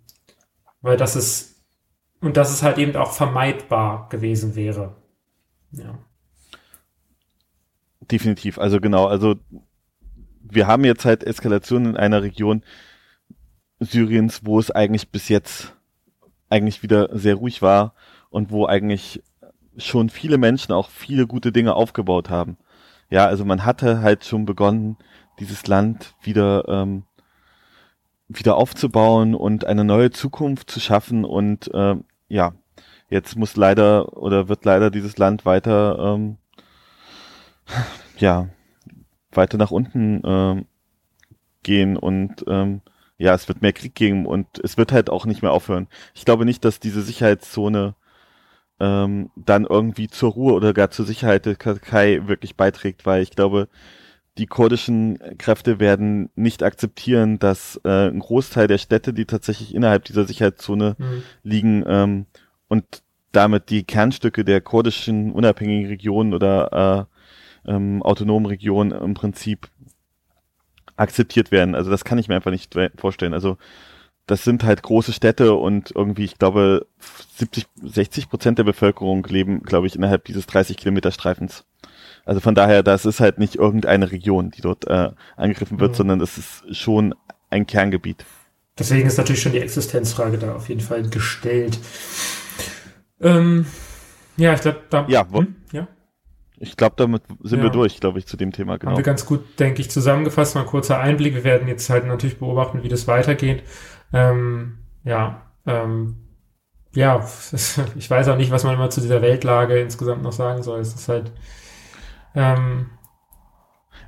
weil 0.81 0.97
das 0.97 1.15
ist, 1.15 1.61
und 2.21 2.35
das 2.35 2.51
ist 2.51 2.63
halt 2.63 2.79
eben 2.79 2.95
auch 2.95 3.11
vermeidbar 3.11 4.09
gewesen 4.09 4.55
wäre. 4.55 4.95
Ja. 5.71 5.99
Definitiv, 8.09 8.57
also 8.57 8.81
genau, 8.81 9.05
also 9.05 9.35
wir 10.41 10.65
haben 10.65 10.83
jetzt 10.83 11.05
halt 11.05 11.23
Eskalationen 11.23 11.91
in 11.91 11.97
einer 11.97 12.23
Region, 12.23 12.63
Syriens, 13.79 14.41
wo 14.43 14.59
es 14.59 14.71
eigentlich 14.71 15.09
bis 15.09 15.29
jetzt 15.29 15.75
eigentlich 16.49 16.83
wieder 16.83 17.09
sehr 17.17 17.35
ruhig 17.35 17.61
war 17.61 17.93
und 18.29 18.51
wo 18.51 18.65
eigentlich 18.65 19.21
schon 19.77 20.09
viele 20.09 20.37
Menschen 20.37 20.73
auch 20.73 20.89
viele 20.89 21.27
gute 21.27 21.51
Dinge 21.51 21.75
aufgebaut 21.75 22.29
haben. 22.29 22.57
Ja, 23.09 23.25
also 23.27 23.45
man 23.45 23.65
hatte 23.65 24.01
halt 24.01 24.25
schon 24.25 24.45
begonnen, 24.45 24.97
dieses 25.39 25.67
Land 25.67 26.15
wieder 26.21 26.67
ähm, 26.67 27.03
wieder 28.27 28.57
aufzubauen 28.57 29.35
und 29.35 29.65
eine 29.65 29.85
neue 29.85 30.11
Zukunft 30.11 30.69
zu 30.69 30.79
schaffen 30.79 31.23
und 31.23 31.73
äh, 31.73 31.95
ja, 32.27 32.53
jetzt 33.09 33.37
muss 33.37 33.55
leider 33.55 34.17
oder 34.17 34.49
wird 34.49 34.65
leider 34.65 34.91
dieses 34.91 35.17
Land 35.17 35.45
weiter 35.45 36.15
ähm, 36.15 36.37
ja 38.17 38.49
weiter 39.31 39.57
nach 39.57 39.71
unten 39.71 40.21
ähm, 40.25 40.65
gehen 41.63 41.95
und 41.95 42.43
ähm, 42.47 42.81
ja, 43.17 43.33
es 43.33 43.47
wird 43.47 43.61
mehr 43.61 43.73
Krieg 43.73 43.95
geben 43.95 44.25
und 44.25 44.47
es 44.63 44.77
wird 44.77 44.91
halt 44.91 45.09
auch 45.09 45.25
nicht 45.25 45.41
mehr 45.41 45.51
aufhören. 45.51 45.87
Ich 46.13 46.25
glaube 46.25 46.45
nicht, 46.45 46.63
dass 46.63 46.79
diese 46.79 47.01
Sicherheitszone 47.01 47.95
ähm, 48.79 49.31
dann 49.35 49.65
irgendwie 49.65 50.07
zur 50.07 50.31
Ruhe 50.31 50.53
oder 50.53 50.73
gar 50.73 50.91
zur 50.91 51.05
Sicherheit 51.05 51.45
der 51.45 51.57
Türkei 51.57 52.21
wirklich 52.27 52.55
beiträgt, 52.55 53.05
weil 53.05 53.23
ich 53.23 53.31
glaube, 53.31 53.69
die 54.37 54.45
kurdischen 54.45 55.17
Kräfte 55.39 55.79
werden 55.79 56.29
nicht 56.35 56.61
akzeptieren, 56.61 57.39
dass 57.39 57.81
äh, 57.83 58.09
ein 58.09 58.19
Großteil 58.19 58.67
der 58.67 58.77
Städte, 58.77 59.13
die 59.13 59.25
tatsächlich 59.25 59.73
innerhalb 59.73 60.05
dieser 60.05 60.25
Sicherheitszone 60.25 60.95
mhm. 60.99 61.23
liegen 61.41 61.83
ähm, 61.87 62.25
und 62.67 63.01
damit 63.31 63.71
die 63.71 63.83
Kernstücke 63.83 64.45
der 64.45 64.61
kurdischen 64.61 65.31
unabhängigen 65.31 65.87
Regionen 65.87 66.33
oder 66.35 67.07
äh, 67.65 67.71
ähm, 67.71 68.01
autonomen 68.03 68.45
Regionen 68.45 68.91
im 68.91 69.13
Prinzip 69.15 69.69
akzeptiert 70.97 71.51
werden. 71.51 71.75
Also 71.75 71.89
das 71.89 72.03
kann 72.03 72.17
ich 72.17 72.27
mir 72.27 72.35
einfach 72.35 72.51
nicht 72.51 72.75
vorstellen. 72.97 73.33
Also 73.33 73.57
das 74.25 74.43
sind 74.43 74.63
halt 74.63 74.83
große 74.83 75.13
Städte 75.13 75.53
und 75.53 75.91
irgendwie, 75.95 76.25
ich 76.25 76.37
glaube, 76.37 76.85
70, 77.37 77.65
60 77.81 78.29
Prozent 78.29 78.59
der 78.59 78.65
Bevölkerung 78.65 79.25
leben, 79.25 79.63
glaube 79.63 79.87
ich, 79.87 79.95
innerhalb 79.95 80.25
dieses 80.25 80.45
30 80.47 80.75
Kilometer 80.75 81.11
Streifens. 81.11 81.63
Also 82.25 82.41
von 82.41 82.53
daher, 82.53 82.83
das 82.83 83.05
ist 83.05 83.21
halt 83.21 83.39
nicht 83.39 83.55
irgendeine 83.55 84.11
Region, 84.11 84.51
die 84.51 84.61
dort 84.61 84.85
äh, 84.87 85.11
angegriffen 85.37 85.79
wird, 85.79 85.91
mhm. 85.91 85.95
sondern 85.95 86.21
es 86.21 86.37
ist 86.37 86.75
schon 86.75 87.15
ein 87.49 87.65
Kerngebiet. 87.65 88.25
Deswegen 88.77 89.07
ist 89.07 89.17
natürlich 89.17 89.41
schon 89.41 89.53
die 89.53 89.61
Existenzfrage 89.61 90.37
da 90.37 90.55
auf 90.55 90.67
jeden 90.67 90.81
Fall 90.81 91.09
gestellt. 91.09 91.79
Ähm, 93.21 93.65
ja, 94.35 94.53
ich 94.53 94.61
glaube, 94.61 94.81
da. 94.89 95.05
Ja, 95.07 95.25
hm? 95.31 95.55
ja. 95.71 95.87
Ich 96.59 96.75
glaube, 96.75 96.95
damit 96.97 97.23
sind 97.43 97.59
ja. 97.59 97.65
wir 97.65 97.69
durch, 97.69 97.99
glaube 97.99 98.17
ich, 98.19 98.25
zu 98.25 98.35
dem 98.35 98.51
Thema. 98.51 98.77
Genau. 98.77 98.91
Haben 98.91 98.97
wir 98.97 99.03
ganz 99.03 99.25
gut, 99.25 99.59
denke 99.59 99.81
ich, 99.81 99.91
zusammengefasst. 99.91 100.55
Mal 100.55 100.61
ein 100.61 100.67
kurzer 100.67 100.99
Einblick. 100.99 101.35
Wir 101.35 101.43
werden 101.43 101.67
jetzt 101.67 101.89
halt 101.89 102.05
natürlich 102.07 102.39
beobachten, 102.39 102.83
wie 102.83 102.89
das 102.89 103.07
weitergeht. 103.07 103.63
Ähm, 104.11 104.79
ja, 105.03 105.43
ähm, 105.67 106.15
ja, 106.95 107.23
ich 107.95 108.09
weiß 108.09 108.27
auch 108.29 108.37
nicht, 108.37 108.49
was 108.49 108.63
man 108.63 108.73
immer 108.73 108.89
zu 108.89 109.01
dieser 109.01 109.21
Weltlage 109.21 109.79
insgesamt 109.79 110.23
noch 110.23 110.31
sagen 110.31 110.63
soll. 110.63 110.79
Es 110.79 110.95
ist 110.95 111.07
halt, 111.07 111.31
ähm, 112.33 112.89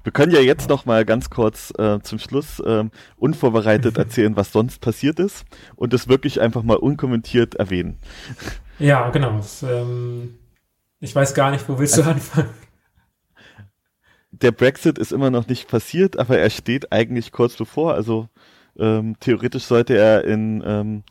Wir 0.03 0.11
können 0.11 0.31
ja 0.31 0.39
jetzt 0.39 0.69
noch 0.69 0.85
mal 0.85 1.05
ganz 1.05 1.29
kurz 1.29 1.71
äh, 1.77 1.99
zum 2.01 2.17
Schluss 2.17 2.59
äh, 2.61 2.85
unvorbereitet 3.17 3.97
erzählen, 3.99 4.35
was 4.35 4.51
sonst 4.51 4.81
passiert 4.81 5.19
ist 5.19 5.45
und 5.75 5.93
das 5.93 6.07
wirklich 6.07 6.41
einfach 6.41 6.63
mal 6.63 6.77
unkommentiert 6.77 7.55
erwähnen. 7.55 7.99
Ja, 8.79 9.09
genau. 9.09 9.37
Das, 9.37 9.61
ähm, 9.61 10.38
ich 10.99 11.15
weiß 11.15 11.33
gar 11.33 11.51
nicht, 11.51 11.67
wo 11.69 11.79
willst 11.79 11.97
du 11.97 12.01
also, 12.01 12.11
anfangen? 12.11 12.49
Der 14.31 14.51
Brexit 14.51 14.97
ist 14.97 15.11
immer 15.11 15.31
noch 15.31 15.47
nicht 15.47 15.67
passiert, 15.67 16.17
aber 16.17 16.37
er 16.37 16.49
steht 16.49 16.91
eigentlich 16.91 17.31
kurz 17.31 17.55
bevor. 17.55 17.93
Also 17.93 18.29
ähm, 18.77 19.15
theoretisch 19.19 19.63
sollte 19.63 19.97
er 19.97 20.23
in 20.23 20.63
ähm, 20.65 21.03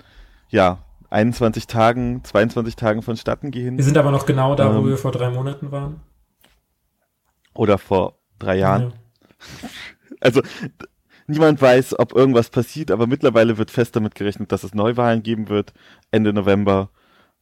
ja 0.51 0.85
21 1.11 1.67
Tagen, 1.67 2.23
22 2.23 2.77
Tagen 2.77 3.03
vonstatten 3.03 3.51
gehen. 3.51 3.77
Wir 3.77 3.85
sind 3.85 3.97
aber 3.97 4.11
noch 4.11 4.27
genau 4.27 4.55
da, 4.55 4.75
wo 4.75 4.81
ähm, 4.81 4.87
wir 4.87 4.99
vor 4.99 5.13
drei 5.13 5.31
Monaten 5.31 5.73
waren. 5.73 6.01
Oder 7.55 7.79
vor 7.79 8.19
drei 8.39 8.57
Jahren. 8.57 8.93
Ja. 8.93 9.69
Also 10.21 10.43
niemand 11.29 11.63
weiß, 11.63 11.97
ob 11.97 12.13
irgendwas 12.13 12.51
passiert, 12.51 12.91
aber 12.91 13.07
mittlerweile 13.07 13.57
wird 13.57 13.71
fest 13.71 13.95
damit 13.95 14.17
gerechnet, 14.17 14.51
dass 14.51 14.65
es 14.65 14.75
Neuwahlen 14.75 15.23
geben 15.23 15.49
wird 15.49 15.75
Ende 16.11 16.33
November 16.33 16.91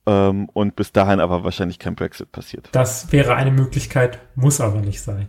ähm, 0.07 0.49
und 0.53 0.77
bis 0.77 0.93
dahin 0.93 1.21
aber 1.21 1.45
wahrscheinlich 1.45 1.79
kein 1.79 1.95
Brexit 1.95 2.33
passiert. 2.33 2.69
Das 2.73 3.13
wäre 3.13 3.35
eine 3.35 3.51
Möglichkeit, 3.51 4.19
muss 4.35 4.61
aber 4.61 4.81
nicht 4.81 5.03
sein. 5.03 5.29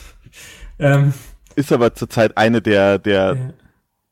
ähm, 0.78 1.12
Ist 1.54 1.72
aber 1.72 1.94
zurzeit 1.94 2.36
eine 2.36 2.62
der 2.62 2.98
der 2.98 3.34
ja. 3.34 3.52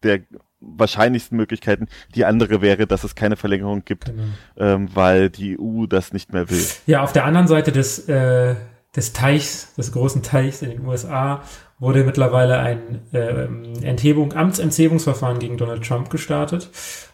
der 0.02 0.20
wahrscheinlichsten 0.60 1.36
Möglichkeiten. 1.36 1.86
Die 2.14 2.24
andere 2.24 2.60
wäre, 2.60 2.86
dass 2.86 3.04
es 3.04 3.14
keine 3.14 3.36
Verlängerung 3.36 3.84
gibt, 3.84 4.06
genau. 4.06 4.24
ähm, 4.56 4.88
weil 4.92 5.30
die 5.30 5.58
EU 5.58 5.86
das 5.86 6.12
nicht 6.12 6.32
mehr 6.32 6.50
will. 6.50 6.64
Ja, 6.86 7.02
auf 7.02 7.12
der 7.12 7.24
anderen 7.24 7.46
Seite 7.46 7.70
des 7.70 8.08
äh, 8.08 8.56
des 8.96 9.12
Teichs, 9.12 9.74
des 9.74 9.92
großen 9.92 10.22
Teichs 10.22 10.62
in 10.62 10.70
den 10.70 10.86
USA, 10.86 11.42
wurde 11.78 12.04
mittlerweile 12.04 12.58
ein 12.58 13.00
äh, 13.12 13.44
Enthebung, 13.86 14.32
Amtsenthebungsverfahren 14.32 15.38
gegen 15.38 15.56
Donald 15.56 15.86
Trump 15.86 16.10
gestartet, 16.10 16.70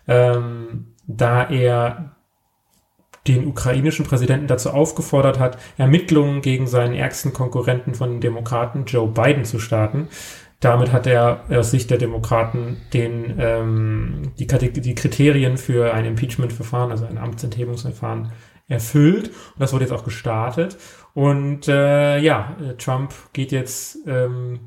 ähm, 0.08 0.94
da 1.06 1.44
er 1.44 2.13
den 3.26 3.46
ukrainischen 3.46 4.04
Präsidenten 4.04 4.46
dazu 4.46 4.70
aufgefordert 4.70 5.38
hat, 5.38 5.58
Ermittlungen 5.78 6.42
gegen 6.42 6.66
seinen 6.66 6.94
ärgsten 6.94 7.32
Konkurrenten 7.32 7.94
von 7.94 8.10
den 8.10 8.20
Demokraten, 8.20 8.84
Joe 8.86 9.08
Biden, 9.08 9.44
zu 9.44 9.58
starten. 9.58 10.08
Damit 10.60 10.92
hat 10.92 11.06
er 11.06 11.44
aus 11.50 11.70
Sicht 11.70 11.90
der 11.90 11.98
Demokraten 11.98 12.78
den, 12.92 13.34
ähm, 13.38 14.32
die, 14.38 14.46
die 14.46 14.94
Kriterien 14.94 15.58
für 15.58 15.92
ein 15.92 16.04
Impeachment-Verfahren, 16.06 16.90
also 16.90 17.04
ein 17.04 17.18
Amtsenthebungsverfahren, 17.18 18.32
erfüllt. 18.66 19.28
Und 19.28 19.60
das 19.60 19.72
wurde 19.72 19.84
jetzt 19.84 19.92
auch 19.92 20.04
gestartet. 20.04 20.78
Und 21.12 21.68
äh, 21.68 22.18
ja, 22.18 22.56
Trump 22.78 23.12
geht 23.32 23.52
jetzt, 23.52 23.98
ähm, 24.06 24.60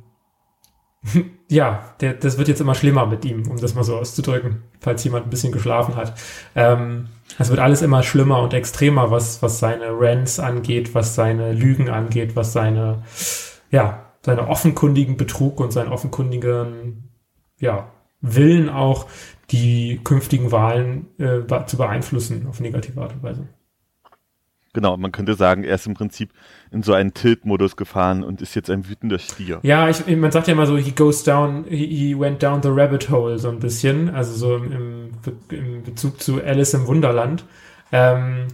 ja, 1.49 1.93
der, 2.01 2.13
das 2.13 2.37
wird 2.37 2.47
jetzt 2.47 2.61
immer 2.61 2.75
schlimmer 2.75 3.05
mit 3.05 3.25
ihm, 3.25 3.47
um 3.49 3.57
das 3.57 3.75
mal 3.75 3.83
so 3.83 3.97
auszudrücken, 3.97 4.63
falls 4.79 5.03
jemand 5.03 5.27
ein 5.27 5.29
bisschen 5.29 5.51
geschlafen 5.51 5.95
hat. 5.95 6.13
Ähm, 6.55 7.07
es 7.39 7.49
wird 7.49 7.59
alles 7.59 7.81
immer 7.81 8.03
schlimmer 8.03 8.41
und 8.41 8.53
extremer, 8.53 9.11
was, 9.11 9.41
was 9.41 9.59
seine 9.59 9.89
Rants 9.91 10.39
angeht, 10.39 10.93
was 10.95 11.15
seine 11.15 11.53
Lügen 11.53 11.89
angeht, 11.89 12.35
was 12.35 12.53
seine, 12.53 13.03
ja, 13.71 14.05
seine 14.25 14.47
offenkundigen 14.47 15.17
Betrug 15.17 15.59
und 15.59 15.71
seinen 15.71 15.91
offenkundigen, 15.91 17.11
ja, 17.59 17.91
Willen 18.19 18.69
auch, 18.69 19.05
die 19.51 20.01
künftigen 20.03 20.51
Wahlen 20.51 21.07
äh, 21.19 21.65
zu 21.65 21.77
beeinflussen 21.77 22.47
auf 22.47 22.59
negative 22.59 22.99
Art 22.99 23.13
und 23.13 23.23
Weise. 23.23 23.47
Genau, 24.73 24.95
man 24.97 25.11
könnte 25.11 25.33
sagen, 25.33 25.63
er 25.63 25.75
ist 25.75 25.87
im 25.87 25.93
Prinzip 25.93 26.31
in 26.71 26.83
so 26.83 26.93
einen 26.93 27.13
Tilt-Modus 27.13 27.75
gefahren 27.75 28.23
und 28.23 28.41
ist 28.41 28.55
jetzt 28.55 28.69
ein 28.69 28.87
wütender 28.87 29.17
Stier. 29.19 29.59
Ja, 29.63 29.89
ich, 29.89 30.05
man 30.15 30.31
sagt 30.31 30.47
ja 30.47 30.53
immer 30.53 30.65
so, 30.65 30.77
he 30.77 30.91
goes 30.91 31.23
down, 31.23 31.65
he, 31.67 31.87
he 31.87 32.19
went 32.19 32.43
down 32.43 32.61
the 32.61 32.69
rabbit 32.69 33.09
hole, 33.09 33.39
so 33.39 33.49
ein 33.49 33.59
bisschen, 33.59 34.09
also 34.09 34.33
so 34.33 34.55
im, 34.57 35.11
im, 35.49 35.83
Bezug 35.83 36.21
zu 36.21 36.43
Alice 36.43 36.73
im 36.73 36.85
Wunderland. 36.85 37.45
Ähm, 37.91 38.47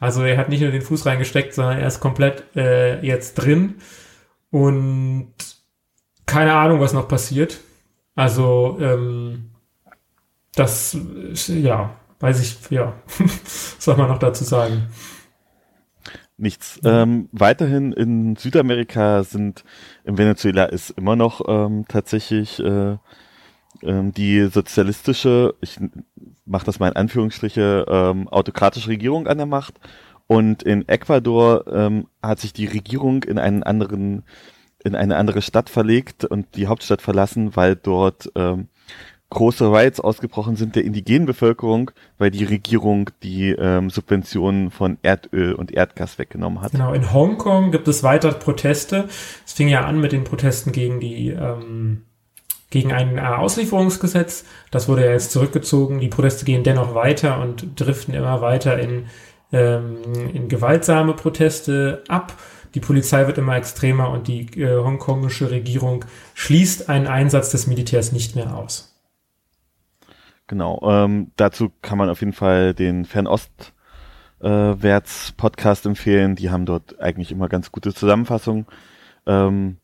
also 0.00 0.22
er 0.22 0.38
hat 0.38 0.48
nicht 0.48 0.62
nur 0.62 0.70
den 0.70 0.82
Fuß 0.82 1.06
reingesteckt, 1.06 1.54
sondern 1.54 1.78
er 1.78 1.86
ist 1.86 2.00
komplett 2.00 2.44
äh, 2.56 3.04
jetzt 3.06 3.34
drin 3.34 3.74
und 4.50 5.32
keine 6.26 6.54
Ahnung, 6.54 6.80
was 6.80 6.92
noch 6.92 7.06
passiert. 7.06 7.60
Also 8.14 8.78
ähm, 8.80 9.50
das, 10.54 10.96
ja, 11.48 11.94
weiß 12.18 12.40
ich, 12.40 12.70
ja, 12.70 12.94
was 13.18 13.76
soll 13.78 13.96
man 13.96 14.08
noch 14.08 14.18
dazu 14.18 14.44
sagen? 14.44 14.88
Nichts. 16.40 16.80
Ähm, 16.84 17.28
weiterhin 17.32 17.92
in 17.92 18.36
Südamerika 18.36 19.22
sind, 19.24 19.64
in 20.04 20.18
Venezuela 20.18 20.64
ist 20.64 20.90
immer 20.90 21.16
noch 21.16 21.42
ähm, 21.46 21.84
tatsächlich 21.88 22.58
äh, 22.60 22.96
ähm, 23.82 24.12
die 24.12 24.46
sozialistische, 24.46 25.54
ich 25.60 25.78
mache 26.44 26.66
das 26.66 26.78
mal 26.78 26.88
in 26.88 26.96
Anführungsstriche, 26.96 27.86
ähm, 27.88 28.28
autokratische 28.28 28.88
Regierung 28.88 29.26
an 29.26 29.38
der 29.38 29.46
Macht. 29.46 29.74
Und 30.26 30.62
in 30.62 30.88
Ecuador 30.88 31.66
ähm, 31.72 32.06
hat 32.22 32.38
sich 32.38 32.52
die 32.52 32.66
Regierung 32.66 33.24
in 33.24 33.38
einen 33.38 33.62
anderen, 33.62 34.22
in 34.84 34.94
eine 34.94 35.16
andere 35.16 35.42
Stadt 35.42 35.68
verlegt 35.68 36.24
und 36.24 36.54
die 36.54 36.68
Hauptstadt 36.68 37.02
verlassen, 37.02 37.56
weil 37.56 37.74
dort 37.74 38.30
ähm, 38.36 38.68
große 39.30 39.66
Riots 39.66 40.00
ausgebrochen 40.00 40.56
sind 40.56 40.76
der 40.76 40.84
indigenen 40.84 41.26
Bevölkerung, 41.26 41.90
weil 42.18 42.30
die 42.30 42.44
Regierung 42.44 43.10
die 43.22 43.50
ähm, 43.50 43.88
Subventionen 43.88 44.70
von 44.70 44.98
Erdöl 45.02 45.54
und 45.54 45.72
Erdgas 45.72 46.18
weggenommen 46.18 46.60
hat. 46.60 46.72
Genau, 46.72 46.92
in 46.92 47.12
Hongkong 47.12 47.70
gibt 47.70 47.88
es 47.88 48.02
weiter 48.02 48.32
Proteste. 48.32 49.08
Es 49.46 49.52
fing 49.52 49.68
ja 49.68 49.84
an 49.84 50.00
mit 50.00 50.12
den 50.12 50.24
Protesten 50.24 50.72
gegen 50.72 51.00
die 51.00 51.28
ähm, 51.28 52.02
gegen 52.70 52.92
ein 52.92 53.18
äh, 53.18 53.20
Auslieferungsgesetz. 53.20 54.44
Das 54.70 54.88
wurde 54.88 55.04
ja 55.04 55.12
jetzt 55.12 55.32
zurückgezogen. 55.32 56.00
Die 56.00 56.08
Proteste 56.08 56.44
gehen 56.44 56.62
dennoch 56.62 56.94
weiter 56.94 57.40
und 57.40 57.78
driften 57.78 58.14
immer 58.14 58.40
weiter 58.40 58.78
in, 58.78 59.06
ähm, 59.52 59.98
in 60.32 60.48
gewaltsame 60.48 61.14
Proteste 61.14 62.04
ab. 62.08 62.32
Die 62.74 62.80
Polizei 62.80 63.26
wird 63.26 63.38
immer 63.38 63.56
extremer 63.56 64.10
und 64.10 64.28
die 64.28 64.42
äh, 64.60 64.78
hongkongische 64.78 65.50
Regierung 65.50 66.04
schließt 66.34 66.88
einen 66.88 67.08
Einsatz 67.08 67.50
des 67.50 67.66
Militärs 67.66 68.12
nicht 68.12 68.36
mehr 68.36 68.56
aus. 68.56 68.89
Genau. 70.50 70.80
Ähm, 70.82 71.30
dazu 71.36 71.70
kann 71.80 71.96
man 71.96 72.10
auf 72.10 72.18
jeden 72.18 72.32
Fall 72.32 72.74
den 72.74 73.04
Fernost 73.04 73.72
äh, 74.40 74.48
Wärts 74.48 75.30
Podcast 75.36 75.86
empfehlen. 75.86 76.34
Die 76.34 76.50
haben 76.50 76.66
dort 76.66 76.98
eigentlich 76.98 77.30
immer 77.30 77.48
ganz 77.48 77.70
gute 77.70 77.94
Zusammenfassungen. 77.94 78.66
Ähm, 79.26 79.76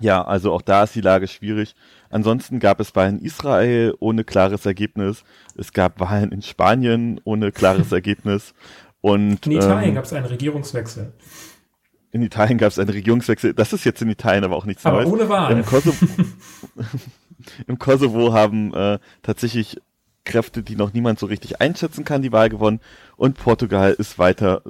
ja, 0.00 0.24
also 0.24 0.52
auch 0.52 0.60
da 0.60 0.82
ist 0.82 0.96
die 0.96 1.02
Lage 1.02 1.28
schwierig. 1.28 1.76
Ansonsten 2.10 2.58
gab 2.58 2.80
es 2.80 2.96
Wahlen 2.96 3.20
in 3.20 3.24
Israel 3.24 3.94
ohne 4.00 4.24
klares 4.24 4.66
Ergebnis. 4.66 5.22
Es 5.56 5.72
gab 5.72 6.00
Wahlen 6.00 6.32
in 6.32 6.42
Spanien 6.42 7.20
ohne 7.22 7.52
klares 7.52 7.92
Ergebnis. 7.92 8.54
Und 9.02 9.46
in 9.46 9.52
Italien 9.52 9.90
ähm, 9.90 9.94
gab 9.94 10.04
es 10.04 10.12
einen 10.12 10.26
Regierungswechsel. 10.26 11.12
In 12.10 12.22
Italien 12.22 12.58
gab 12.58 12.72
es 12.72 12.78
einen 12.80 12.90
Regierungswechsel. 12.90 13.54
Das 13.54 13.72
ist 13.72 13.84
jetzt 13.84 14.02
in 14.02 14.10
Italien 14.10 14.42
aber 14.42 14.56
auch 14.56 14.64
nichts 14.64 14.84
aber 14.84 15.04
Neues. 15.04 15.12
Ohne 15.12 15.28
Wahl. 15.28 15.52
Im 15.52 15.64
Kosovo, 15.64 16.06
Im 17.66 17.78
Kosovo 17.78 18.32
haben 18.32 18.74
äh, 18.74 18.98
tatsächlich 19.22 19.80
Kräfte, 20.24 20.62
die 20.62 20.76
noch 20.76 20.92
niemand 20.92 21.18
so 21.18 21.26
richtig 21.26 21.60
einschätzen 21.60 22.04
kann, 22.04 22.22
die 22.22 22.32
Wahl 22.32 22.48
gewonnen. 22.48 22.80
Und 23.16 23.38
Portugal 23.38 23.92
ist 23.92 24.18
weiter 24.18 24.62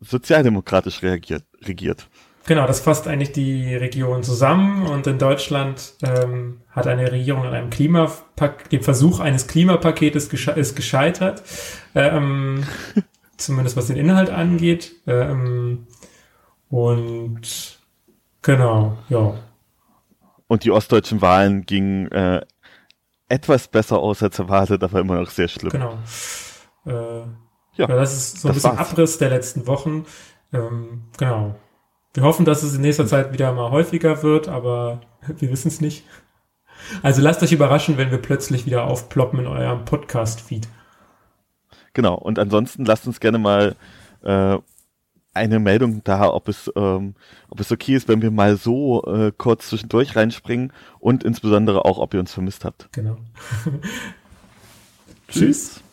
sozialdemokratisch 0.00 1.02
reagiert, 1.02 1.44
regiert. 1.62 2.08
Genau, 2.46 2.66
das 2.66 2.80
fasst 2.80 3.08
eigentlich 3.08 3.32
die 3.32 3.74
Region 3.74 4.22
zusammen 4.22 4.86
und 4.86 5.06
in 5.06 5.18
Deutschland 5.18 5.94
ähm, 6.02 6.60
hat 6.70 6.86
eine 6.86 7.10
Regierung 7.10 7.44
an 7.44 7.54
einem 7.54 7.70
Klimapak 7.70 8.68
dem 8.68 8.82
Versuch 8.82 9.18
eines 9.20 9.46
Klimapaketes 9.46 10.28
gesche 10.28 10.50
ist 10.50 10.76
gescheitert, 10.76 11.42
ähm, 11.94 12.64
zumindest 13.38 13.78
was 13.78 13.86
den 13.86 13.96
Inhalt 13.96 14.28
angeht. 14.28 14.92
Ähm, 15.06 15.86
und 16.68 17.78
genau, 18.42 18.98
ja. 19.08 19.34
Und 20.46 20.64
die 20.64 20.70
ostdeutschen 20.70 21.22
Wahlen 21.22 21.62
gingen 21.62 22.10
äh, 22.12 22.42
etwas 23.28 23.68
besser 23.68 23.98
aus 23.98 24.22
als 24.22 24.38
erwartet, 24.38 24.82
aber 24.82 25.00
immer 25.00 25.20
noch 25.20 25.30
sehr 25.30 25.48
schlimm. 25.48 25.70
Genau. 25.70 25.98
Äh, 26.86 27.26
ja, 27.76 27.86
das 27.86 28.14
ist 28.14 28.40
so 28.40 28.48
ein 28.48 28.54
bisschen 28.54 28.76
war's. 28.76 28.90
Abriss 28.90 29.18
der 29.18 29.30
letzten 29.30 29.66
Wochen. 29.66 30.06
Ähm, 30.52 31.04
genau. 31.18 31.56
Wir 32.12 32.22
hoffen, 32.22 32.44
dass 32.44 32.62
es 32.62 32.74
in 32.74 32.82
nächster 32.82 33.06
Zeit 33.06 33.32
wieder 33.32 33.52
mal 33.52 33.70
häufiger 33.70 34.22
wird, 34.22 34.48
aber 34.48 35.00
wir 35.38 35.50
wissen 35.50 35.68
es 35.68 35.80
nicht. 35.80 36.04
Also 37.02 37.22
lasst 37.22 37.42
euch 37.42 37.52
überraschen, 37.52 37.96
wenn 37.96 38.10
wir 38.10 38.18
plötzlich 38.18 38.66
wieder 38.66 38.84
aufploppen 38.84 39.40
in 39.40 39.46
eurem 39.46 39.84
Podcast-Feed. 39.84 40.68
Genau, 41.94 42.14
und 42.14 42.38
ansonsten 42.38 42.84
lasst 42.84 43.06
uns 43.06 43.20
gerne 43.20 43.38
mal 43.38 43.76
äh, 44.22 44.58
eine 45.34 45.58
Meldung 45.58 46.02
da, 46.04 46.32
ob 46.32 46.48
es, 46.48 46.70
ähm, 46.76 47.14
ob 47.50 47.60
es 47.60 47.70
okay 47.70 47.94
ist, 47.94 48.08
wenn 48.08 48.22
wir 48.22 48.30
mal 48.30 48.56
so 48.56 49.04
äh, 49.04 49.32
kurz 49.36 49.68
zwischendurch 49.68 50.16
reinspringen 50.16 50.72
und 50.98 51.24
insbesondere 51.24 51.84
auch, 51.84 51.98
ob 51.98 52.14
ihr 52.14 52.20
uns 52.20 52.32
vermisst 52.32 52.64
habt. 52.64 52.88
Genau. 52.92 53.16
Tschüss. 55.28 55.83